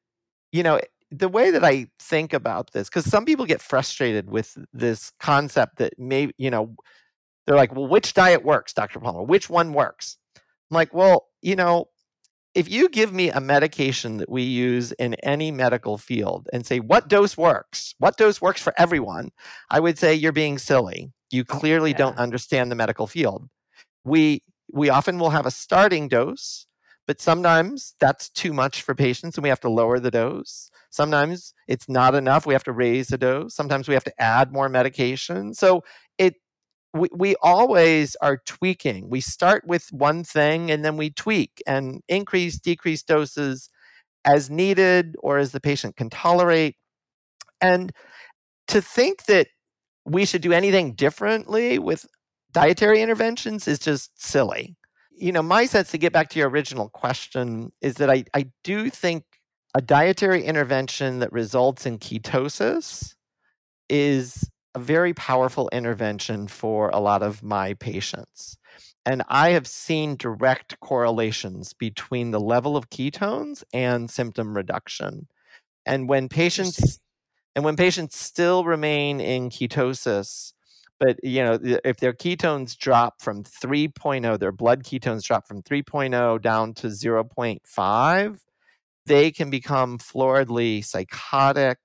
you 0.52 0.64
know 0.64 0.80
the 1.12 1.30
way 1.30 1.52
that 1.52 1.64
i 1.64 1.88
think 2.00 2.34
about 2.34 2.72
this 2.72 2.90
because 2.90 3.06
some 3.06 3.26
people 3.26 3.46
get 3.46 3.62
frustrated 3.62 4.30
with 4.30 4.58
this 4.74 5.12
concept 5.20 5.78
that 5.78 5.94
maybe 5.98 6.34
you 6.38 6.50
know 6.50 6.76
they're 7.46 7.56
like 7.56 7.76
well 7.76 7.88
which 7.88 8.14
diet 8.14 8.44
works 8.44 8.74
dr 8.74 9.00
palmer? 9.00 9.24
Which 9.24 9.50
one 9.50 9.74
works? 9.74 10.18
I'm 10.36 10.76
like 10.76 10.94
well 10.94 11.28
you 11.42 11.56
know 11.56 11.90
if 12.56 12.70
you 12.72 12.90
give 12.90 13.14
me 13.14 13.30
a 13.30 13.42
medication 13.42 14.18
that 14.18 14.30
we 14.30 14.42
use 14.42 14.94
in 14.94 15.14
any 15.16 15.52
medical 15.52 15.98
field 15.98 16.48
and 16.54 16.66
say 16.66 16.80
what 16.80 17.10
dose 17.10 17.38
works? 17.38 17.94
What 18.00 18.18
dose 18.18 18.42
works 18.42 18.62
for 18.62 18.74
everyone? 18.78 19.30
I 19.70 19.80
would 19.82 20.00
say 20.00 20.16
you're 20.16 20.32
being 20.32 20.58
silly. 20.58 21.12
You 21.32 21.44
oh, 21.50 21.54
clearly 21.54 21.92
yeah. 21.92 21.98
don't 21.98 22.18
understand 22.18 22.72
the 22.72 22.76
medical 22.76 23.08
field. 23.08 23.50
We 24.06 24.42
we 24.74 24.90
often 24.90 25.20
will 25.20 25.30
have 25.30 25.46
a 25.46 25.52
starting 25.52 26.08
dose 26.08 26.66
but 27.08 27.22
sometimes 27.22 27.96
that's 28.00 28.30
too 28.30 28.54
much 28.54 28.82
for 28.82 28.96
patients 28.96 29.38
and 29.38 29.44
we 29.44 29.50
have 29.50 29.60
to 29.62 29.70
lower 29.70 30.00
the 30.00 30.12
dose. 30.12 30.70
Sometimes 30.90 31.54
it's 31.68 31.88
not 31.88 32.16
enough 32.16 32.46
we 32.46 32.54
have 32.54 32.64
to 32.64 32.72
raise 32.72 33.08
the 33.08 33.18
dose. 33.18 33.54
Sometimes 33.54 33.88
we 33.88 33.94
have 33.94 34.04
to 34.06 34.22
add 34.22 34.52
more 34.52 34.70
medication. 34.70 35.54
So 35.54 35.84
we, 36.96 37.10
we 37.14 37.36
always 37.42 38.16
are 38.22 38.42
tweaking. 38.46 39.10
We 39.10 39.20
start 39.20 39.68
with 39.68 39.88
one 39.92 40.24
thing 40.24 40.72
and 40.72 40.84
then 40.84 40.96
we 40.96 41.10
tweak 41.10 41.62
and 41.68 42.02
increase, 42.08 42.58
decrease 42.58 43.04
doses 43.04 43.70
as 44.24 44.50
needed 44.50 45.16
or 45.20 45.38
as 45.38 45.52
the 45.52 45.60
patient 45.60 45.98
can 45.98 46.10
tolerate. 46.10 46.78
And 47.60 47.92
to 48.70 48.82
think 48.82 49.26
that 49.26 49.48
we 50.06 50.26
should 50.26 50.42
do 50.42 50.54
anything 50.54 50.94
differently 50.94 51.80
with 51.80 52.06
dietary 52.54 53.02
interventions 53.02 53.68
is 53.68 53.80
just 53.80 54.12
silly. 54.16 54.78
You 55.12 55.32
know, 55.32 55.44
my 55.44 55.66
sense 55.66 55.92
to 55.92 55.98
get 55.98 56.14
back 56.14 56.30
to 56.30 56.40
your 56.40 56.50
original 56.50 56.90
question 56.90 57.72
is 57.82 57.96
that 57.96 58.10
I, 58.10 58.24
I 58.34 58.50
do 58.64 58.90
think 58.90 59.24
a 59.74 59.82
dietary 59.82 60.44
intervention 60.44 61.20
that 61.20 61.34
results 61.34 61.86
in 61.86 62.00
ketosis 62.00 63.16
is 63.90 64.50
a 64.76 64.80
very 64.80 65.14
powerful 65.14 65.70
intervention 65.72 66.48
for 66.48 66.90
a 66.90 67.00
lot 67.00 67.24
of 67.24 67.42
my 67.42 67.74
patients. 67.76 68.58
And 69.06 69.24
I 69.30 69.52
have 69.52 69.68
seen 69.68 70.18
direct 70.18 70.80
correlations 70.82 71.74
between 71.74 72.32
the 72.32 72.40
level 72.40 72.76
of 72.76 72.90
ketones 72.90 73.64
and 73.74 74.10
symptom 74.12 74.56
reduction. 74.56 75.28
And 75.86 76.10
when 76.10 76.28
patients 76.28 77.00
and 77.56 77.64
when 77.64 77.78
patients 77.78 78.18
still 78.18 78.66
remain 78.66 79.22
in 79.22 79.50
ketosis, 79.50 80.52
but 81.00 81.24
you 81.24 81.44
know, 81.44 81.58
if 81.86 81.98
their 81.98 82.14
ketones 82.14 82.78
drop 82.78 83.22
from 83.22 83.44
3.0, 83.44 84.40
their 84.40 84.52
blood 84.52 84.84
ketones 84.84 85.24
drop 85.24 85.48
from 85.48 85.62
3.0 85.62 86.42
down 86.42 86.74
to 86.74 86.88
0.5, 86.88 88.40
they 89.06 89.32
can 89.32 89.50
become 89.50 89.98
floridly 90.00 90.84
psychotic, 90.84 91.78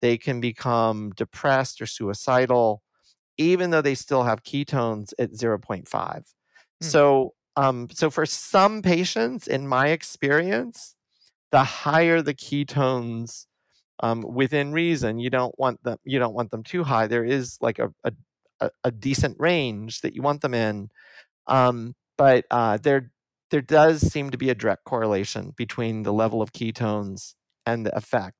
they 0.00 0.18
can 0.18 0.40
become 0.40 1.10
depressed 1.16 1.80
or 1.80 1.86
suicidal, 1.86 2.82
even 3.36 3.70
though 3.70 3.82
they 3.82 3.94
still 3.94 4.24
have 4.24 4.42
ketones 4.42 5.12
at 5.18 5.32
0.5. 5.32 5.88
Hmm. 5.90 6.22
So, 6.80 7.34
um, 7.56 7.88
so 7.90 8.10
for 8.10 8.26
some 8.26 8.82
patients, 8.82 9.46
in 9.46 9.66
my 9.66 9.88
experience, 9.88 10.94
the 11.50 11.64
higher 11.64 12.22
the 12.22 12.34
ketones 12.34 13.46
um, 14.00 14.22
within 14.22 14.72
reason, 14.72 15.18
you 15.18 15.30
don't 15.30 15.58
want 15.58 15.82
them 15.82 15.98
you 16.04 16.18
don't 16.18 16.34
want 16.34 16.50
them 16.50 16.62
too 16.62 16.84
high. 16.84 17.06
There 17.06 17.24
is 17.24 17.58
like 17.60 17.78
a 17.78 17.90
a, 18.60 18.70
a 18.84 18.90
decent 18.90 19.36
range 19.38 20.00
that 20.02 20.14
you 20.14 20.22
want 20.22 20.40
them 20.40 20.54
in, 20.54 20.90
um, 21.46 21.94
but 22.16 22.44
uh, 22.50 22.76
there 22.76 23.10
there 23.50 23.62
does 23.62 24.00
seem 24.00 24.30
to 24.30 24.38
be 24.38 24.50
a 24.50 24.54
direct 24.54 24.84
correlation 24.84 25.52
between 25.56 26.02
the 26.02 26.12
level 26.12 26.42
of 26.42 26.52
ketones 26.52 27.34
and 27.66 27.86
the 27.86 27.96
effect. 27.96 28.37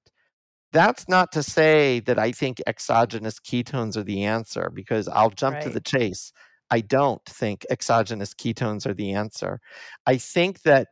That's 0.73 1.09
not 1.09 1.33
to 1.33 1.43
say 1.43 2.01
that 2.01 2.19
I 2.19 2.33
think 2.33 2.61
exogenous 2.67 3.41
ketones 3.41 3.97
are 3.97 4.03
the 4.03 4.25
answer, 4.25 4.71
because 4.73 5.09
I'll 5.09 5.31
jump 5.31 5.55
right. 5.55 5.63
to 5.65 5.71
the 5.71 5.81
chase. 5.81 6.33
I 6.71 6.81
don't 6.81 7.25
think 7.25 7.65
exogenous 7.71 8.35
ketones 8.35 8.85
are 8.87 8.95
the 8.95 9.13
answer. 9.13 9.61
I 10.07 10.19
think 10.19 10.63
that 10.63 10.89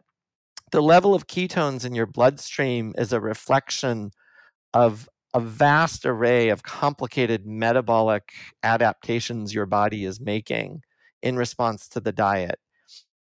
the 0.73 0.81
level 0.81 1.15
of 1.15 1.27
ketones 1.27 1.85
in 1.85 1.95
your 1.95 2.07
bloodstream 2.07 2.95
is 2.97 3.13
a 3.13 3.21
reflection 3.21 4.13
of 4.73 5.09
a 5.35 5.41
vast 5.41 6.07
array 6.07 6.49
of 6.49 6.63
complicated 6.63 7.47
metabolic 7.47 8.33
adaptations 8.63 9.53
your 9.53 9.67
body 9.67 10.07
is 10.07 10.21
making 10.21 10.81
in 11.23 11.37
response 11.37 11.89
to 11.89 12.01
the 12.01 12.13
diet. 12.13 12.59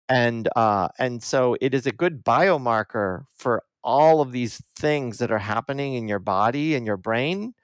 And 0.09 0.49
uh, 0.57 0.89
and 0.99 1.23
so 1.23 1.57
it 1.61 1.73
is 1.73 1.87
a 1.87 1.93
good 1.93 2.25
biomarker 2.25 3.27
for 3.37 3.63
all 3.83 4.21
of 4.21 4.33
these 4.33 4.63
things 4.79 5.19
that 5.19 5.31
are 5.31 5.39
happening 5.39 5.95
in 5.95 6.09
your 6.09 6.19
body 6.19 6.75
and 6.75 6.87
your 6.87 6.97
brain, 6.97 7.55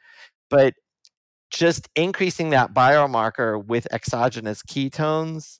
but 0.50 0.74
just 1.50 1.88
increasing 1.96 2.50
that 2.50 2.74
biomarker 2.74 3.64
with 3.64 3.86
exogenous 3.92 4.62
ketones 4.62 5.58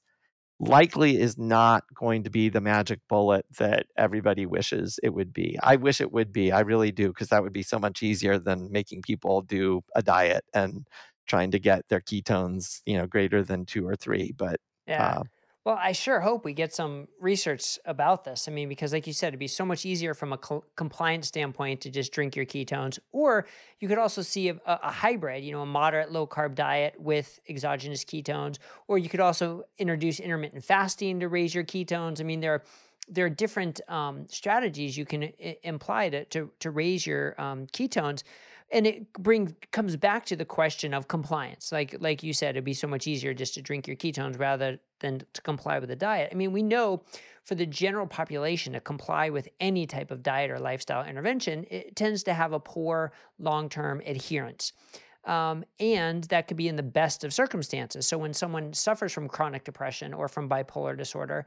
likely 0.59 1.21
is 1.21 1.37
not 1.37 1.85
going 1.95 2.25
to 2.25 2.31
be 2.31 2.49
the 2.49 2.61
magic 2.61 3.01
bullet 3.09 3.45
that 3.59 3.87
everybody 3.97 4.47
wishes 4.47 4.99
it 5.03 5.11
would 5.11 5.33
be. 5.33 5.59
I 5.63 5.77
wish 5.77 6.01
it 6.01 6.13
would 6.13 6.33
be. 6.33 6.51
I 6.51 6.61
really 6.61 6.93
do 6.93 7.09
because 7.09 7.29
that 7.29 7.43
would 7.43 7.53
be 7.53 7.63
so 7.63 7.79
much 7.79 8.03
easier 8.03 8.39
than 8.39 8.73
making 8.73 9.03
people 9.03 9.43
do 9.43 9.83
a 9.95 10.03
diet 10.03 10.45
and 10.55 10.87
trying 11.27 11.51
to 11.51 11.59
get 11.59 11.89
their 11.89 12.01
ketones, 12.01 12.81
you 12.87 12.97
know, 12.97 13.07
greater 13.07 13.43
than 13.43 13.67
2 13.67 13.87
or 13.87 13.97
3, 13.97 14.33
but 14.37 14.61
yeah. 14.87 15.19
Uh, 15.19 15.23
well, 15.67 15.77
I 15.83 15.91
sure 15.91 16.21
hope 16.21 16.45
we 16.45 16.53
get 16.53 16.73
some 16.73 17.09
research 17.19 17.77
about 17.85 18.23
this. 18.23 18.47
I 18.47 18.53
mean, 18.53 18.69
because 18.69 18.93
like 18.93 19.09
you 19.09 19.12
said, 19.12 19.29
it'd 19.29 19.41
be 19.41 19.49
so 19.49 19.64
much 19.64 19.85
easier 19.85 20.14
from 20.14 20.33
a 20.33 20.39
co- 20.39 20.62
compliance 20.77 21.27
standpoint 21.27 21.81
to 21.81 21.91
just 21.91 22.12
drink 22.12 22.37
your 22.37 22.47
ketones. 22.47 23.01
Or 23.11 23.49
you 23.81 23.89
could 23.89 23.99
also 23.99 24.23
see 24.23 24.49
a, 24.49 24.57
a, 24.64 24.93
hybrid, 24.93 25.43
you 25.43 25.51
know, 25.51 25.62
a 25.62 25.67
moderate 25.67 26.12
low 26.12 26.25
carb 26.25 26.55
diet 26.55 26.95
with 27.01 27.41
exogenous 27.49 28.05
ketones. 28.05 28.59
Or 28.87 28.97
you 28.97 29.09
could 29.09 29.19
also 29.19 29.64
introduce 29.77 30.21
intermittent 30.21 30.62
fasting 30.62 31.19
to 31.19 31.27
raise 31.27 31.53
your 31.53 31.64
ketones. 31.64 32.21
I 32.21 32.23
mean, 32.23 32.39
there 32.39 32.55
are 32.55 32.62
there 33.09 33.27
are 33.27 33.31
different 33.31 33.81
um, 33.89 34.27
strategies 34.29 34.97
you 34.97 35.05
can 35.05 35.25
I- 35.25 35.59
imply 35.64 36.11
to, 36.11 36.27
to 36.27 36.53
to 36.61 36.71
raise 36.71 37.05
your 37.05 37.41
um, 37.41 37.67
ketones 37.67 38.23
and 38.71 38.87
it 38.87 39.12
brings 39.12 39.53
comes 39.71 39.97
back 39.97 40.27
to 40.27 40.37
the 40.37 40.45
question 40.45 40.93
of 40.95 41.09
compliance. 41.09 41.71
Like 41.73 41.97
like 42.01 42.23
you 42.23 42.33
said 42.33 42.51
it'd 42.51 42.64
be 42.64 42.75
so 42.75 42.89
much 42.89 43.07
easier 43.07 43.35
just 43.35 43.55
to 43.55 43.62
drink 43.62 43.87
your 43.87 43.97
ketones 43.97 44.39
rather 44.39 44.79
than 45.01 45.23
to 45.33 45.43
comply 45.43 45.79
with 45.79 45.89
the 45.89 45.97
diet. 45.97 46.31
I 46.33 46.35
mean 46.35 46.53
we 46.53 46.62
know 46.62 47.03
for 47.45 47.55
the 47.55 47.67
general 47.67 48.07
population 48.07 48.73
to 48.73 48.81
comply 48.81 49.31
with 49.31 49.49
any 49.61 49.87
type 49.87 50.11
of 50.11 50.23
diet 50.23 50.51
or 50.51 50.59
lifestyle 50.59 51.05
intervention 51.05 51.64
it 51.71 51.95
tends 51.95 52.23
to 52.25 52.35
have 52.35 52.53
a 52.53 52.61
poor 52.61 53.12
long-term 53.39 54.03
adherence. 54.05 54.73
Um, 55.25 55.64
and 55.81 56.23
that 56.25 56.47
could 56.47 56.57
be 56.57 56.69
in 56.69 56.77
the 56.77 56.85
best 56.85 57.25
of 57.25 57.35
circumstances. 57.35 58.07
So, 58.07 58.17
when 58.17 58.33
someone 58.33 58.73
suffers 58.73 59.12
from 59.12 59.29
chronic 59.29 59.64
depression 59.64 60.14
or 60.14 60.29
from 60.29 60.49
bipolar 60.49 60.97
disorder, 60.97 61.47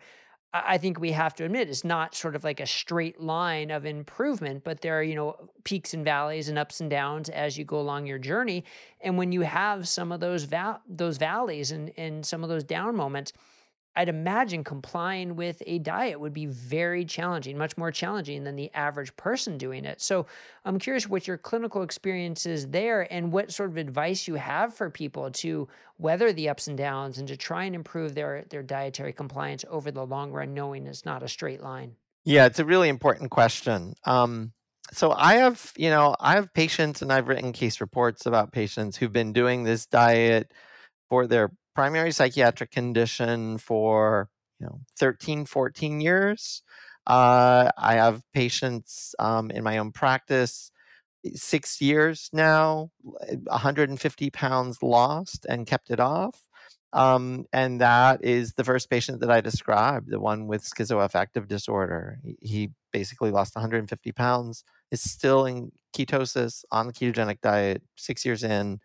I 0.52 0.80
think 0.80 1.00
we 1.00 1.12
have 1.12 1.36
to 1.36 1.46
admit 1.46 1.70
it's 1.70 1.84
not 1.84 2.16
sort 2.16 2.36
of 2.36 2.44
like 2.44 2.60
a 2.60 2.66
straight 2.66 3.22
line 3.22 3.70
of 3.70 3.86
improvement, 3.86 4.64
but 4.64 4.82
there 4.82 4.98
are, 4.98 5.04
you 5.04 5.14
know, 5.14 5.36
peaks 5.64 5.94
and 5.94 6.04
valleys 6.04 6.50
and 6.50 6.58
ups 6.58 6.82
and 6.82 6.90
downs 6.90 7.30
as 7.30 7.56
you 7.56 7.66
go 7.66 7.80
along 7.80 8.08
your 8.08 8.18
journey. 8.18 8.64
And 9.02 9.16
when 9.16 9.32
you 9.32 9.42
have 9.42 9.88
some 9.88 10.12
of 10.12 10.20
those 10.20 10.48
those 10.88 11.18
valleys 11.18 11.72
and, 11.72 11.92
and 11.98 12.26
some 12.26 12.44
of 12.44 12.50
those 12.50 12.64
down 12.64 12.96
moments, 12.96 13.32
I'd 13.96 14.10
imagine 14.10 14.64
complying 14.64 15.36
with 15.36 15.62
a 15.66 15.80
diet 15.80 16.20
would 16.20 16.34
be 16.34 16.46
very 16.46 17.04
challenging, 17.06 17.58
much 17.58 17.78
more 17.78 17.92
challenging 17.92 18.44
than 18.44 18.56
the 18.56 18.72
average 18.74 19.16
person 19.18 19.58
doing 19.58 19.84
it. 19.84 20.00
So 20.00 20.26
I'm 20.64 20.80
curious 20.80 21.08
what 21.08 21.28
your 21.28 21.38
clinical 21.38 21.82
experience 21.82 22.46
is 22.46 22.68
there 22.68 23.12
and 23.12 23.32
what 23.32 23.52
sort 23.52 23.72
of 23.72 23.78
advice 23.78 24.28
you 24.28 24.36
have 24.36 24.74
for 24.74 24.90
people 24.90 25.32
to 25.32 25.68
weather 25.98 26.32
the 26.32 26.50
ups 26.50 26.68
and 26.68 26.78
downs 26.78 27.18
and 27.18 27.28
to 27.28 27.36
try 27.36 27.66
and 27.66 27.76
improve 27.76 28.16
their, 28.16 28.46
their 28.50 28.64
dietary 28.64 29.12
compliance 29.12 29.66
over 29.70 29.92
the 29.92 30.06
long 30.06 30.32
run, 30.32 30.54
knowing 30.54 30.88
it's 30.88 31.06
not 31.06 31.24
a 31.24 31.28
straight 31.28 31.62
line. 31.62 31.96
Yeah, 32.24 32.46
it's 32.46 32.60
a 32.60 32.66
really 32.66 32.90
important 32.90 33.32
question. 33.32 33.96
Um, 34.06 34.54
so 34.92 35.12
I 35.12 35.36
have, 35.36 35.74
you 35.76 35.90
know, 35.90 36.16
I 36.20 36.34
have 36.34 36.54
patients 36.54 37.02
and 37.02 37.12
I've 37.12 37.28
written 37.28 37.52
case 37.52 37.82
reports 37.82 38.26
about 38.26 38.52
patients 38.52 38.98
who've 38.98 39.12
been 39.12 39.34
doing 39.34 39.64
this 39.64 39.86
diet 39.86 40.52
for 41.10 41.28
their 41.28 41.52
primary 41.76 42.12
psychiatric 42.12 42.72
condition 42.72 43.58
for 43.58 44.30
you 44.60 44.68
know 44.68 44.80
13 45.00 45.46
14 45.46 46.02
years. 46.02 46.64
Uh, 47.08 47.72
i 47.78 47.96
have 47.96 48.22
patients 48.34 49.16
um, 49.20 49.50
in 49.52 49.64
my 49.64 49.78
own 49.78 49.92
practice 49.92 50.72
eh, 51.26 51.32
six 51.34 51.82
years 51.82 52.30
now 52.34 52.92
150 53.02 54.30
pounds 54.30 54.84
lost 54.84 55.46
and 55.50 55.68
kept 55.68 55.90
it 55.90 56.00
off. 56.00 56.46
Um, 56.92 57.46
and 57.54 57.82
that 57.82 58.24
is 58.24 58.54
the 58.54 58.64
first 58.64 58.90
patient 58.90 59.20
that 59.22 59.32
i 59.32 59.42
described 59.42 60.10
the 60.10 60.20
one 60.20 60.48
with 60.48 60.64
schizoaffective 60.64 61.48
disorder. 61.48 62.20
He, 62.24 62.38
he 62.42 62.72
basically 62.92 63.32
lost 63.32 63.56
150 63.56 64.12
pounds 64.12 64.64
is 64.92 65.02
still 65.02 65.46
in 65.46 65.72
ketosis 65.96 66.64
on 66.72 66.88
the 66.88 66.94
ketogenic 66.94 67.42
diet 67.42 67.82
six 67.96 68.26
years 68.26 68.44
in. 68.44 68.80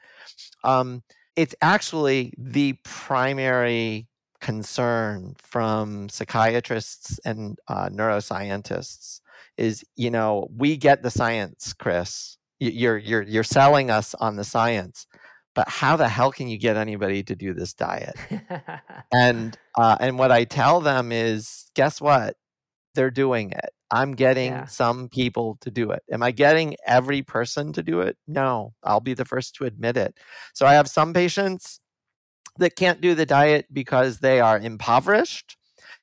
Um, 0.62 1.02
it's 1.36 1.54
actually 1.62 2.32
the 2.38 2.74
primary 2.84 4.08
concern 4.40 5.34
from 5.38 6.08
psychiatrists 6.08 7.18
and 7.24 7.58
uh, 7.68 7.88
neuroscientists 7.88 9.20
is 9.56 9.84
you 9.96 10.10
know 10.10 10.48
we 10.56 10.76
get 10.76 11.02
the 11.02 11.10
science 11.10 11.72
chris. 11.72 12.36
You're 12.60 12.96
you're 12.98 13.22
you're 13.22 13.44
selling 13.44 13.90
us 13.90 14.14
on 14.14 14.36
the 14.36 14.44
science 14.44 15.06
but 15.54 15.68
how 15.68 15.96
the 15.96 16.08
hell 16.08 16.32
can 16.32 16.48
you 16.48 16.58
get 16.58 16.76
anybody 16.76 17.22
to 17.22 17.36
do 17.36 17.54
this 17.54 17.72
diet? 17.72 18.16
And 19.12 19.56
uh, 19.78 19.96
and 20.00 20.18
what 20.18 20.32
i 20.32 20.44
tell 20.44 20.80
them 20.80 21.12
is 21.12 21.70
guess 21.74 22.00
what? 22.00 22.36
They're 22.94 23.10
doing 23.10 23.52
it 23.52 23.70
I'm 23.94 24.12
getting 24.12 24.50
yeah. 24.50 24.66
some 24.66 25.08
people 25.08 25.56
to 25.60 25.70
do 25.70 25.92
it. 25.92 26.02
Am 26.10 26.20
I 26.20 26.32
getting 26.32 26.74
every 26.84 27.22
person 27.22 27.72
to 27.74 27.82
do 27.82 28.00
it? 28.00 28.16
No, 28.26 28.74
I'll 28.82 28.98
be 28.98 29.14
the 29.14 29.24
first 29.24 29.54
to 29.56 29.66
admit 29.66 29.96
it. 29.96 30.18
So 30.52 30.66
I 30.66 30.74
have 30.74 30.88
some 30.88 31.14
patients 31.14 31.78
that 32.58 32.74
can't 32.74 33.00
do 33.00 33.14
the 33.14 33.24
diet 33.24 33.66
because 33.72 34.18
they 34.18 34.40
are 34.40 34.58
impoverished 34.58 35.56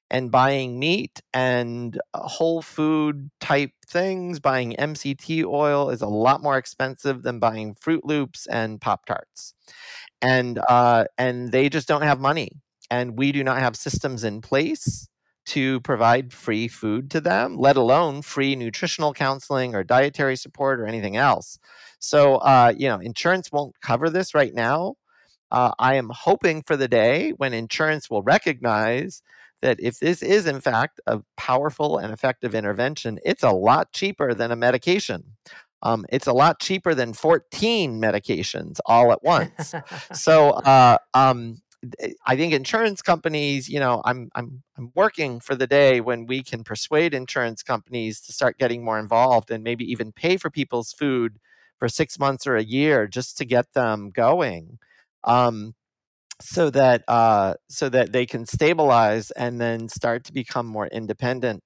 and 0.10 0.32
buying 0.32 0.80
meat 0.80 1.22
and 1.34 2.00
uh, 2.14 2.22
whole 2.22 2.62
food 2.62 3.30
type 3.42 3.72
things, 3.86 4.40
buying 4.40 4.74
MCT 4.80 5.44
oil 5.44 5.90
is 5.90 6.02
a 6.02 6.08
lot 6.08 6.42
more 6.42 6.58
expensive 6.58 7.24
than 7.24 7.40
buying 7.40 7.76
Froot 7.76 8.02
Loops 8.06 8.48
and 8.48 8.80
Pop 8.80 9.06
Tarts. 9.06 9.54
and 10.22 10.60
uh, 10.70 11.06
and 11.18 11.52
they 11.52 11.68
just 11.70 11.88
don't 11.90 12.04
have 12.04 12.20
money, 12.22 12.62
and 12.90 13.18
we 13.18 13.32
do 13.34 13.44
not 13.44 13.60
have 13.60 13.76
systems 13.76 14.24
in 14.24 14.42
place 14.42 15.10
to 15.46 15.80
provide 15.82 16.34
free 16.34 16.68
food 16.68 17.10
to 17.12 17.22
them, 17.22 17.58
let 17.58 17.78
alone 17.78 18.22
free 18.22 18.56
nutritional 18.56 19.14
counseling 19.14 19.76
or 19.76 19.84
dietary 19.84 20.36
support 20.36 20.80
or 20.80 20.86
anything 20.86 21.18
else. 21.18 21.60
So, 22.00 22.36
uh, 22.36 22.74
you 22.76 22.88
know, 22.88 23.00
insurance 23.00 23.52
won't 23.52 23.80
cover 23.82 24.10
this 24.10 24.34
right 24.34 24.54
now. 24.54 24.96
Uh, 25.52 25.72
I 25.80 25.96
am 25.96 26.10
hoping 26.14 26.64
for 26.64 26.78
the 26.78 26.88
day 26.88 27.32
when 27.32 27.54
insurance 27.54 28.10
will 28.10 28.22
recognize 28.22 29.22
that 29.62 29.80
if 29.80 30.00
this 30.00 30.24
is, 30.24 30.48
in 30.48 30.62
fact, 30.62 31.00
a 31.06 31.22
powerful 31.38 31.98
and 31.98 32.12
effective 32.14 32.56
intervention, 32.56 33.20
it's 33.26 33.44
a 33.44 33.52
lot 33.52 33.92
cheaper 33.92 34.34
than 34.34 34.52
a 34.52 34.56
medication. 34.56 35.24
Um, 35.84 36.06
it's 36.10 36.28
a 36.28 36.34
lot 36.34 36.60
cheaper 36.60 36.94
than 36.94 37.14
14 37.14 38.00
medications 38.00 38.80
all 38.86 39.12
at 39.12 39.24
once. 39.24 39.74
so, 40.14 40.50
uh, 40.50 40.98
um, 41.14 41.62
I 42.26 42.36
think 42.36 42.54
insurance 42.54 43.02
companies, 43.02 43.68
you 43.68 43.80
know, 43.80 44.02
I'm 44.06 44.30
I'm 44.36 44.64
I'm 44.78 44.92
working 44.96 45.40
for 45.40 45.56
the 45.56 45.66
day 45.68 46.00
when 46.02 46.26
we 46.28 46.44
can 46.44 46.64
persuade 46.64 47.14
insurance 47.14 47.64
companies 47.64 48.22
to 48.22 48.34
start 48.34 48.58
getting 48.60 48.84
more 48.86 49.00
involved 49.00 49.50
and 49.52 49.64
maybe 49.64 49.86
even 49.92 50.12
pay 50.12 50.38
for 50.38 50.50
people's 50.52 50.94
food 50.94 51.38
for 51.80 51.90
six 51.90 52.20
months 52.20 52.46
or 52.46 52.56
a 52.56 52.64
year 52.64 53.08
just 53.08 53.38
to 53.40 53.46
get 53.46 53.66
them 53.74 54.12
going, 54.12 54.78
um, 55.24 55.74
so 56.42 56.70
that 56.72 57.04
uh, 57.08 57.56
so 57.70 57.90
that 57.90 58.12
they 58.14 58.26
can 58.26 58.46
stabilize 58.46 59.32
and 59.32 59.62
then 59.62 59.90
start 59.90 60.26
to 60.26 60.34
become 60.34 60.68
more 60.68 60.88
independent. 60.88 61.64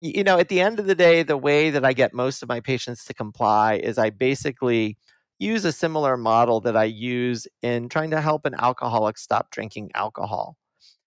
You 0.00 0.22
know, 0.24 0.38
at 0.38 0.48
the 0.48 0.60
end 0.60 0.78
of 0.80 0.86
the 0.86 0.94
day, 0.94 1.22
the 1.22 1.36
way 1.38 1.70
that 1.70 1.84
I 1.84 1.94
get 1.94 2.12
most 2.12 2.42
of 2.42 2.48
my 2.48 2.60
patients 2.60 3.04
to 3.06 3.14
comply 3.14 3.74
is 3.76 3.96
I 3.98 4.10
basically 4.10 4.98
use 5.44 5.64
a 5.64 5.72
similar 5.72 6.16
model 6.16 6.60
that 6.62 6.76
I 6.76 6.84
use 6.84 7.46
in 7.62 7.88
trying 7.88 8.10
to 8.10 8.20
help 8.20 8.46
an 8.46 8.54
alcoholic 8.58 9.18
stop 9.18 9.50
drinking 9.50 9.90
alcohol. 9.94 10.56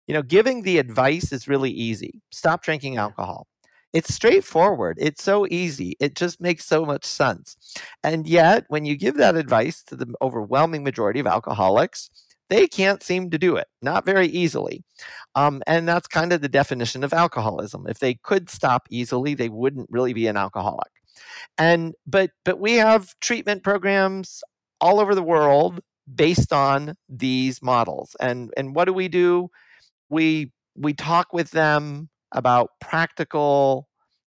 You 0.06 0.14
know, 0.14 0.22
giving 0.22 0.62
the 0.62 0.78
advice 0.78 1.32
is 1.32 1.48
really 1.48 1.70
easy. 1.70 2.20
Stop 2.30 2.62
drinking 2.62 2.96
alcohol. 2.96 3.46
It's 3.92 4.14
straightforward. 4.14 4.98
It's 5.00 5.22
so 5.22 5.46
easy. 5.50 5.96
It 5.98 6.14
just 6.14 6.40
makes 6.40 6.66
so 6.66 6.84
much 6.84 7.04
sense. 7.04 7.56
And 8.04 8.26
yet, 8.26 8.64
when 8.68 8.84
you 8.84 8.96
give 8.96 9.16
that 9.16 9.36
advice 9.36 9.82
to 9.84 9.96
the 9.96 10.12
overwhelming 10.20 10.84
majority 10.84 11.20
of 11.20 11.26
alcoholics, 11.26 12.10
they 12.50 12.66
can't 12.66 13.02
seem 13.02 13.30
to 13.30 13.38
do 13.38 13.56
it, 13.56 13.66
not 13.82 14.04
very 14.04 14.26
easily. 14.28 14.82
Um, 15.34 15.62
and 15.66 15.88
that's 15.88 16.06
kind 16.06 16.32
of 16.32 16.40
the 16.40 16.48
definition 16.48 17.04
of 17.04 17.12
alcoholism. 17.12 17.86
If 17.88 17.98
they 17.98 18.14
could 18.14 18.50
stop 18.50 18.86
easily, 18.90 19.34
they 19.34 19.48
wouldn't 19.48 19.88
really 19.90 20.12
be 20.12 20.26
an 20.26 20.36
alcoholic 20.36 20.90
and 21.58 21.94
but 22.06 22.30
but 22.44 22.58
we 22.60 22.74
have 22.74 23.14
treatment 23.20 23.62
programs 23.62 24.42
all 24.80 25.00
over 25.00 25.14
the 25.14 25.22
world 25.22 25.80
based 26.14 26.52
on 26.52 26.94
these 27.08 27.62
models. 27.62 28.16
And 28.20 28.52
and 28.56 28.74
what 28.74 28.86
do 28.86 28.92
we 28.92 29.08
do? 29.08 29.50
We 30.10 30.52
we 30.76 30.94
talk 30.94 31.32
with 31.32 31.50
them 31.50 32.08
about 32.32 32.70
practical 32.80 33.88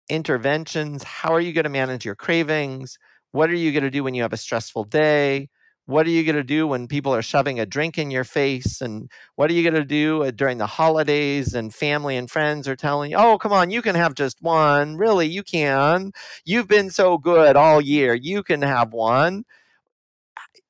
interventions. 0.09 1.03
How 1.03 1.33
are 1.33 1.39
you 1.39 1.53
going 1.53 1.63
to 1.65 1.69
manage 1.69 2.05
your 2.05 2.15
cravings? 2.15 2.97
What 3.31 3.49
are 3.49 3.55
you 3.55 3.71
going 3.71 3.83
to 3.83 3.91
do 3.91 4.03
when 4.03 4.13
you 4.13 4.21
have 4.21 4.33
a 4.33 4.37
stressful 4.37 4.85
day 4.85 5.49
what 5.85 6.07
are 6.07 6.11
you 6.11 6.23
going 6.23 6.35
to 6.35 6.43
do 6.43 6.67
when 6.67 6.87
people 6.87 7.13
are 7.13 7.21
shoving 7.21 7.59
a 7.59 7.65
drink 7.65 7.97
in 7.97 8.09
your 8.11 8.23
face? 8.23 8.81
And 8.81 9.09
what 9.35 9.49
are 9.49 9.53
you 9.53 9.63
going 9.63 9.81
to 9.81 9.85
do 9.87 10.23
uh, 10.23 10.31
during 10.31 10.57
the 10.57 10.65
holidays 10.67 11.53
and 11.53 11.73
family 11.73 12.17
and 12.17 12.29
friends 12.29 12.67
are 12.67 12.75
telling 12.75 13.11
you 13.11 13.17
oh 13.17 13.37
come 13.37 13.53
on 13.53 13.69
you 13.71 13.81
can 13.81 13.95
have 13.95 14.15
just 14.15 14.41
one. 14.41 14.97
Really 14.97 15.27
you 15.27 15.43
can. 15.43 16.11
You've 16.45 16.67
been 16.67 16.89
so 16.89 17.17
good 17.17 17.55
all 17.55 17.81
year. 17.81 18.13
You 18.15 18.43
can 18.43 18.61
have 18.61 18.93
one. 18.93 19.45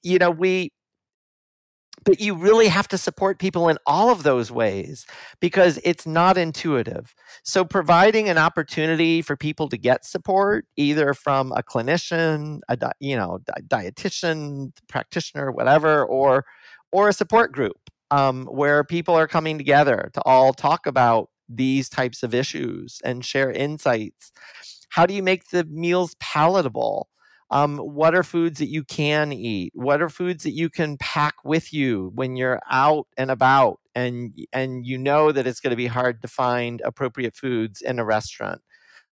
You 0.04 0.20
know 0.20 0.30
we 0.32 0.72
but 2.06 2.20
you 2.22 2.36
really 2.36 2.68
have 2.68 2.88
to 2.90 2.98
support 2.98 3.40
people 3.40 3.68
in 3.68 3.78
all 3.86 4.10
of 4.12 4.24
those 4.24 4.52
ways 4.52 5.06
because 5.40 5.80
it's 5.84 6.06
not 6.06 6.38
intuitive. 6.38 7.14
So, 7.44 7.66
providing 7.66 8.30
an 8.30 8.38
opportunity 8.38 9.22
for 9.22 9.36
people 9.36 9.70
to 9.70 9.78
get 9.78 10.06
support, 10.06 10.66
either 10.78 11.14
from 11.14 11.52
a 11.54 11.64
clinician, 11.64 12.60
a 12.70 12.78
di- 12.78 12.92
you 13.00 13.16
know, 13.16 13.40
a 13.56 13.62
dietitian, 13.64 14.72
practitioner, 14.88 15.52
whatever, 15.52 16.06
or 16.06 16.46
or 16.92 17.10
a 17.10 17.14
support 17.14 17.52
group 17.52 17.78
um, 18.12 18.46
where 18.46 18.84
people 18.84 19.16
are 19.16 19.28
coming 19.28 19.58
together 19.58 20.10
to 20.14 20.22
all 20.24 20.54
talk 20.54 20.86
about 20.86 21.30
these 21.50 21.90
types 21.90 22.24
of 22.24 22.34
issues 22.34 23.00
and 23.04 23.24
share 23.26 23.52
insights. 23.52 24.32
How 24.90 25.06
do 25.06 25.14
you 25.14 25.24
make 25.24 25.50
the 25.50 25.66
meals 25.66 26.16
palatable? 26.20 27.10
Um, 27.52 27.78
what 27.78 28.16
are 28.16 28.24
foods 28.24 28.60
that 28.60 28.70
you 28.70 28.84
can 28.84 29.32
eat? 29.32 29.72
What 29.76 30.02
are 30.02 30.10
foods 30.10 30.44
that 30.44 30.54
you 30.54 30.70
can 30.70 30.98
pack 30.98 31.36
with 31.44 31.74
you 31.74 32.12
when 32.16 32.36
you're 32.36 32.60
out 32.70 33.08
and 33.18 33.30
about 33.30 33.80
and 33.94 34.34
and 34.52 34.86
you 34.86 34.98
know 34.98 35.32
that 35.32 35.46
it's 35.48 35.60
going 35.60 35.72
to 35.72 35.78
be 35.78 35.88
hard 35.88 36.22
to 36.24 36.28
find 36.28 36.82
appropriate 36.82 37.36
foods 37.36 37.82
in 37.82 38.00
a 38.00 38.06
restaurant? 38.06 38.62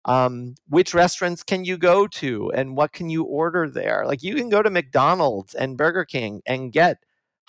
Um, 0.05 0.55
which 0.67 0.93
restaurants 0.93 1.43
can 1.43 1.65
you 1.65 1.77
go 1.77 2.07
to 2.07 2.51
and 2.51 2.77
what 2.77 2.93
can 2.93 3.09
you 3.09 3.23
order 3.23 3.69
there? 3.69 4.05
Like 4.05 4.23
you 4.23 4.35
can 4.35 4.49
go 4.49 4.61
to 4.61 4.69
mcdonald's 4.69 5.53
and 5.53 5.77
burger 5.77 6.05
king 6.05 6.41
and 6.45 6.71
get 6.71 6.99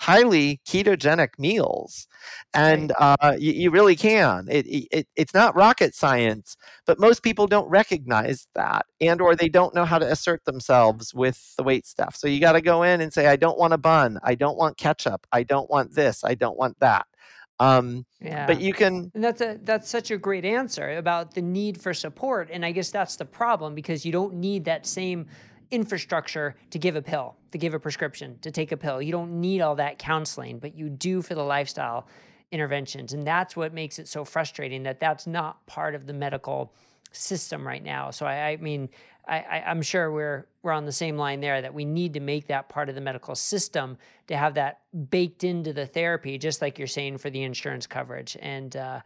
highly 0.01 0.59
ketogenic 0.65 1.29
meals 1.37 2.07
and 2.55 2.91
uh, 2.97 3.35
you, 3.37 3.51
you, 3.51 3.69
really 3.69 3.95
can. 3.95 4.47
It, 4.49 4.65
it, 4.91 5.07
it's 5.15 5.33
not 5.35 5.55
rocket 5.55 5.93
science 5.93 6.57
but 6.87 6.99
most 6.99 7.21
people 7.21 7.45
don't 7.45 7.69
recognize 7.69 8.47
that 8.55 8.87
and 8.99 9.21
or 9.21 9.35
they 9.35 9.47
don't 9.47 9.75
know 9.75 9.85
how 9.85 9.99
to 9.99 10.11
assert 10.11 10.43
themselves 10.45 11.13
with 11.13 11.55
the 11.55 11.61
weight 11.61 11.85
stuff. 11.85 12.15
So 12.15 12.27
you 12.27 12.39
got 12.39 12.53
to 12.53 12.61
go 12.61 12.81
in 12.81 12.99
and 13.01 13.13
say 13.13 13.27
i 13.27 13.35
don't 13.35 13.59
want 13.59 13.73
a 13.73 13.77
bun. 13.77 14.19
I 14.23 14.33
don't 14.33 14.57
want 14.57 14.75
ketchup. 14.77 15.27
I 15.31 15.43
don't 15.43 15.69
want 15.69 15.93
this. 15.93 16.23
I 16.23 16.33
don't 16.33 16.57
want 16.57 16.79
that. 16.79 17.05
Um, 17.59 18.07
yeah. 18.19 18.47
But 18.47 18.59
you 18.59 18.73
can, 18.73 19.11
and 19.13 19.23
that's 19.23 19.39
a 19.39 19.59
that's 19.61 19.87
such 19.87 20.09
a 20.09 20.17
great 20.17 20.45
answer 20.45 20.97
about 20.97 21.35
the 21.35 21.43
need 21.43 21.79
for 21.79 21.93
support, 21.93 22.49
and 22.51 22.65
I 22.65 22.71
guess 22.71 22.89
that's 22.89 23.17
the 23.17 23.25
problem 23.25 23.75
because 23.75 24.03
you 24.03 24.11
don't 24.11 24.33
need 24.33 24.65
that 24.65 24.87
same 24.87 25.27
infrastructure 25.71 26.55
to 26.69 26.77
give 26.77 26.95
a 26.95 27.01
pill, 27.01 27.35
to 27.51 27.57
give 27.57 27.73
a 27.73 27.79
prescription, 27.79 28.37
to 28.41 28.51
take 28.51 28.71
a 28.71 28.77
pill. 28.77 29.01
You 29.01 29.11
don't 29.11 29.39
need 29.39 29.61
all 29.61 29.75
that 29.75 29.97
counseling, 29.97 30.59
but 30.59 30.75
you 30.75 30.89
do 30.89 31.21
for 31.21 31.33
the 31.33 31.43
lifestyle 31.43 32.07
interventions. 32.51 33.13
And 33.13 33.25
that's 33.25 33.55
what 33.55 33.73
makes 33.73 33.97
it 33.97 34.07
so 34.07 34.25
frustrating 34.25 34.83
that 34.83 34.99
that's 34.99 35.25
not 35.25 35.65
part 35.65 35.95
of 35.95 36.05
the 36.05 36.13
medical 36.13 36.73
system 37.13 37.65
right 37.65 37.83
now. 37.83 38.11
So 38.11 38.25
I, 38.25 38.49
I 38.49 38.57
mean, 38.57 38.89
I, 39.27 39.63
am 39.65 39.81
sure 39.81 40.11
we're 40.11 40.47
we're 40.63 40.71
on 40.71 40.85
the 40.85 40.91
same 40.91 41.15
line 41.15 41.41
there 41.41 41.61
that 41.61 41.73
we 41.73 41.85
need 41.85 42.13
to 42.15 42.19
make 42.19 42.47
that 42.47 42.69
part 42.69 42.89
of 42.89 42.95
the 42.95 43.01
medical 43.01 43.35
system 43.35 43.97
to 44.27 44.35
have 44.35 44.55
that 44.55 44.81
baked 45.09 45.43
into 45.43 45.73
the 45.73 45.85
therapy, 45.85 46.37
just 46.37 46.61
like 46.61 46.77
you're 46.77 46.87
saying 46.87 47.17
for 47.19 47.29
the 47.29 47.43
insurance 47.43 47.87
coverage. 47.87 48.35
And 48.41 48.75
uh, 48.75 49.01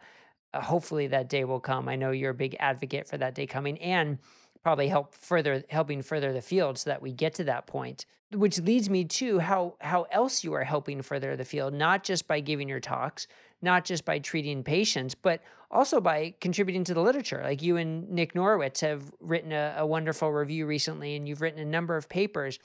hopefully 0.54 1.06
that 1.08 1.28
day 1.28 1.44
will 1.44 1.60
come. 1.60 1.88
I 1.88 1.96
know 1.96 2.10
you're 2.10 2.30
a 2.30 2.34
big 2.34 2.56
advocate 2.58 3.06
for 3.06 3.18
that 3.18 3.34
day 3.34 3.46
coming, 3.46 3.78
and 3.78 4.18
probably 4.66 4.88
help 4.88 5.14
further 5.14 5.62
helping 5.70 6.02
further 6.02 6.32
the 6.32 6.42
field 6.42 6.76
so 6.76 6.90
that 6.90 7.00
we 7.00 7.12
get 7.12 7.32
to 7.34 7.44
that 7.44 7.68
point 7.68 8.04
which 8.32 8.58
leads 8.58 8.90
me 8.90 9.04
to 9.04 9.38
how 9.38 9.74
how 9.80 10.02
else 10.10 10.42
you 10.42 10.52
are 10.52 10.64
helping 10.64 11.02
further 11.02 11.36
the 11.36 11.44
field 11.44 11.72
not 11.72 12.02
just 12.02 12.26
by 12.26 12.40
giving 12.40 12.68
your 12.68 12.80
talks 12.80 13.28
not 13.62 13.84
just 13.84 14.04
by 14.04 14.18
treating 14.18 14.64
patients 14.64 15.14
but 15.14 15.40
also 15.70 16.00
by 16.00 16.34
contributing 16.40 16.84
to 16.84 16.94
the 16.94 17.00
literature. 17.00 17.40
Like 17.42 17.62
you 17.62 17.76
and 17.76 18.08
nick 18.10 18.34
norwitz 18.34 18.80
have 18.80 19.12
written 19.20 19.52
a, 19.52 19.76
a 19.78 19.86
wonderful 19.86 20.32
review 20.32 20.66
recently 20.66 21.16
and 21.16 21.28
you've 21.28 21.40
written 21.40 21.60
a 21.60 21.64
number 21.64 21.96
of 21.96 22.08
papers. 22.08 22.58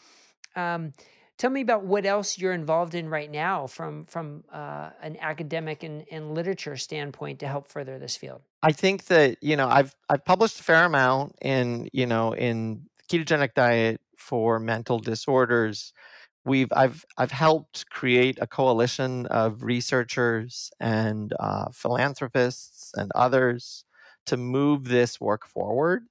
Um, 0.56 0.94
Tell 1.42 1.50
me 1.50 1.62
about 1.62 1.84
what 1.84 2.06
else 2.06 2.38
you're 2.38 2.54
involved 2.54 2.94
in 2.94 3.10
right 3.10 3.32
now 3.32 3.66
from 3.66 4.04
from 4.04 4.44
uh, 4.54 4.92
an 5.02 5.18
academic 5.20 5.82
and, 5.82 6.06
and 6.12 6.36
literature 6.36 6.78
standpoint 6.78 7.40
to 7.40 7.48
help 7.48 7.68
further 7.68 7.98
this 7.98 8.16
field. 8.16 8.44
I 8.62 8.74
think 8.74 9.06
that 9.06 9.40
you 9.42 9.56
know 9.56 9.68
I've 9.68 9.96
I've 10.08 10.24
published 10.24 10.60
a 10.60 10.64
fair 10.64 10.86
amount 10.86 11.34
in 11.42 11.90
you 11.94 12.06
know 12.06 12.34
in 12.34 12.84
ketogenic 13.12 13.56
diet 13.56 14.02
for 14.20 14.60
mental 14.60 15.00
disorders. 15.00 15.94
We've 16.46 16.72
I've 16.72 17.04
I've 17.18 17.32
helped 17.32 17.90
create 17.90 18.38
a 18.40 18.46
coalition 18.46 19.26
of 19.26 19.64
researchers 19.64 20.70
and 20.80 21.34
uh, 21.40 21.72
philanthropists 21.74 22.92
and 22.96 23.12
others 23.16 23.84
to 24.28 24.38
move 24.38 24.84
this 24.84 25.20
work 25.20 25.48
forward. 25.48 26.04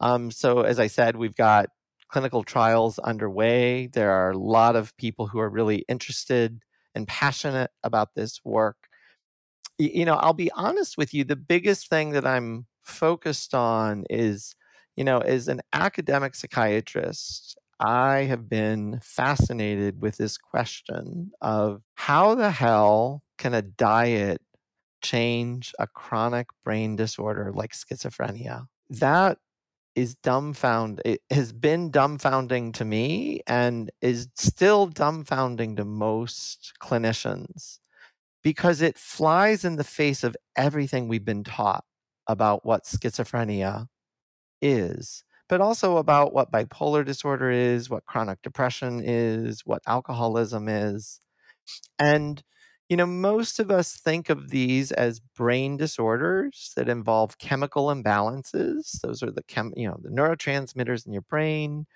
Um, 0.00 0.32
so 0.32 0.62
as 0.62 0.80
I 0.80 0.88
said, 0.88 1.14
we've 1.14 1.36
got 1.36 1.68
clinical 2.12 2.44
trials 2.44 2.98
underway. 2.98 3.88
There 3.88 4.10
are 4.10 4.32
a 4.32 4.38
lot 4.38 4.76
of 4.76 4.96
people 4.98 5.26
who 5.26 5.40
are 5.40 5.48
really 5.48 5.84
interested 5.88 6.62
and 6.94 7.08
passionate 7.08 7.70
about 7.82 8.14
this 8.14 8.40
work. 8.44 8.76
You 9.78 10.04
know, 10.04 10.14
I'll 10.14 10.34
be 10.34 10.52
honest 10.52 10.98
with 10.98 11.14
you, 11.14 11.24
the 11.24 11.36
biggest 11.36 11.88
thing 11.88 12.10
that 12.10 12.26
I'm 12.26 12.66
focused 12.82 13.54
on 13.54 14.04
is, 14.10 14.54
you 14.94 15.04
know, 15.04 15.18
as 15.18 15.48
an 15.48 15.62
academic 15.72 16.34
psychiatrist, 16.34 17.58
I 17.80 18.24
have 18.24 18.48
been 18.48 19.00
fascinated 19.02 20.02
with 20.02 20.18
this 20.18 20.36
question 20.36 21.32
of 21.40 21.82
how 21.94 22.34
the 22.34 22.50
hell 22.50 23.22
can 23.38 23.54
a 23.54 23.62
diet 23.62 24.42
change 25.02 25.72
a 25.78 25.86
chronic 25.86 26.48
brain 26.62 26.94
disorder 26.94 27.52
like 27.54 27.72
schizophrenia? 27.72 28.66
That 28.90 29.38
is 29.94 30.14
dumbfound 30.16 31.00
it 31.04 31.20
has 31.30 31.52
been 31.52 31.90
dumbfounding 31.90 32.72
to 32.72 32.84
me 32.84 33.40
and 33.46 33.90
is 34.00 34.28
still 34.36 34.88
dumbfounding 34.88 35.76
to 35.76 35.84
most 35.84 36.72
clinicians 36.82 37.78
because 38.42 38.80
it 38.82 38.98
flies 38.98 39.64
in 39.64 39.76
the 39.76 39.84
face 39.84 40.24
of 40.24 40.36
everything 40.56 41.08
we've 41.08 41.24
been 41.24 41.44
taught 41.44 41.84
about 42.26 42.64
what 42.64 42.84
schizophrenia 42.84 43.86
is 44.62 45.24
but 45.48 45.60
also 45.60 45.98
about 45.98 46.32
what 46.32 46.50
bipolar 46.50 47.04
disorder 47.04 47.50
is 47.50 47.90
what 47.90 48.06
chronic 48.06 48.40
depression 48.42 49.02
is 49.04 49.62
what 49.66 49.82
alcoholism 49.86 50.68
is 50.68 51.20
and 51.98 52.42
you 52.92 52.96
know, 52.98 53.06
most 53.06 53.58
of 53.58 53.70
us 53.70 53.94
think 53.96 54.28
of 54.28 54.50
these 54.50 54.92
as 54.92 55.18
brain 55.18 55.78
disorders 55.78 56.72
that 56.76 56.90
involve 56.90 57.38
chemical 57.38 57.86
imbalances. 57.86 59.00
Those 59.00 59.22
are 59.22 59.30
the 59.30 59.42
chem, 59.44 59.72
you 59.74 59.88
know, 59.88 59.96
the 60.02 60.10
neurotransmitters 60.10 61.06
in 61.06 61.14
your 61.14 61.22
brain. 61.22 61.86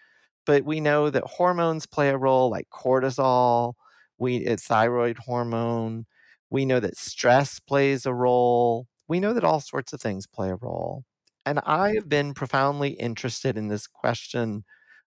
But 0.47 0.64
we 0.64 0.80
know 0.80 1.11
that 1.11 1.24
hormones 1.24 1.84
play 1.84 2.09
a 2.09 2.16
role, 2.16 2.49
like 2.49 2.68
cortisol, 2.70 3.74
we 4.16 4.47
uh, 4.47 4.57
thyroid 4.59 5.18
hormone. 5.18 6.07
We 6.49 6.64
know 6.64 6.80
that 6.80 6.97
stress 6.97 7.61
plays 7.61 8.07
a 8.07 8.14
role. 8.14 8.86
We 9.07 9.20
know 9.20 9.34
that 9.34 9.44
all 9.44 9.61
sorts 9.61 9.92
of 9.92 10.01
things 10.01 10.26
play 10.26 10.49
a 10.49 10.57
role. 10.57 11.05
And 11.44 11.61
I 11.66 11.92
have 11.92 12.09
been 12.09 12.32
profoundly 12.32 12.92
interested 12.92 13.59
in 13.59 13.68
this 13.68 13.86
question 13.86 14.64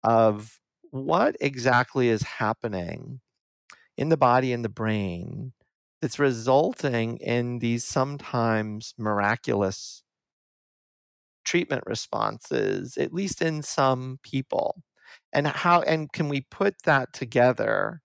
of 0.03 0.59
what 0.91 1.37
exactly 1.39 2.09
is 2.09 2.23
happening 2.23 3.21
in 3.97 4.09
the 4.09 4.17
body 4.17 4.51
and 4.51 4.65
the 4.65 4.69
brain 4.69 5.53
that's 6.01 6.19
resulting 6.19 7.17
in 7.17 7.59
these 7.59 7.85
sometimes 7.85 8.93
miraculous 8.97 10.03
treatment 11.45 11.83
responses 11.85 12.97
at 12.97 13.13
least 13.13 13.41
in 13.41 13.61
some 13.63 14.19
people. 14.23 14.83
And 15.33 15.47
how 15.47 15.81
and 15.81 16.11
can 16.11 16.29
we 16.29 16.41
put 16.41 16.75
that 16.85 17.13
together 17.13 18.01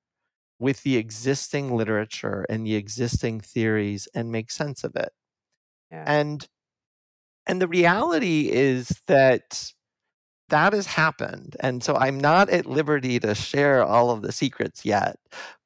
with 0.58 0.82
the 0.82 0.96
existing 0.96 1.76
literature 1.76 2.46
and 2.48 2.66
the 2.66 2.76
existing 2.76 3.40
theories 3.40 4.08
and 4.14 4.32
make 4.32 4.50
sense 4.50 4.84
of 4.84 4.96
it? 4.96 5.10
Yeah. 5.92 6.04
and 6.06 6.48
and 7.46 7.60
the 7.62 7.68
reality 7.68 8.50
is 8.50 8.88
that 9.08 9.72
that 10.50 10.72
has 10.72 10.86
happened. 10.86 11.56
And 11.60 11.82
so 11.84 11.96
i'm 11.96 12.18
not 12.18 12.50
at 12.50 12.66
liberty 12.66 13.18
to 13.20 13.34
share 13.34 13.84
all 13.84 14.10
of 14.10 14.22
the 14.22 14.32
secrets 14.32 14.84
yet 14.84 15.16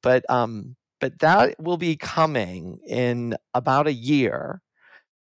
but 0.03 0.23
um 0.29 0.75
but 0.99 1.19
that 1.19 1.61
will 1.61 1.77
be 1.77 1.95
coming 1.95 2.79
in 2.87 3.35
about 3.53 3.87
a 3.87 3.93
year. 3.93 4.61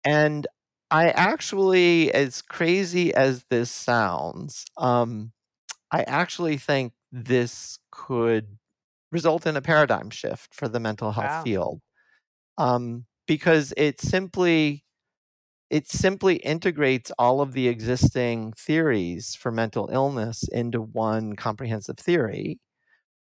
And 0.04 0.46
I 0.90 1.08
actually, 1.08 2.12
as 2.12 2.42
crazy 2.42 3.14
as 3.14 3.44
this 3.50 3.70
sounds, 3.70 4.64
um, 4.76 5.32
I 5.90 6.02
actually 6.02 6.58
think 6.58 6.92
this 7.10 7.78
could 7.90 8.58
result 9.10 9.46
in 9.46 9.56
a 9.56 9.62
paradigm 9.62 10.10
shift 10.10 10.54
for 10.54 10.68
the 10.68 10.80
mental 10.80 11.12
health 11.12 11.26
wow. 11.26 11.42
field 11.42 11.80
um, 12.58 13.06
because 13.26 13.72
it 13.76 14.00
simply 14.00 14.84
it 15.70 15.88
simply 15.88 16.36
integrates 16.36 17.10
all 17.18 17.40
of 17.40 17.52
the 17.52 17.68
existing 17.68 18.52
theories 18.52 19.34
for 19.34 19.50
mental 19.50 19.88
illness 19.90 20.44
into 20.52 20.80
one 20.80 21.34
comprehensive 21.34 21.96
theory 21.96 22.60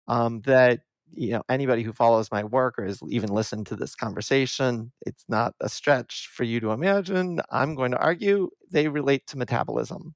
um, 0.09 0.41
that 0.41 0.81
you 1.15 1.33
know 1.33 1.43
anybody 1.49 1.83
who 1.83 1.93
follows 1.93 2.31
my 2.31 2.45
work 2.45 2.79
or 2.79 2.85
has 2.85 3.01
even 3.09 3.31
listened 3.31 3.67
to 3.67 3.77
this 3.77 3.95
conversation 3.95 4.93
it's 5.07 5.25
not 5.29 5.55
a 5.61 5.69
stretch 5.69 6.29
for 6.33 6.45
you 6.45 6.61
to 6.61 6.71
imagine 6.71 7.41
i'm 7.51 7.75
going 7.75 7.91
to 7.91 7.99
argue 7.99 8.49
they 8.71 8.89
relate 8.89 9.27
to 9.27 9.39
metabolism. 9.39 10.15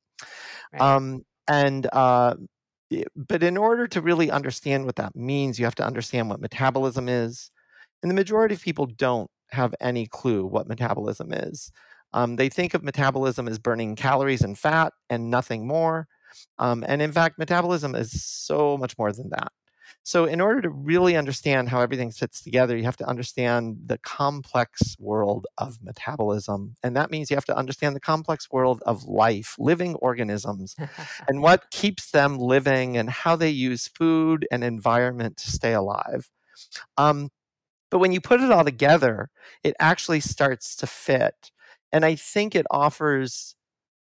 Right. 0.72 0.82
um, 0.82 1.24
and 1.48 1.86
uh, 1.92 2.34
but 3.16 3.42
in 3.42 3.56
order 3.56 3.86
to 3.88 4.00
really 4.00 4.30
understand 4.30 4.86
what 4.86 4.96
that 4.96 5.16
means 5.16 5.58
you 5.58 5.64
have 5.64 5.74
to 5.76 5.86
understand 5.86 6.28
what 6.28 6.40
metabolism 6.40 7.08
is 7.08 7.50
and 8.02 8.10
the 8.10 8.14
majority 8.14 8.54
of 8.54 8.62
people 8.62 8.86
don't 8.86 9.30
have 9.50 9.74
any 9.80 10.06
clue 10.06 10.44
what 10.44 10.68
metabolism 10.68 11.32
is. 11.32 11.70
Um, 12.12 12.36
they 12.36 12.48
think 12.48 12.74
of 12.74 12.84
metabolism 12.84 13.48
as 13.48 13.58
burning 13.58 13.96
calories 13.96 14.42
and 14.42 14.58
fat 14.58 14.92
and 15.10 15.30
nothing 15.30 15.66
more 15.66 16.06
um, 16.58 16.84
and 16.86 17.02
in 17.02 17.12
fact 17.12 17.38
metabolism 17.38 17.94
is 17.94 18.22
so 18.24 18.76
much 18.76 18.96
more 18.98 19.12
than 19.12 19.30
that 19.30 19.52
so, 20.06 20.26
in 20.26 20.38
order 20.42 20.60
to 20.60 20.68
really 20.68 21.16
understand 21.16 21.70
how 21.70 21.80
everything 21.80 22.10
fits 22.10 22.42
together, 22.42 22.76
you 22.76 22.84
have 22.84 22.98
to 22.98 23.08
understand 23.08 23.78
the 23.86 23.96
complex 23.96 24.96
world 24.98 25.46
of 25.56 25.82
metabolism. 25.82 26.76
And 26.82 26.94
that 26.94 27.10
means 27.10 27.30
you 27.30 27.38
have 27.38 27.46
to 27.46 27.56
understand 27.56 27.96
the 27.96 28.00
complex 28.00 28.50
world 28.50 28.82
of 28.84 29.04
life, 29.04 29.54
living 29.58 29.94
organisms, 29.94 30.76
and 31.28 31.40
what 31.40 31.70
keeps 31.70 32.10
them 32.10 32.36
living 32.38 32.98
and 32.98 33.08
how 33.08 33.34
they 33.34 33.48
use 33.48 33.88
food 33.88 34.46
and 34.52 34.62
environment 34.62 35.38
to 35.38 35.50
stay 35.50 35.72
alive. 35.72 36.28
Um, 36.98 37.30
but 37.90 37.98
when 37.98 38.12
you 38.12 38.20
put 38.20 38.42
it 38.42 38.50
all 38.50 38.64
together, 38.64 39.30
it 39.62 39.74
actually 39.80 40.20
starts 40.20 40.76
to 40.76 40.86
fit. 40.86 41.50
And 41.92 42.04
I 42.04 42.14
think 42.14 42.54
it 42.54 42.66
offers 42.70 43.56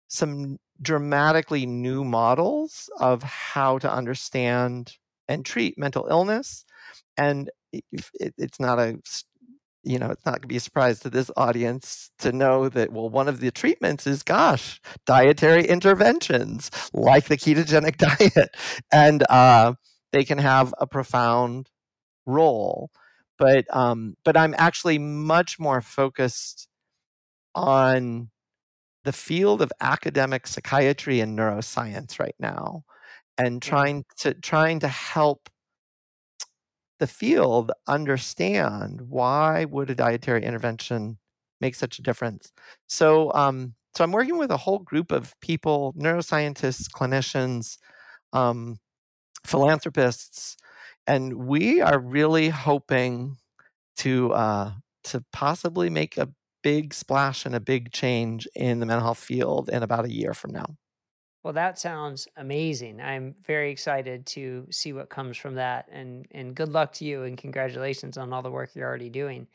some 0.08 0.58
dramatically 0.82 1.66
new 1.66 2.02
models 2.02 2.90
of 2.98 3.22
how 3.22 3.78
to 3.78 3.92
understand 3.92 4.96
and 5.28 5.44
treat 5.44 5.78
mental 5.78 6.06
illness. 6.08 6.64
And 7.16 7.50
it, 7.72 7.84
it's 8.38 8.60
not 8.60 8.78
a 8.78 8.98
you 9.84 9.98
know, 9.98 10.10
it's 10.10 10.24
not 10.24 10.32
going 10.32 10.42
to 10.42 10.48
be 10.48 10.56
a 10.56 10.60
surprise 10.60 11.00
to 11.00 11.10
this 11.10 11.30
audience 11.36 12.10
to 12.18 12.32
know 12.32 12.68
that, 12.70 12.90
well, 12.90 13.10
one 13.10 13.28
of 13.28 13.40
the 13.40 13.50
treatments 13.50 14.06
is, 14.06 14.22
gosh, 14.22 14.80
dietary 15.06 15.66
interventions 15.66 16.70
like 16.92 17.26
the 17.26 17.36
ketogenic 17.36 17.96
diet. 17.98 18.56
And 18.90 19.22
uh, 19.28 19.74
they 20.12 20.24
can 20.24 20.38
have 20.38 20.74
a 20.78 20.86
profound 20.86 21.68
role. 22.26 22.90
But, 23.38 23.66
um, 23.74 24.16
but 24.24 24.36
I'm 24.36 24.54
actually 24.56 24.98
much 24.98 25.58
more 25.58 25.82
focused 25.82 26.68
on 27.54 28.30
the 29.04 29.12
field 29.12 29.60
of 29.60 29.70
academic 29.80 30.46
psychiatry 30.46 31.20
and 31.20 31.38
neuroscience 31.38 32.18
right 32.18 32.34
now 32.38 32.84
and 33.38 33.62
trying 33.62 34.04
to 34.18 34.34
trying 34.34 34.80
to 34.80 34.88
help 34.88 35.48
the 37.00 37.06
field 37.06 37.72
understand 37.88 39.00
why 39.02 39.64
would 39.64 39.90
a 39.90 39.94
dietary 39.94 40.44
intervention 40.44 41.18
make 41.60 41.74
such 41.74 41.98
a 41.98 42.02
difference. 42.02 42.52
So 42.86 43.32
um, 43.34 43.74
so 43.96 44.04
i'm 44.04 44.12
working 44.12 44.38
with 44.38 44.50
a 44.50 44.56
whole 44.56 44.80
group 44.80 45.12
of 45.12 45.34
people 45.40 45.94
neuroscientists 45.98 46.88
clinicians 46.90 47.78
um, 48.32 48.78
philanthropists 49.46 50.56
and 51.06 51.34
we 51.34 51.80
are 51.80 51.98
really 51.98 52.48
hoping 52.48 53.36
to 53.96 54.32
uh, 54.32 54.72
to 55.04 55.24
possibly 55.32 55.90
make 55.90 56.16
a 56.18 56.28
big 56.62 56.94
splash 56.94 57.46
and 57.46 57.54
a 57.54 57.60
big 57.60 57.92
change 57.92 58.48
in 58.56 58.80
the 58.80 58.86
mental 58.86 59.04
health 59.04 59.18
field 59.18 59.68
in 59.68 59.82
about 59.82 60.06
a 60.06 60.12
year 60.12 60.34
from 60.34 60.52
now 60.52 60.66
well, 61.44 61.52
that 61.52 61.78
sounds 61.78 62.26
amazing. 62.38 63.02
I'm 63.02 63.34
very 63.46 63.70
excited 63.70 64.24
to 64.28 64.66
see 64.70 64.94
what 64.94 65.10
comes 65.10 65.36
from 65.36 65.56
that, 65.56 65.86
and 65.92 66.26
and 66.30 66.54
good 66.54 66.70
luck 66.70 66.94
to 66.94 67.04
you, 67.04 67.24
and 67.24 67.36
congratulations 67.36 68.16
on 68.16 68.32
all 68.32 68.42
the 68.42 68.50
work 68.50 68.70
you're 68.74 68.88
already 68.88 69.10
doing. 69.10 69.46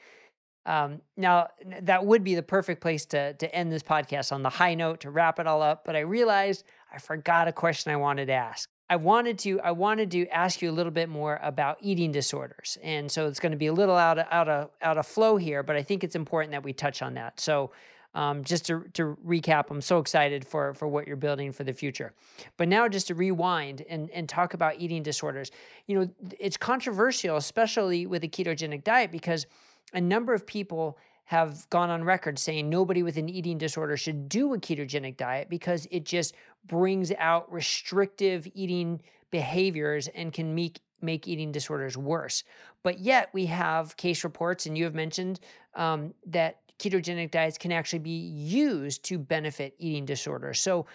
Um, 0.67 1.01
now, 1.17 1.47
that 1.81 2.05
would 2.05 2.23
be 2.23 2.35
the 2.35 2.43
perfect 2.43 2.79
place 2.79 3.05
to 3.07 3.33
to 3.33 3.53
end 3.53 3.71
this 3.71 3.81
podcast 3.81 4.31
on 4.31 4.43
the 4.43 4.49
high 4.49 4.75
note 4.75 4.99
to 5.01 5.09
wrap 5.09 5.39
it 5.39 5.47
all 5.47 5.63
up. 5.63 5.83
But 5.83 5.95
I 5.95 6.01
realized 6.01 6.63
I 6.93 6.99
forgot 6.99 7.47
a 7.47 7.51
question 7.51 7.91
I 7.91 7.97
wanted 7.97 8.27
to 8.27 8.33
ask. 8.33 8.69
I 8.87 8.97
wanted 8.97 9.39
to 9.39 9.59
I 9.61 9.71
wanted 9.71 10.11
to 10.11 10.27
ask 10.27 10.61
you 10.61 10.69
a 10.69 10.71
little 10.71 10.91
bit 10.91 11.09
more 11.09 11.39
about 11.41 11.77
eating 11.81 12.11
disorders, 12.11 12.77
and 12.83 13.11
so 13.11 13.25
it's 13.25 13.39
going 13.39 13.51
to 13.51 13.57
be 13.57 13.67
a 13.67 13.73
little 13.73 13.95
out 13.95 14.19
of 14.19 14.27
out 14.29 14.47
of 14.47 14.69
out 14.83 14.99
of 14.99 15.07
flow 15.07 15.37
here, 15.37 15.63
but 15.63 15.75
I 15.75 15.81
think 15.81 16.03
it's 16.03 16.15
important 16.15 16.51
that 16.51 16.63
we 16.63 16.71
touch 16.71 17.01
on 17.01 17.15
that. 17.15 17.39
So 17.39 17.71
um, 18.13 18.43
just 18.43 18.65
to, 18.67 18.85
to 18.93 19.17
recap, 19.25 19.69
I'm 19.69 19.81
so 19.81 19.99
excited 19.99 20.45
for, 20.45 20.73
for 20.73 20.87
what 20.87 21.07
you're 21.07 21.15
building 21.15 21.51
for 21.51 21.63
the 21.63 21.73
future. 21.73 22.13
But 22.57 22.67
now, 22.67 22.87
just 22.87 23.07
to 23.07 23.15
rewind 23.15 23.83
and, 23.87 24.09
and 24.09 24.27
talk 24.27 24.53
about 24.53 24.79
eating 24.79 25.03
disorders, 25.03 25.51
you 25.85 25.99
know, 25.99 26.09
it's 26.39 26.57
controversial, 26.57 27.37
especially 27.37 28.05
with 28.05 28.23
a 28.23 28.27
ketogenic 28.27 28.83
diet, 28.83 29.11
because 29.11 29.45
a 29.93 30.01
number 30.01 30.33
of 30.33 30.45
people 30.45 30.97
have 31.25 31.69
gone 31.69 31.91
on 31.91 32.03
record 32.03 32.39
saying 32.39 32.67
nobody 32.67 33.03
with 33.03 33.15
an 33.15 33.29
eating 33.29 33.59
disorder 33.59 33.95
should 33.95 34.27
do 34.27 34.55
a 34.55 34.57
ketogenic 34.57 35.15
diet 35.15 35.47
because 35.47 35.87
it 35.91 36.03
just 36.03 36.33
brings 36.65 37.11
out 37.19 37.51
restrictive 37.53 38.47
eating 38.55 38.99
behaviors 39.29 40.07
and 40.07 40.33
can 40.33 40.55
make 40.55 40.79
make 41.01 41.27
eating 41.27 41.51
disorders 41.51 41.95
worse. 41.95 42.43
But 42.83 42.99
yet 42.99 43.29
we 43.31 43.45
have 43.45 43.95
case 43.95 44.23
reports, 44.23 44.65
and 44.65 44.77
you 44.77 44.83
have 44.85 44.95
mentioned 44.95 45.39
um, 45.75 46.13
that 46.25 46.57
ketogenic 46.79 47.31
diets 47.31 47.57
can 47.57 47.71
actually 47.71 47.99
be 47.99 48.09
used 48.09 49.03
to 49.05 49.19
benefit 49.19 49.75
eating 49.77 50.05
disorders. 50.05 50.59
So, 50.59 50.85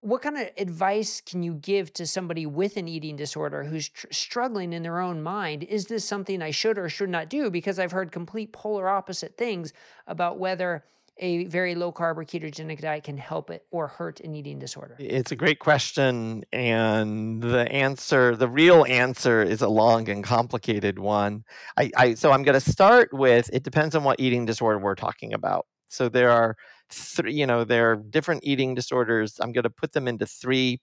what 0.00 0.20
kind 0.20 0.36
of 0.36 0.48
advice 0.58 1.20
can 1.20 1.44
you 1.44 1.54
give 1.54 1.92
to 1.92 2.08
somebody 2.08 2.44
with 2.44 2.76
an 2.76 2.88
eating 2.88 3.14
disorder 3.14 3.62
who's 3.62 3.88
tr- 3.88 4.08
struggling 4.10 4.72
in 4.72 4.82
their 4.82 4.98
own 4.98 5.22
mind? 5.22 5.62
Is 5.62 5.86
this 5.86 6.04
something 6.04 6.42
I 6.42 6.50
should 6.50 6.76
or 6.76 6.88
should 6.88 7.08
not 7.08 7.28
do? 7.28 7.50
Because 7.50 7.78
I've 7.78 7.92
heard 7.92 8.10
complete 8.10 8.52
polar 8.52 8.88
opposite 8.88 9.36
things 9.36 9.72
about 10.08 10.40
whether 10.40 10.84
a 11.18 11.44
very 11.46 11.74
low 11.74 11.92
carb 11.92 12.16
or 12.16 12.24
ketogenic 12.24 12.80
diet 12.80 13.04
can 13.04 13.16
help 13.16 13.50
it 13.50 13.66
or 13.70 13.86
hurt 13.86 14.20
an 14.20 14.34
eating 14.34 14.58
disorder? 14.58 14.96
It's 14.98 15.32
a 15.32 15.36
great 15.36 15.58
question. 15.58 16.44
And 16.52 17.42
the 17.42 17.70
answer, 17.70 18.34
the 18.34 18.48
real 18.48 18.84
answer, 18.88 19.42
is 19.42 19.62
a 19.62 19.68
long 19.68 20.08
and 20.08 20.24
complicated 20.24 20.98
one. 20.98 21.44
I, 21.76 21.90
I 21.96 22.14
so 22.14 22.32
I'm 22.32 22.42
going 22.42 22.60
to 22.60 22.70
start 22.70 23.12
with 23.12 23.50
it 23.52 23.62
depends 23.62 23.94
on 23.94 24.04
what 24.04 24.20
eating 24.20 24.46
disorder 24.46 24.78
we're 24.78 24.94
talking 24.94 25.32
about. 25.32 25.66
So 25.88 26.08
there 26.08 26.30
are 26.30 26.56
three, 26.90 27.34
you 27.34 27.46
know, 27.46 27.64
there 27.64 27.92
are 27.92 27.96
different 27.96 28.44
eating 28.44 28.74
disorders. 28.74 29.38
I'm 29.40 29.52
going 29.52 29.64
to 29.64 29.70
put 29.70 29.92
them 29.92 30.08
into 30.08 30.26
three 30.26 30.80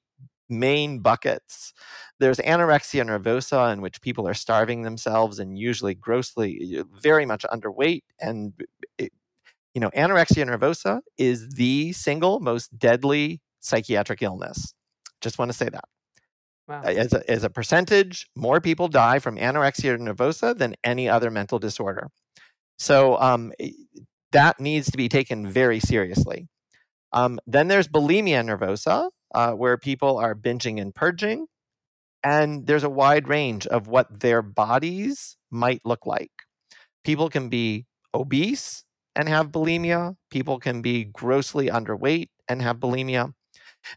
main 0.50 1.00
buckets. 1.00 1.74
There's 2.20 2.38
anorexia 2.38 3.06
nervosa, 3.06 3.72
in 3.72 3.82
which 3.82 4.02
people 4.02 4.28
are 4.28 4.34
starving 4.34 4.82
themselves 4.82 5.40
and 5.40 5.58
usually 5.58 5.96
grossly, 5.96 6.84
very 7.02 7.26
much 7.26 7.46
underweight. 7.52 8.04
And, 8.20 8.54
you 9.74 9.82
know, 9.82 9.90
anorexia 9.92 10.46
nervosa 10.46 11.02
is 11.18 11.50
the 11.50 11.94
single 11.94 12.40
most 12.40 12.78
deadly 12.78 13.42
psychiatric 13.60 14.22
illness. 14.22 14.74
Just 15.22 15.38
want 15.38 15.52
to 15.52 15.58
say 15.58 15.70
that. 15.70 15.86
Wow. 16.68 16.82
As, 16.84 17.14
a, 17.14 17.30
as 17.30 17.44
a 17.44 17.50
percentage, 17.50 18.28
more 18.36 18.62
people 18.62 18.88
die 18.88 19.20
from 19.20 19.38
anorexia 19.38 19.98
nervosa 19.98 20.58
than 20.58 20.76
any 20.84 21.10
other 21.10 21.32
mental 21.32 21.60
disorder. 21.60 22.10
So 22.78 23.20
um, 23.20 23.52
that 24.32 24.60
needs 24.60 24.92
to 24.92 24.98
be 24.98 25.10
taken 25.10 25.48
very 25.48 25.80
seriously. 25.80 26.48
Um, 27.12 27.40
then 27.48 27.68
there's 27.68 27.88
bulimia 27.88 28.44
nervosa, 28.46 29.10
uh, 29.34 29.54
where 29.54 29.78
people 29.78 30.18
are 30.18 30.36
binging 30.36 30.80
and 30.80 30.94
purging. 30.94 31.48
And 32.24 32.68
there's 32.68 32.84
a 32.84 32.90
wide 32.90 33.28
range 33.28 33.66
of 33.66 33.88
what 33.88 34.20
their 34.20 34.42
bodies 34.42 35.38
might 35.50 35.82
look 35.86 36.06
like. 36.06 36.32
People 37.04 37.30
can 37.30 37.50
be 37.50 37.86
obese 38.14 38.84
and 39.20 39.28
have 39.28 39.50
bulimia, 39.52 40.16
people 40.32 40.60
can 40.60 40.82
be 40.82 41.04
grossly 41.04 41.68
underweight 41.68 42.30
and 42.48 42.62
have 42.62 42.78
bulimia. 42.78 43.34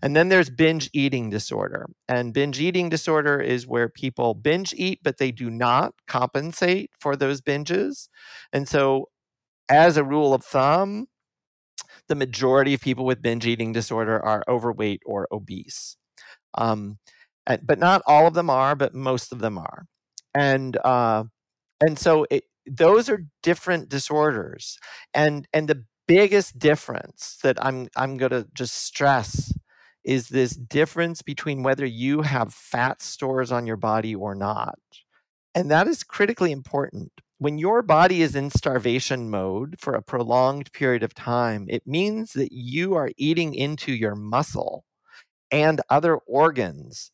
And 0.02 0.16
then 0.16 0.30
there's 0.30 0.50
binge 0.50 0.90
eating 0.92 1.30
disorder. 1.30 1.86
And 2.08 2.34
binge 2.34 2.58
eating 2.58 2.88
disorder 2.88 3.40
is 3.40 3.64
where 3.64 3.88
people 3.88 4.34
binge 4.34 4.74
eat, 4.76 4.98
but 5.00 5.18
they 5.18 5.30
do 5.30 5.48
not 5.48 5.94
compensate 6.08 6.90
for 6.98 7.14
those 7.14 7.40
binges. 7.40 8.08
And 8.52 8.68
so, 8.68 9.10
as 9.68 9.96
a 9.96 10.02
rule 10.02 10.34
of 10.34 10.42
thumb, 10.44 11.06
the 12.08 12.16
majority 12.16 12.74
of 12.74 12.80
people 12.80 13.04
with 13.04 13.22
binge 13.22 13.46
eating 13.46 13.72
disorder 13.72 14.20
are 14.20 14.42
overweight 14.48 15.02
or 15.06 15.28
obese. 15.30 15.96
Um, 16.54 16.98
but 17.46 17.78
not 17.78 18.02
all 18.08 18.26
of 18.26 18.34
them 18.34 18.50
are, 18.50 18.74
but 18.74 18.92
most 18.92 19.30
of 19.30 19.38
them 19.38 19.56
are. 19.56 19.84
And 20.34 20.76
uh, 20.84 21.24
and 21.80 21.96
so 21.96 22.26
it, 22.28 22.42
those 22.66 23.08
are 23.08 23.26
different 23.42 23.88
disorders. 23.88 24.78
And 25.14 25.46
and 25.52 25.68
the 25.68 25.84
biggest 26.06 26.58
difference 26.58 27.38
that 27.42 27.64
I'm 27.64 27.88
I'm 27.96 28.16
going 28.16 28.30
to 28.32 28.46
just 28.54 28.74
stress 28.74 29.52
is 30.04 30.28
this 30.28 30.52
difference 30.52 31.22
between 31.22 31.62
whether 31.62 31.86
you 31.86 32.22
have 32.22 32.52
fat 32.52 33.02
stores 33.02 33.52
on 33.52 33.66
your 33.66 33.76
body 33.76 34.14
or 34.14 34.34
not. 34.34 34.78
And 35.54 35.70
that 35.70 35.86
is 35.86 36.02
critically 36.02 36.52
important 36.52 37.12
when 37.42 37.58
your 37.58 37.82
body 37.82 38.22
is 38.22 38.36
in 38.36 38.50
starvation 38.50 39.28
mode 39.28 39.74
for 39.80 39.94
a 39.94 40.02
prolonged 40.02 40.72
period 40.72 41.02
of 41.02 41.12
time, 41.12 41.66
it 41.68 41.84
means 41.88 42.34
that 42.34 42.52
you 42.52 42.94
are 42.94 43.10
eating 43.16 43.52
into 43.52 43.92
your 43.92 44.14
muscle 44.14 44.84
and 45.52 45.80
other 45.90 46.16
organs 46.18 47.11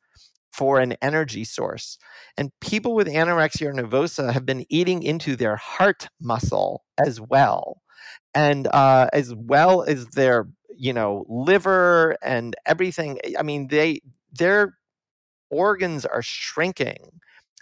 for 0.59 0.81
an 0.81 0.95
energy 1.01 1.45
source. 1.45 1.99
And 2.37 2.53
people 2.61 2.95
with 2.95 3.07
anorexia 3.07 3.73
nervosa 3.73 4.33
have 4.33 4.45
been 4.45 4.67
eating 4.69 5.03
into 5.03 5.37
their 5.37 5.57
heart 5.57 6.09
muscle 6.21 6.85
as 6.99 7.21
well. 7.21 7.81
And 8.35 8.67
uh, 8.69 9.09
as 9.13 9.35
well 9.35 9.83
as 9.83 10.07
their, 10.09 10.49
you 10.77 10.93
know, 10.93 11.25
liver 11.29 12.17
and 12.23 12.57
everything. 12.67 13.21
I 13.39 13.43
mean, 13.43 13.69
they 13.69 14.01
their 14.33 14.79
organs 15.51 16.05
are 16.05 16.23
shrinking 16.23 17.19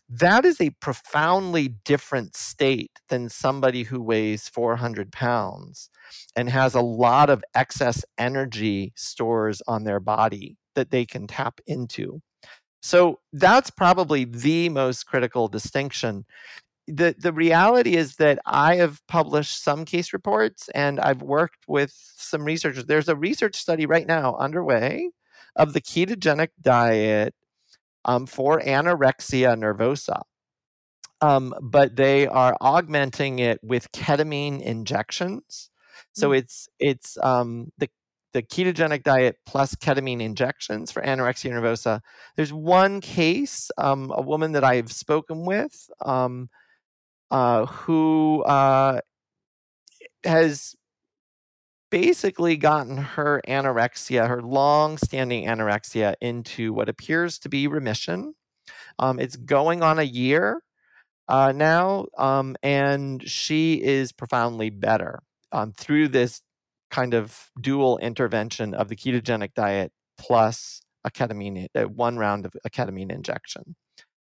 that 0.09 0.44
is 0.44 0.61
a 0.61 0.70
profoundly 0.70 1.68
different 1.84 2.36
state 2.36 2.92
than 3.09 3.28
somebody 3.28 3.82
who 3.82 4.01
weighs 4.01 4.49
400 4.49 5.11
pounds 5.11 5.90
and 6.36 6.49
has 6.49 6.74
a 6.74 6.80
lot 6.80 7.28
of 7.28 7.42
excess 7.55 8.05
energy 8.16 8.92
stores 8.94 9.62
on 9.66 9.82
their 9.84 9.99
body 9.99 10.57
that 10.76 10.90
they 10.90 11.05
can 11.07 11.26
tap 11.26 11.61
into. 11.66 12.22
So 12.87 13.18
that's 13.32 13.68
probably 13.68 14.24
the 14.24 14.68
most 14.68 15.07
critical 15.07 15.49
distinction. 15.49 16.24
The, 16.87 17.16
the 17.18 17.32
reality 17.32 17.97
is 17.97 18.14
that 18.16 18.39
I 18.47 18.76
have 18.76 19.05
published 19.09 19.61
some 19.61 19.84
case 19.84 20.12
reports 20.12 20.68
and 20.68 21.01
I've 21.01 21.20
worked 21.20 21.64
with 21.66 21.93
some 21.93 22.45
researchers. 22.45 22.84
There's 22.84 23.09
a 23.09 23.16
research 23.16 23.57
study 23.57 23.87
right 23.87 24.07
now 24.07 24.37
underway 24.37 25.11
of 25.57 25.72
the 25.72 25.80
ketogenic 25.80 26.51
diet 26.62 27.34
um, 28.05 28.24
for 28.24 28.61
anorexia 28.61 29.59
nervosa. 29.59 30.22
Um, 31.20 31.55
but 31.61 31.97
they 31.97 32.28
are 32.28 32.57
augmenting 32.61 33.41
it 33.41 33.59
with 33.64 33.91
ketamine 33.91 34.62
injections. 34.62 35.70
So 36.12 36.30
mm. 36.30 36.39
it's 36.39 36.68
it's 36.78 37.18
um, 37.20 37.72
the 37.78 37.89
the 38.37 38.43
ketogenic 38.43 39.03
diet 39.03 39.37
plus 39.47 39.74
ketamine 39.76 40.20
injections 40.20 40.93
for 40.93 41.01
anorexia 41.01 41.51
nervosa. 41.51 42.03
There's 42.37 42.53
one 42.53 43.01
case, 43.01 43.70
um, 43.78 44.12
a 44.14 44.20
woman 44.20 44.53
that 44.53 44.62
I've 44.62 44.93
spoken 44.93 45.47
with, 45.47 45.72
um, 46.05 46.51
uh, 47.30 47.64
who 47.64 48.43
uh, 48.43 49.01
has 50.22 50.74
basically 51.91 52.59
gotten 52.59 52.99
her 52.99 53.41
anorexia, 53.49 54.28
her 54.28 54.43
long 54.43 54.99
standing 54.99 55.47
anorexia, 55.47 56.14
into 56.20 56.74
what 56.74 56.91
appears 56.91 57.39
to 57.39 57.49
be 57.49 57.68
remission. 57.68 58.34
Um, 58.99 59.18
it's 59.18 59.37
going 59.37 59.82
on 59.82 59.99
a 59.99 60.03
year 60.03 60.61
uh, 61.26 61.53
now, 61.53 62.05
um, 62.18 62.55
and 62.62 63.26
she 63.26 63.82
is 63.82 64.12
profoundly 64.12 64.68
better 64.68 65.22
um, 65.53 65.72
through 65.72 66.09
this 66.09 66.43
kind 66.91 67.14
of 67.14 67.51
dual 67.61 67.99
intervention 67.99 68.74
of 68.74 68.89
the 68.89 68.97
ketogenic 68.97 69.55
diet 69.55 69.93
plus 70.18 70.80
a 71.05 71.11
ketamine, 71.11 71.66
uh, 71.74 71.84
one 71.84 72.18
round 72.18 72.47
of 72.47 72.55
a 72.64 72.70
ketamine 72.70 73.12
injection. 73.12 73.76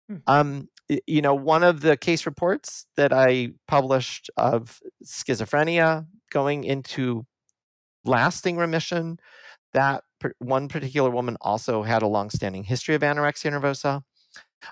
Hmm. 0.07 0.17
Um, 0.27 0.69
you 1.05 1.21
know, 1.21 1.35
one 1.35 1.63
of 1.63 1.81
the 1.81 1.97
case 1.97 2.25
reports 2.25 2.87
that 2.97 3.13
I 3.13 3.49
published 3.67 4.29
of 4.37 4.79
schizophrenia 5.03 6.07
going 6.31 6.63
into 6.63 7.25
lasting 8.05 8.57
remission. 8.57 9.17
That 9.73 10.03
one 10.39 10.67
particular 10.67 11.11
woman 11.11 11.37
also 11.41 11.83
had 11.83 12.01
a 12.01 12.07
long-standing 12.07 12.63
history 12.63 12.95
of 12.95 13.01
anorexia 13.01 13.51
nervosa. 13.51 14.01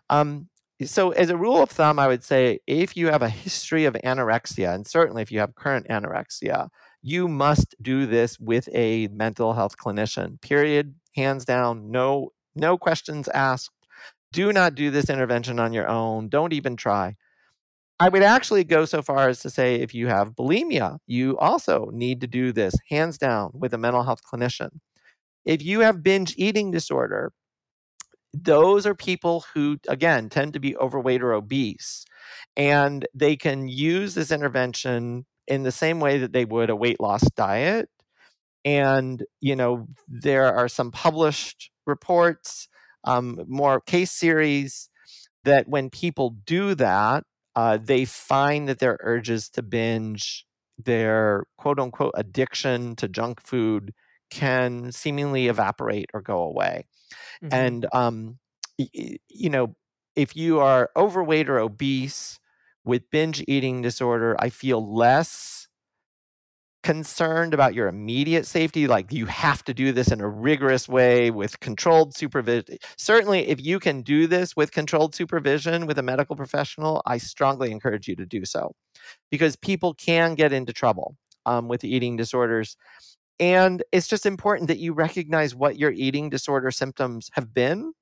Um, 0.10 0.50
so, 0.84 1.12
as 1.12 1.30
a 1.30 1.38
rule 1.38 1.62
of 1.62 1.70
thumb, 1.70 2.00
I 2.00 2.08
would 2.08 2.24
say 2.24 2.60
if 2.68 2.98
you 2.98 3.08
have 3.08 3.22
a 3.22 3.30
history 3.30 3.86
of 3.86 3.96
anorexia, 4.04 4.74
and 4.74 4.88
certainly 4.88 5.22
if 5.22 5.32
you 5.32 5.40
have 5.40 5.56
current 5.56 5.88
anorexia, 5.88 6.70
you 7.08 7.30
must 7.30 7.74
do 7.82 8.06
this 8.06 8.38
with 8.38 8.68
a 8.74 9.08
mental 9.08 9.54
health 9.54 9.78
clinician. 9.78 10.42
Period. 10.42 10.96
Hands 11.16 11.44
down. 11.46 11.90
No, 11.90 12.32
no 12.56 12.78
questions 12.78 13.30
asked. 13.30 13.72
Do 14.34 14.52
not 14.52 14.76
do 14.76 14.92
this 14.92 15.10
intervention 15.10 15.58
on 15.58 15.72
your 15.72 15.88
own. 15.88 16.28
Don't 16.28 16.52
even 16.52 16.76
try. 16.76 17.16
I 18.00 18.10
would 18.10 18.24
actually 18.24 18.66
go 18.66 18.86
so 18.86 19.02
far 19.02 19.30
as 19.30 19.40
to 19.40 19.50
say 19.50 19.76
if 19.76 19.96
you 19.96 20.08
have 20.08 20.36
bulimia, 20.36 20.98
you 21.08 21.38
also 21.38 21.90
need 21.94 22.22
to 22.22 22.28
do 22.28 22.52
this 22.52 22.76
hands 22.90 23.18
down 23.18 23.52
with 23.54 23.74
a 23.74 23.78
mental 23.78 24.04
health 24.04 24.22
clinician. 24.30 24.70
If 25.46 25.64
you 25.64 25.80
have 25.80 26.04
binge 26.04 26.36
eating 26.38 26.72
disorder, 26.72 27.32
those 28.34 28.86
are 28.86 28.94
people 28.94 29.46
who, 29.54 29.78
again, 29.88 30.30
tend 30.30 30.54
to 30.54 30.60
be 30.60 30.76
overweight 30.76 31.24
or 31.24 31.34
obese. 31.34 32.06
And 32.58 33.08
they 33.16 33.38
can 33.38 33.70
use 33.70 34.14
this 34.14 34.32
intervention 34.32 35.26
in 35.48 35.64
the 35.64 35.72
same 35.72 36.00
way 36.00 36.20
that 36.20 36.34
they 36.34 36.46
would 36.46 36.70
a 36.70 36.76
weight 36.76 37.00
loss 37.00 37.24
diet. 37.32 37.90
And, 38.66 39.24
you 39.40 39.56
know, 39.56 39.88
there 40.08 40.54
are 40.54 40.68
some 40.68 40.92
published 40.92 41.72
reports, 41.86 42.68
um, 43.06 43.40
more 43.48 43.80
case 43.80 44.12
series 44.12 44.90
that 45.46 45.70
when 45.70 45.90
people 45.90 46.32
do 46.46 46.76
that, 46.76 47.24
uh, 47.56 47.78
they 47.82 48.04
find 48.06 48.68
that 48.68 48.80
their 48.80 48.98
urges 49.02 49.50
to 49.52 49.64
binge, 49.64 50.46
their 50.78 51.46
quote 51.58 51.80
unquote 51.80 52.14
addiction 52.16 52.96
to 52.98 53.08
junk 53.08 53.42
food 53.42 53.94
can 54.30 54.92
seemingly 54.92 55.48
evaporate 55.48 56.10
or 56.14 56.22
go 56.22 56.42
away. 56.42 56.86
Mm-hmm. 57.42 57.54
And, 57.54 57.86
um, 57.94 58.40
you 58.78 59.50
know, 59.50 59.76
if 60.16 60.36
you 60.36 60.60
are 60.60 60.90
overweight 60.96 61.50
or 61.50 61.60
obese 61.60 62.40
with 62.88 63.10
binge 63.12 63.44
eating 63.48 63.82
disorder, 63.82 64.36
I 64.40 64.50
feel 64.50 64.96
less 64.96 65.68
concerned 66.84 67.54
about 67.54 67.74
your 67.74 67.88
immediate 67.88 68.46
safety, 68.46 68.88
like 68.88 69.12
you 69.12 69.26
have 69.26 69.64
to 69.66 69.74
do 69.74 69.92
this 69.92 70.12
in 70.12 70.22
a 70.22 70.30
rigorous 70.30 70.88
way 70.88 71.32
with 71.32 71.60
controlled 71.60 72.16
supervision. 72.16 72.78
Certainly, 72.98 73.48
if 73.50 73.64
you 73.64 73.80
can 73.80 74.04
do 74.04 74.28
this 74.28 74.56
with 74.56 74.72
controlled 74.72 75.16
supervision 75.16 75.86
with 75.88 76.00
a 76.00 76.04
medical 76.04 76.36
professional, 76.36 77.02
I 77.06 77.18
strongly 77.18 77.72
encourage 77.72 78.08
you 78.08 78.16
to 78.18 78.26
do 78.26 78.46
so 78.46 78.74
because 79.32 79.56
people 79.58 79.94
can 79.96 80.36
get 80.36 80.54
into 80.54 80.74
trouble. 80.74 81.16
um, 81.46 81.68
with 81.70 81.84
eating 81.84 82.18
disorders. 82.18 82.76
And 83.40 83.84
it's 83.92 84.08
just 84.08 84.26
important 84.26 84.68
that 84.70 84.80
you 84.80 84.94
recognize 84.94 85.56
what 85.56 85.78
your 85.78 85.92
eating 85.92 86.30
disorder 86.30 86.72
symptoms 86.72 87.30
have 87.34 87.54
been 87.54 87.94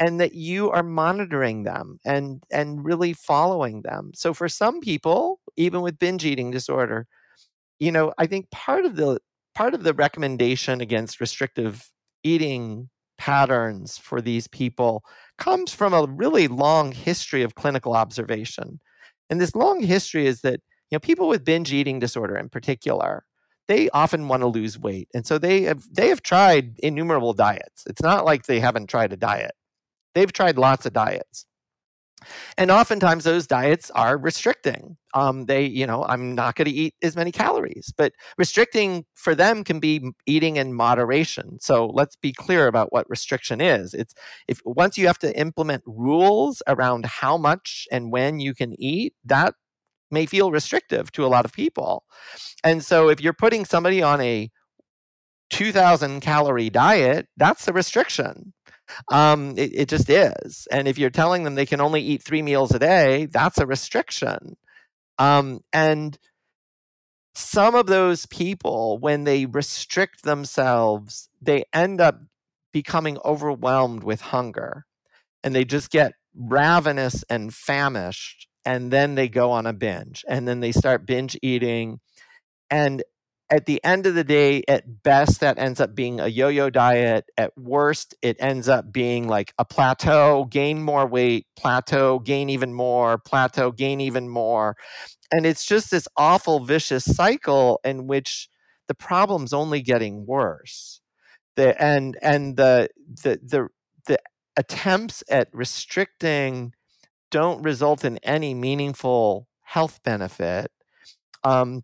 and 0.00 0.18
that 0.18 0.34
you 0.34 0.70
are 0.70 0.82
monitoring 0.82 1.64
them 1.64 2.00
and 2.04 2.42
and 2.50 2.84
really 2.84 3.12
following 3.12 3.82
them. 3.82 4.12
So 4.14 4.34
for 4.34 4.48
some 4.48 4.80
people, 4.80 5.40
even 5.56 5.82
with 5.82 5.98
binge 5.98 6.24
eating 6.24 6.50
disorder, 6.50 7.06
you 7.78 7.92
know, 7.92 8.12
I 8.18 8.26
think 8.26 8.50
part 8.50 8.84
of 8.84 8.96
the 8.96 9.20
part 9.54 9.74
of 9.74 9.84
the 9.84 9.94
recommendation 9.94 10.80
against 10.80 11.20
restrictive 11.20 11.90
eating 12.24 12.88
patterns 13.18 13.98
for 13.98 14.22
these 14.22 14.48
people 14.48 15.04
comes 15.38 15.74
from 15.74 15.92
a 15.92 16.06
really 16.06 16.48
long 16.48 16.92
history 16.92 17.42
of 17.42 17.54
clinical 17.54 17.94
observation. 17.94 18.80
And 19.28 19.40
this 19.40 19.54
long 19.54 19.82
history 19.82 20.26
is 20.26 20.40
that, 20.40 20.60
you 20.90 20.96
know, 20.96 21.00
people 21.00 21.28
with 21.28 21.44
binge 21.44 21.72
eating 21.72 21.98
disorder 21.98 22.36
in 22.38 22.48
particular, 22.48 23.24
they 23.68 23.90
often 23.90 24.28
want 24.28 24.42
to 24.42 24.46
lose 24.48 24.78
weight. 24.78 25.08
And 25.14 25.26
so 25.26 25.38
they 25.38 25.62
have 25.62 25.84
they 25.92 26.08
have 26.08 26.22
tried 26.22 26.78
innumerable 26.80 27.34
diets. 27.34 27.84
It's 27.86 28.02
not 28.02 28.24
like 28.24 28.46
they 28.46 28.60
haven't 28.60 28.88
tried 28.88 29.12
a 29.12 29.16
diet. 29.16 29.52
They've 30.14 30.32
tried 30.32 30.58
lots 30.58 30.86
of 30.86 30.92
diets. 30.92 31.46
And 32.58 32.70
oftentimes 32.70 33.24
those 33.24 33.46
diets 33.46 33.90
are 33.92 34.18
restricting. 34.18 34.96
Um, 35.14 35.46
they, 35.46 35.64
you 35.64 35.86
know, 35.86 36.04
I'm 36.04 36.34
not 36.34 36.54
going 36.54 36.66
to 36.66 36.70
eat 36.70 36.94
as 37.02 37.16
many 37.16 37.32
calories, 37.32 37.92
but 37.96 38.12
restricting 38.36 39.04
for 39.14 39.34
them 39.34 39.64
can 39.64 39.80
be 39.80 40.10
eating 40.26 40.56
in 40.56 40.74
moderation. 40.74 41.58
So 41.60 41.86
let's 41.86 42.16
be 42.16 42.32
clear 42.32 42.66
about 42.66 42.92
what 42.92 43.08
restriction 43.08 43.60
is. 43.60 43.94
It's 43.94 44.14
if 44.48 44.60
once 44.64 44.98
you 44.98 45.06
have 45.06 45.18
to 45.20 45.38
implement 45.38 45.82
rules 45.86 46.62
around 46.66 47.06
how 47.06 47.36
much 47.36 47.86
and 47.90 48.12
when 48.12 48.40
you 48.40 48.54
can 48.54 48.74
eat, 48.80 49.14
that 49.24 49.54
may 50.10 50.26
feel 50.26 50.50
restrictive 50.50 51.10
to 51.12 51.24
a 51.24 51.28
lot 51.28 51.44
of 51.44 51.52
people. 51.52 52.04
And 52.64 52.84
so 52.84 53.08
if 53.08 53.20
you're 53.20 53.32
putting 53.32 53.64
somebody 53.64 54.02
on 54.02 54.20
a 54.20 54.50
2000 55.50 56.20
calorie 56.20 56.70
diet, 56.70 57.28
that's 57.36 57.66
a 57.68 57.72
restriction. 57.72 58.52
Um, 59.10 59.54
it, 59.56 59.70
it 59.74 59.88
just 59.88 60.08
is. 60.08 60.66
And 60.70 60.88
if 60.88 60.98
you're 60.98 61.10
telling 61.10 61.44
them 61.44 61.54
they 61.54 61.66
can 61.66 61.80
only 61.80 62.02
eat 62.02 62.22
three 62.22 62.42
meals 62.42 62.74
a 62.74 62.78
day, 62.78 63.26
that's 63.26 63.58
a 63.58 63.66
restriction. 63.66 64.56
Um, 65.18 65.60
and 65.72 66.18
some 67.34 67.74
of 67.74 67.86
those 67.86 68.26
people, 68.26 68.98
when 68.98 69.24
they 69.24 69.46
restrict 69.46 70.22
themselves, 70.22 71.28
they 71.40 71.64
end 71.72 72.00
up 72.00 72.20
becoming 72.72 73.18
overwhelmed 73.24 74.02
with 74.02 74.20
hunger 74.20 74.84
and 75.42 75.54
they 75.54 75.64
just 75.64 75.90
get 75.90 76.12
ravenous 76.34 77.24
and 77.28 77.52
famished 77.52 78.46
and 78.64 78.90
then 78.90 79.14
they 79.14 79.28
go 79.28 79.50
on 79.50 79.66
a 79.66 79.72
binge 79.72 80.24
and 80.28 80.46
then 80.46 80.60
they 80.60 80.72
start 80.72 81.06
binge 81.06 81.36
eating 81.42 81.98
and 82.70 83.02
at 83.50 83.66
the 83.66 83.82
end 83.84 84.06
of 84.06 84.14
the 84.14 84.24
day, 84.24 84.62
at 84.68 85.02
best, 85.02 85.40
that 85.40 85.58
ends 85.58 85.80
up 85.80 85.94
being 85.94 86.20
a 86.20 86.28
yo 86.28 86.48
yo 86.48 86.70
diet. 86.70 87.24
At 87.36 87.56
worst, 87.58 88.14
it 88.22 88.36
ends 88.38 88.68
up 88.68 88.92
being 88.92 89.26
like 89.26 89.52
a 89.58 89.64
plateau, 89.64 90.44
gain 90.44 90.82
more 90.82 91.06
weight, 91.06 91.46
plateau, 91.56 92.20
gain 92.20 92.48
even 92.48 92.72
more, 92.72 93.18
plateau, 93.18 93.72
gain 93.72 94.00
even 94.00 94.28
more. 94.28 94.76
And 95.32 95.46
it's 95.46 95.64
just 95.64 95.90
this 95.90 96.06
awful 96.16 96.60
vicious 96.60 97.04
cycle 97.04 97.80
in 97.84 98.06
which 98.06 98.48
the 98.86 98.94
problem's 98.94 99.52
only 99.52 99.82
getting 99.82 100.26
worse. 100.26 101.00
The, 101.56 101.80
and 101.82 102.16
and 102.22 102.56
the, 102.56 102.88
the, 103.22 103.40
the, 103.42 103.68
the 104.06 104.18
attempts 104.56 105.24
at 105.28 105.48
restricting 105.52 106.72
don't 107.30 107.62
result 107.62 108.04
in 108.04 108.18
any 108.18 108.54
meaningful 108.54 109.48
health 109.62 110.00
benefit. 110.04 110.70
Um, 111.42 111.82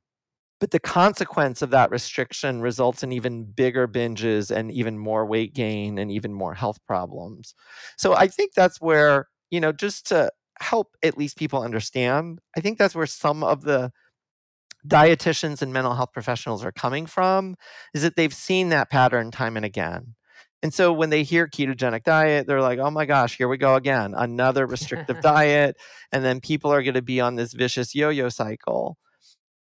but 0.61 0.71
the 0.71 0.81
consequence 0.81 1.61
of 1.63 1.71
that 1.71 1.91
restriction 1.91 2.61
results 2.61 3.03
in 3.03 3.13
even 3.13 3.45
bigger 3.45 3.87
binges 3.87 4.51
and 4.51 4.73
even 4.73 4.99
more 4.99 5.27
weight 5.27 5.55
gain 5.55 5.99
and 5.99 6.11
even 6.11 6.33
more 6.33 6.55
health 6.55 6.79
problems. 6.87 7.55
So 7.99 8.15
I 8.15 8.27
think 8.29 8.55
that's 8.55 8.81
where, 8.81 9.29
you 9.51 9.61
know, 9.61 9.73
just 9.73 10.07
to 10.09 10.31
help 10.61 10.97
at 11.03 11.19
least 11.19 11.37
people 11.37 11.63
understand, 11.63 12.41
I 12.57 12.61
think 12.61 12.79
that's 12.79 12.95
where 12.95 13.07
some 13.07 13.45
of 13.45 13.63
the 13.63 13.91
dietitians 14.87 15.63
and 15.63 15.73
mental 15.73 15.95
health 15.95 16.13
professionals 16.13 16.65
are 16.65 16.73
coming 16.73 17.07
from 17.07 17.57
is 17.93 18.03
that 18.03 18.17
they've 18.17 18.33
seen 18.33 18.71
that 18.71 18.91
pattern 18.91 19.31
time 19.31 19.57
and 19.57 19.67
again. 19.67 20.15
And 20.63 20.73
so 20.73 20.93
when 20.93 21.11
they 21.11 21.23
hear 21.23 21.47
ketogenic 21.47 22.03
diet, 22.05 22.47
they're 22.47 22.63
like, 22.63 22.79
oh 22.79 22.91
my 22.91 23.05
gosh, 23.05 23.37
here 23.37 23.49
we 23.49 23.59
go 23.59 23.75
again, 23.75 24.15
another 24.17 24.67
restrictive 24.67 25.21
diet. 25.23 25.77
And 26.13 26.25
then 26.25 26.41
people 26.41 26.73
are 26.73 26.83
going 26.83 26.95
to 26.95 27.03
be 27.03 27.21
on 27.21 27.35
this 27.35 27.53
vicious 27.53 27.95
yo 27.95 28.09
yo 28.09 28.31
cycle. 28.31 28.97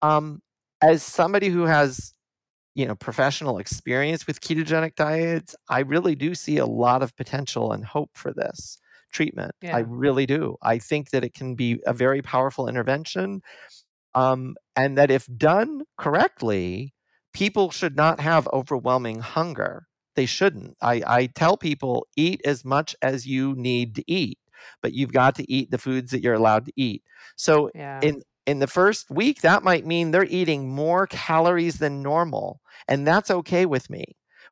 Um, 0.02 0.40
as 0.82 1.02
somebody 1.02 1.48
who 1.48 1.64
has 1.64 2.14
you 2.74 2.86
know 2.86 2.94
professional 2.94 3.58
experience 3.58 4.26
with 4.26 4.40
ketogenic 4.40 4.94
diets 4.96 5.54
i 5.68 5.80
really 5.80 6.14
do 6.14 6.34
see 6.34 6.58
a 6.58 6.66
lot 6.66 7.02
of 7.02 7.16
potential 7.16 7.72
and 7.72 7.84
hope 7.84 8.10
for 8.14 8.32
this 8.32 8.78
treatment. 9.14 9.52
Yeah. 9.62 9.76
i 9.76 9.80
really 9.80 10.26
do. 10.26 10.56
I 10.60 10.78
think 10.78 11.10
that 11.10 11.24
it 11.24 11.32
can 11.32 11.54
be 11.54 11.80
a 11.86 11.94
very 11.94 12.20
powerful 12.20 12.68
intervention 12.68 13.40
um, 14.14 14.56
and 14.76 14.98
that 14.98 15.10
if 15.10 15.26
done 15.38 15.82
correctly 15.96 16.92
people 17.32 17.70
should 17.70 17.96
not 17.96 18.20
have 18.20 18.48
overwhelming 18.52 19.20
hunger. 19.20 19.86
They 20.14 20.26
shouldn't. 20.26 20.76
I, 20.80 21.02
I 21.06 21.26
tell 21.26 21.56
people 21.56 22.06
eat 22.16 22.40
as 22.44 22.64
much 22.64 22.94
as 23.02 23.26
you 23.26 23.54
need 23.56 23.94
to 23.96 24.04
eat 24.06 24.38
but 24.80 24.94
you've 24.94 25.12
got 25.12 25.34
to 25.34 25.52
eat 25.52 25.70
the 25.70 25.78
foods 25.78 26.10
that 26.10 26.22
you're 26.22 26.32
allowed 26.32 26.64
to 26.64 26.72
eat. 26.74 27.02
So 27.36 27.70
yeah. 27.74 28.00
in 28.02 28.22
in 28.46 28.58
the 28.58 28.66
first 28.66 29.10
week, 29.10 29.40
that 29.40 29.62
might 29.62 29.86
mean 29.86 30.10
they're 30.10 30.24
eating 30.24 30.68
more 30.68 31.06
calories 31.06 31.78
than 31.78 32.02
normal. 32.02 32.60
And 32.88 33.06
that's 33.06 33.30
okay 33.30 33.66
with 33.66 33.88
me. 33.90 34.04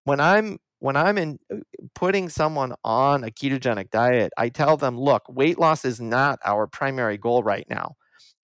When 0.05 0.21
I'm 0.21 0.59
when 0.79 0.97
I'm 0.97 1.17
in 1.17 1.39
uh, 1.53 1.59
putting 1.95 2.29
someone 2.29 2.75
on 2.83 3.23
a 3.23 3.31
ketogenic 3.31 3.91
diet, 3.91 4.33
I 4.37 4.49
tell 4.49 4.77
them, 4.77 4.99
look, 4.99 5.23
weight 5.29 5.59
loss 5.59 5.85
is 5.85 6.01
not 6.01 6.41
our 6.45 6.67
primary 6.67 7.17
goal 7.17 7.45
right 7.45 7.67
now. 7.71 7.95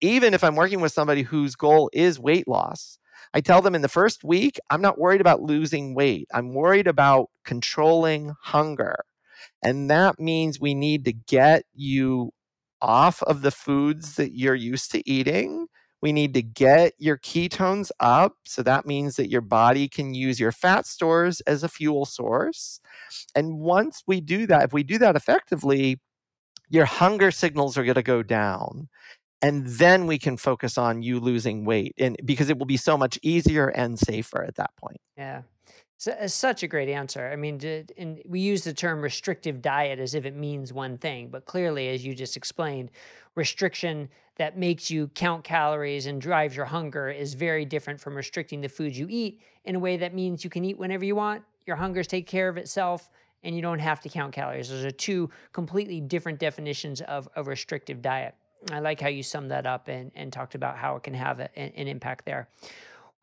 Even 0.01 0.33
if 0.33 0.43
I'm 0.43 0.57
working 0.57 0.81
with 0.81 0.93
somebody 0.93 1.23
whose 1.23 1.55
goal 1.57 1.91
is 1.93 2.19
weight 2.19 2.49
loss, 2.49 2.99
I 3.35 3.41
tell 3.43 3.61
them 3.61 3.75
in 3.75 3.83
the 3.83 3.89
first 3.89 4.25
week, 4.25 4.59
I'm 4.71 4.81
not 4.81 4.99
worried 4.99 5.21
about 5.21 5.43
losing 5.43 5.95
weight. 5.95 6.27
I'm 6.33 6.55
worried 6.55 6.87
about 6.87 7.29
controlling 7.45 8.35
hunger. 8.41 9.05
And 9.63 9.91
that 9.91 10.19
means 10.19 10.59
we 10.59 10.75
need 10.75 11.05
to 11.05 11.13
get 11.13 11.65
you 11.75 12.33
off 12.83 13.23
of 13.23 13.43
the 13.43 13.51
foods 13.51 14.17
that 14.17 14.37
you're 14.37 14.55
used 14.55 14.91
to 14.93 15.09
eating. 15.09 15.69
We 16.03 16.13
need 16.13 16.35
to 16.35 16.43
get 16.43 16.95
your 16.99 17.17
ketones 17.17 17.91
up. 18.01 18.35
So 18.45 18.63
that 18.65 18.85
means 18.87 19.17
that 19.17 19.31
your 19.31 19.41
body 19.41 19.89
can 19.89 20.15
use 20.15 20.41
your 20.41 20.51
fat 20.51 20.85
stores 20.85 21.41
as 21.43 21.63
a 21.63 21.69
fuel 21.69 22.05
source. 22.05 22.81
And 23.37 23.61
once 23.61 24.03
we 24.07 24.21
do 24.21 24.47
that, 24.49 24.65
if 24.65 24.73
we 24.73 24.83
do 24.83 24.99
that 24.99 25.15
effectively, 25.15 26.01
your 26.69 26.87
hunger 26.87 27.31
signals 27.31 27.79
are 27.79 27.85
going 27.85 27.95
to 27.95 28.03
go 28.03 28.23
down. 28.23 28.89
And 29.41 29.67
then 29.67 30.07
we 30.07 30.19
can 30.19 30.37
focus 30.37 30.77
on 30.77 31.03
you 31.03 31.21
losing 31.21 31.65
weight 31.65 31.95
and 31.99 32.17
because 32.25 32.49
it 32.49 32.59
will 32.59 32.67
be 32.67 32.77
so 32.77 32.97
much 32.97 33.19
easier 33.23 33.69
and 33.69 33.99
safer 33.99 34.45
at 34.45 34.57
that 34.57 34.71
point. 34.77 35.01
Yeah. 35.17 35.43
So, 36.03 36.11
uh, 36.11 36.27
such 36.27 36.65
a 36.65 36.67
great 36.67 36.89
answer. 36.89 37.31
I 37.33 37.37
mean, 37.37 37.61
and 37.97 38.21
we 38.27 38.41
use 38.41 38.65
the 38.65 38.73
term 38.73 39.01
restrictive 39.01 39.63
diet 39.63 40.01
as 40.01 40.17
if 40.17 40.25
it 40.25 40.35
means 40.35 40.73
one 40.73 40.99
thing, 40.99 41.29
but 41.29 41.45
clearly, 41.45 41.91
as 41.91 42.05
you 42.05 42.13
just 42.13 42.37
explained, 42.37 42.91
restriction 43.37 44.09
that 44.35 44.59
makes 44.59 44.91
you 44.91 45.07
count 45.15 45.45
calories 45.45 46.07
and 46.07 46.21
drives 46.21 46.57
your 46.57 46.65
hunger 46.65 47.09
is 47.09 47.35
very 47.35 47.65
different 47.65 48.01
from 48.01 48.17
restricting 48.17 48.61
the 48.61 48.69
foods 48.69 48.99
you 48.99 49.07
eat 49.09 49.43
in 49.65 49.77
a 49.77 49.79
way 49.79 49.97
that 49.97 50.13
means 50.13 50.43
you 50.43 50.51
can 50.51 50.65
eat 50.65 50.77
whenever 50.77 51.05
you 51.05 51.15
want, 51.15 51.45
your 51.67 51.77
hungers 51.77 52.09
take 52.09 52.27
care 52.27 52.49
of 52.49 52.57
itself, 52.57 53.09
and 53.45 53.55
you 53.55 53.63
don't 53.63 53.79
have 53.79 54.01
to 54.01 54.09
count 54.09 54.33
calories. 54.33 54.71
Those 54.71 54.85
are 54.85 54.91
two 54.91 55.31
completely 55.53 56.01
different 56.01 56.41
definitions 56.41 57.01
of 57.03 57.29
a 57.37 57.45
restrictive 57.45 58.03
diet. 58.03 58.35
I 58.73 58.81
like 58.81 59.01
how 59.01 59.09
you 59.09 59.23
summed 59.23 59.53
that 59.53 59.67
up 59.67 59.87
and, 59.87 60.11
and 60.17 60.33
talked 60.33 60.57
about 60.57 60.77
how 60.77 60.97
it 60.97 61.05
can 61.05 61.15
have 61.15 61.39
a, 61.39 61.57
an 61.57 61.87
impact 61.87 62.25
there. 62.25 62.49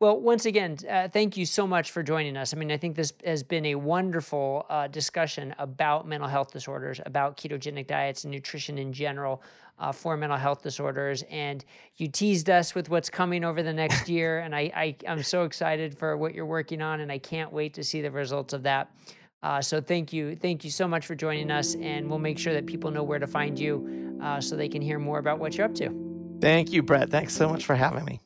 Well, 0.00 0.18
once 0.18 0.46
again, 0.46 0.78
uh, 0.88 1.08
thank 1.08 1.36
you 1.36 1.44
so 1.44 1.66
much 1.66 1.90
for 1.90 2.02
joining 2.02 2.34
us. 2.38 2.54
I 2.54 2.56
mean, 2.56 2.72
I 2.72 2.78
think 2.78 2.96
this 2.96 3.12
has 3.22 3.42
been 3.42 3.66
a 3.66 3.74
wonderful 3.74 4.64
uh, 4.70 4.86
discussion 4.86 5.54
about 5.58 6.08
mental 6.08 6.26
health 6.26 6.50
disorders, 6.50 7.02
about 7.04 7.36
ketogenic 7.36 7.86
diets 7.86 8.24
and 8.24 8.32
nutrition 8.32 8.78
in 8.78 8.94
general 8.94 9.42
uh, 9.78 9.92
for 9.92 10.16
mental 10.16 10.38
health 10.38 10.62
disorders. 10.62 11.22
And 11.28 11.62
you 11.96 12.08
teased 12.08 12.48
us 12.48 12.74
with 12.74 12.88
what's 12.88 13.10
coming 13.10 13.44
over 13.44 13.62
the 13.62 13.74
next 13.74 14.08
year. 14.08 14.38
And 14.38 14.54
I, 14.54 14.72
I, 14.74 14.96
am 15.04 15.22
so 15.22 15.44
excited 15.44 15.98
for 15.98 16.16
what 16.16 16.34
you're 16.34 16.46
working 16.46 16.80
on, 16.80 17.00
and 17.00 17.12
I 17.12 17.18
can't 17.18 17.52
wait 17.52 17.74
to 17.74 17.84
see 17.84 18.00
the 18.00 18.10
results 18.10 18.54
of 18.54 18.62
that. 18.62 18.90
Uh, 19.42 19.60
so 19.60 19.82
thank 19.82 20.14
you. 20.14 20.34
Thank 20.34 20.64
you 20.64 20.70
so 20.70 20.88
much 20.88 21.04
for 21.04 21.14
joining 21.14 21.50
us. 21.50 21.74
And 21.74 22.08
we'll 22.08 22.18
make 22.18 22.38
sure 22.38 22.54
that 22.54 22.64
people 22.64 22.90
know 22.90 23.02
where 23.02 23.18
to 23.18 23.26
find 23.26 23.58
you 23.58 24.18
uh, 24.22 24.40
so 24.40 24.56
they 24.56 24.68
can 24.68 24.80
hear 24.80 24.98
more 24.98 25.18
about 25.18 25.38
what 25.38 25.58
you're 25.58 25.66
up 25.66 25.74
to. 25.74 25.94
Thank 26.40 26.72
you, 26.72 26.82
Bret. 26.82 27.10
Thanks 27.10 27.36
so 27.36 27.50
much 27.50 27.66
for 27.66 27.74
having 27.74 28.06
me. 28.06 28.20